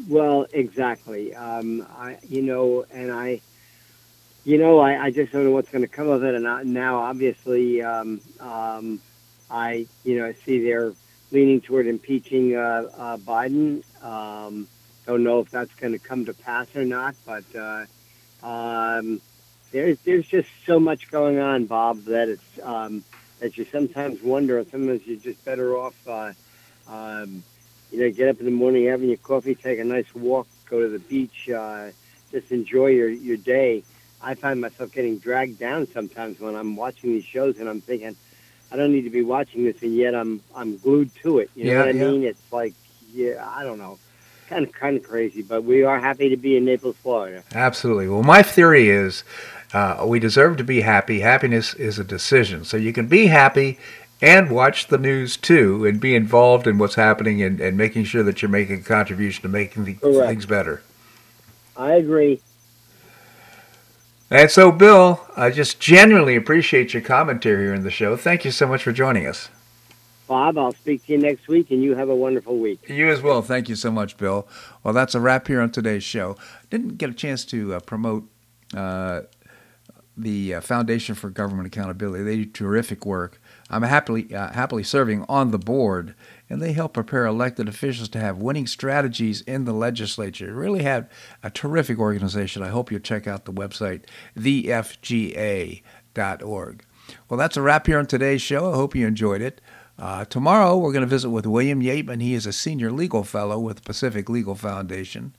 Well, 0.08 0.46
exactly. 0.52 1.34
Um, 1.34 1.86
I, 1.96 2.18
you 2.28 2.42
know, 2.42 2.84
and 2.92 3.10
I, 3.10 3.40
you 4.44 4.58
know, 4.58 4.78
I, 4.78 5.06
I 5.06 5.10
just 5.10 5.32
don't 5.32 5.44
know 5.44 5.50
what's 5.50 5.70
going 5.70 5.82
to 5.82 5.88
come 5.88 6.08
of 6.08 6.24
it. 6.24 6.34
And 6.34 6.46
I, 6.46 6.62
now, 6.62 6.98
obviously, 6.98 7.82
um, 7.82 8.20
um, 8.40 9.00
I, 9.50 9.86
you 10.04 10.18
know, 10.18 10.26
I 10.26 10.34
see 10.44 10.62
they're 10.62 10.92
leaning 11.32 11.60
toward 11.60 11.86
impeaching 11.86 12.56
uh, 12.56 12.90
uh, 12.96 13.16
Biden. 13.18 13.82
Um, 14.04 14.68
don't 15.06 15.24
know 15.24 15.40
if 15.40 15.50
that's 15.50 15.74
going 15.74 15.92
to 15.92 15.98
come 15.98 16.26
to 16.26 16.34
pass 16.34 16.74
or 16.76 16.84
not, 16.84 17.14
but 17.24 17.44
uh, 17.56 17.86
um, 18.42 19.20
there's 19.72 19.98
there's 20.04 20.26
just 20.26 20.48
so 20.66 20.80
much 20.80 21.10
going 21.10 21.38
on, 21.38 21.66
Bob, 21.66 22.04
that 22.06 22.28
it's 22.28 22.60
um, 22.62 23.04
that 23.40 23.56
you 23.56 23.64
sometimes 23.66 24.22
wonder. 24.22 24.64
Sometimes 24.70 25.06
you're 25.06 25.18
just 25.18 25.44
better 25.44 25.76
off. 25.76 25.94
Uh, 26.06 26.32
um, 26.88 27.44
you 27.90 28.00
know, 28.00 28.10
get 28.10 28.28
up 28.28 28.38
in 28.40 28.46
the 28.46 28.50
morning, 28.52 28.86
having 28.86 29.08
your 29.08 29.18
coffee, 29.18 29.54
take 29.54 29.78
a 29.78 29.84
nice 29.84 30.12
walk, 30.14 30.46
go 30.68 30.80
to 30.80 30.88
the 30.88 30.98
beach, 30.98 31.48
uh, 31.50 31.88
just 32.30 32.50
enjoy 32.50 32.88
your, 32.88 33.08
your 33.08 33.36
day. 33.36 33.82
I 34.20 34.34
find 34.34 34.60
myself 34.60 34.92
getting 34.92 35.18
dragged 35.18 35.58
down 35.58 35.86
sometimes 35.92 36.40
when 36.40 36.54
I'm 36.56 36.74
watching 36.76 37.10
these 37.10 37.24
shows 37.24 37.58
and 37.58 37.68
I'm 37.68 37.80
thinking, 37.80 38.16
I 38.72 38.76
don't 38.76 38.92
need 38.92 39.02
to 39.02 39.10
be 39.10 39.22
watching 39.22 39.64
this, 39.64 39.80
and 39.82 39.94
yet 39.94 40.14
I'm 40.14 40.42
I'm 40.54 40.78
glued 40.78 41.14
to 41.22 41.38
it. 41.38 41.50
You 41.54 41.66
know 41.66 41.72
Yeah, 41.72 41.78
what 41.80 41.88
I 41.88 41.92
yeah. 41.92 42.10
mean? 42.10 42.24
It's 42.24 42.52
like, 42.52 42.74
yeah, 43.12 43.48
I 43.54 43.62
don't 43.62 43.78
know, 43.78 43.98
kind 44.48 44.66
of 44.66 44.72
kind 44.72 44.96
of 44.96 45.04
crazy, 45.04 45.42
but 45.42 45.62
we 45.62 45.84
are 45.84 46.00
happy 46.00 46.28
to 46.30 46.36
be 46.36 46.56
in 46.56 46.64
Naples, 46.64 46.96
Florida. 47.02 47.44
Absolutely. 47.54 48.08
Well, 48.08 48.24
my 48.24 48.42
theory 48.42 48.88
is 48.88 49.22
uh, 49.72 50.04
we 50.06 50.18
deserve 50.18 50.56
to 50.56 50.64
be 50.64 50.80
happy. 50.80 51.20
Happiness 51.20 51.74
is 51.74 51.98
a 51.98 52.04
decision. 52.04 52.64
So 52.64 52.76
you 52.76 52.92
can 52.92 53.06
be 53.06 53.26
happy 53.26 53.78
and 54.20 54.50
watch 54.50 54.88
the 54.88 54.98
news 54.98 55.36
too 55.36 55.84
and 55.84 56.00
be 56.00 56.14
involved 56.14 56.66
in 56.66 56.78
what's 56.78 56.94
happening 56.94 57.42
and, 57.42 57.60
and 57.60 57.76
making 57.76 58.04
sure 58.04 58.22
that 58.22 58.42
you're 58.42 58.50
making 58.50 58.80
a 58.80 58.82
contribution 58.82 59.42
to 59.42 59.48
making 59.48 59.84
the, 59.84 59.94
things 59.94 60.46
better. 60.46 60.82
I 61.76 61.92
agree. 61.94 62.40
And 64.30 64.50
so, 64.50 64.72
Bill, 64.72 65.24
I 65.36 65.50
just 65.50 65.78
genuinely 65.78 66.34
appreciate 66.34 66.92
your 66.92 67.02
commentary 67.02 67.64
here 67.64 67.74
in 67.74 67.84
the 67.84 67.90
show. 67.90 68.16
Thank 68.16 68.44
you 68.44 68.50
so 68.50 68.66
much 68.66 68.82
for 68.82 68.92
joining 68.92 69.26
us. 69.26 69.50
Bob, 70.26 70.58
I'll 70.58 70.72
speak 70.72 71.06
to 71.06 71.12
you 71.12 71.18
next 71.18 71.46
week, 71.46 71.70
and 71.70 71.80
you 71.80 71.94
have 71.94 72.08
a 72.08 72.14
wonderful 72.14 72.58
week. 72.58 72.88
You 72.88 73.08
as 73.08 73.22
well. 73.22 73.42
Thank 73.42 73.68
you 73.68 73.76
so 73.76 73.92
much, 73.92 74.16
Bill. 74.16 74.48
Well, 74.82 74.92
that's 74.92 75.14
a 75.14 75.20
wrap 75.20 75.46
here 75.46 75.60
on 75.60 75.70
today's 75.70 76.02
show. 76.02 76.36
Didn't 76.68 76.98
get 76.98 77.10
a 77.10 77.14
chance 77.14 77.44
to 77.46 77.74
uh, 77.74 77.80
promote 77.80 78.28
uh, 78.74 79.22
the 80.16 80.54
uh, 80.54 80.60
Foundation 80.60 81.14
for 81.14 81.30
Government 81.30 81.68
Accountability. 81.68 82.24
They 82.24 82.36
do 82.38 82.46
terrific 82.46 83.06
work. 83.06 83.40
I'm 83.68 83.82
happily 83.82 84.32
uh, 84.32 84.52
happily 84.52 84.84
serving 84.84 85.24
on 85.28 85.50
the 85.50 85.58
board, 85.58 86.14
and 86.48 86.62
they 86.62 86.72
help 86.72 86.94
prepare 86.94 87.26
elected 87.26 87.68
officials 87.68 88.08
to 88.10 88.20
have 88.20 88.38
winning 88.38 88.68
strategies 88.68 89.40
in 89.40 89.64
the 89.64 89.72
legislature. 89.72 90.54
Really 90.54 90.84
have 90.84 91.10
a 91.42 91.50
terrific 91.50 91.98
organization. 91.98 92.62
I 92.62 92.68
hope 92.68 92.92
you'll 92.92 93.00
check 93.00 93.26
out 93.26 93.44
the 93.44 93.52
website, 93.52 94.04
thefga.org. 94.38 95.82
Well, 97.28 97.38
that's 97.38 97.56
a 97.56 97.62
wrap 97.62 97.86
here 97.86 97.98
on 97.98 98.06
today's 98.06 98.42
show. 98.42 98.72
I 98.72 98.76
hope 98.76 98.94
you 98.94 99.06
enjoyed 99.06 99.42
it. 99.42 99.60
Uh, 99.98 100.24
tomorrow, 100.26 100.76
we're 100.76 100.92
going 100.92 101.00
to 101.00 101.06
visit 101.08 101.30
with 101.30 101.46
William 101.46 101.80
Yeatman. 101.80 102.20
He 102.20 102.34
is 102.34 102.46
a 102.46 102.52
senior 102.52 102.92
legal 102.92 103.24
fellow 103.24 103.58
with 103.58 103.84
Pacific 103.84 104.28
Legal 104.28 104.54
Foundation. 104.54 105.34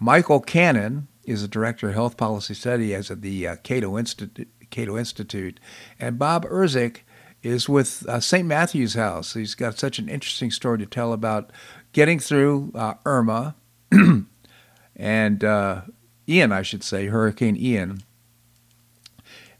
Michael 0.00 0.40
Cannon 0.40 1.08
is 1.24 1.42
a 1.42 1.48
director 1.48 1.88
of 1.88 1.94
health 1.94 2.16
policy 2.16 2.54
studies 2.54 3.10
at 3.10 3.22
the 3.22 3.46
uh, 3.46 3.56
Cato, 3.56 3.96
Cato 4.70 4.98
Institute. 4.98 5.60
And 6.00 6.18
Bob 6.18 6.44
Irzyk 6.46 7.00
is 7.44 7.68
with 7.68 8.06
uh, 8.08 8.20
St. 8.20 8.46
Matthew's 8.46 8.94
House. 8.94 9.34
He's 9.34 9.54
got 9.54 9.78
such 9.78 9.98
an 9.98 10.08
interesting 10.08 10.50
story 10.50 10.78
to 10.78 10.86
tell 10.86 11.12
about 11.12 11.50
getting 11.92 12.18
through 12.18 12.72
uh, 12.74 12.94
Irma 13.04 13.54
and 14.96 15.44
uh, 15.44 15.82
Ian, 16.28 16.52
I 16.52 16.62
should 16.62 16.82
say, 16.82 17.06
Hurricane 17.06 17.56
Ian 17.56 18.02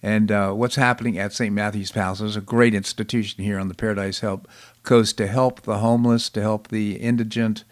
and 0.05 0.31
uh, 0.31 0.53
what's 0.53 0.77
happening 0.77 1.19
at 1.19 1.33
St. 1.33 1.55
Matthew's 1.55 1.91
House. 1.93 2.19
There's 2.19 2.37
a 2.37 2.43
great 2.43 2.75
institution 2.75 3.43
here 3.43 3.59
on 3.59 3.69
the 3.69 3.75
Paradise 3.75 4.21
Help 4.21 4.47
Coast 4.83 5.17
to 5.17 5.27
help 5.27 5.63
the 5.63 5.79
homeless, 5.79 6.29
to 6.29 6.43
help 6.43 6.69
the 6.69 6.97
indigent, 6.97 7.65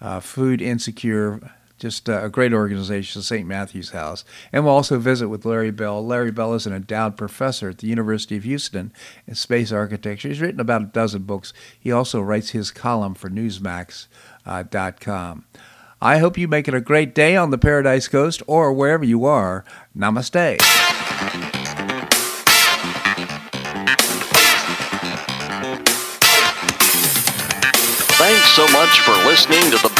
uh, 0.00 0.18
food 0.18 0.60
insecure. 0.60 1.52
Just 1.78 2.08
uh, 2.08 2.24
a 2.24 2.30
great 2.30 2.54
organization, 2.54 3.22
St. 3.22 3.46
Matthew's 3.46 3.90
House. 3.90 4.24
And 4.52 4.64
we'll 4.64 4.74
also 4.74 4.98
visit 4.98 5.28
with 5.28 5.44
Larry 5.44 5.70
Bell. 5.70 6.04
Larry 6.04 6.30
Bell 6.30 6.54
is 6.54 6.66
an 6.66 6.72
endowed 6.72 7.16
professor 7.16 7.68
at 7.68 7.78
the 7.78 7.86
University 7.86 8.36
of 8.36 8.42
Houston 8.44 8.92
in 9.26 9.34
space 9.34 9.72
architecture. 9.72 10.28
He's 10.28 10.40
written 10.40 10.60
about 10.60 10.82
a 10.82 10.86
dozen 10.86 11.24
books. 11.24 11.52
He 11.78 11.92
also 11.92 12.22
writes 12.22 12.50
his 12.50 12.70
column 12.70 13.14
for 13.14 13.28
Newsmax.com. 13.28 15.44
I 16.00 16.18
hope 16.18 16.36
you 16.36 16.48
make 16.48 16.68
it 16.68 16.74
a 16.74 16.80
great 16.80 17.14
day 17.14 17.36
on 17.36 17.50
the 17.50 17.58
Paradise 17.58 18.08
Coast 18.08 18.42
or 18.46 18.72
wherever 18.72 19.04
you 19.04 19.24
are. 19.24 19.64
Namaste. 19.96 20.58
Thanks 28.18 28.50
so 28.52 28.66
much 28.72 29.00
for 29.00 29.12
listening 29.28 29.60
to 29.70 29.76
The 29.82 29.92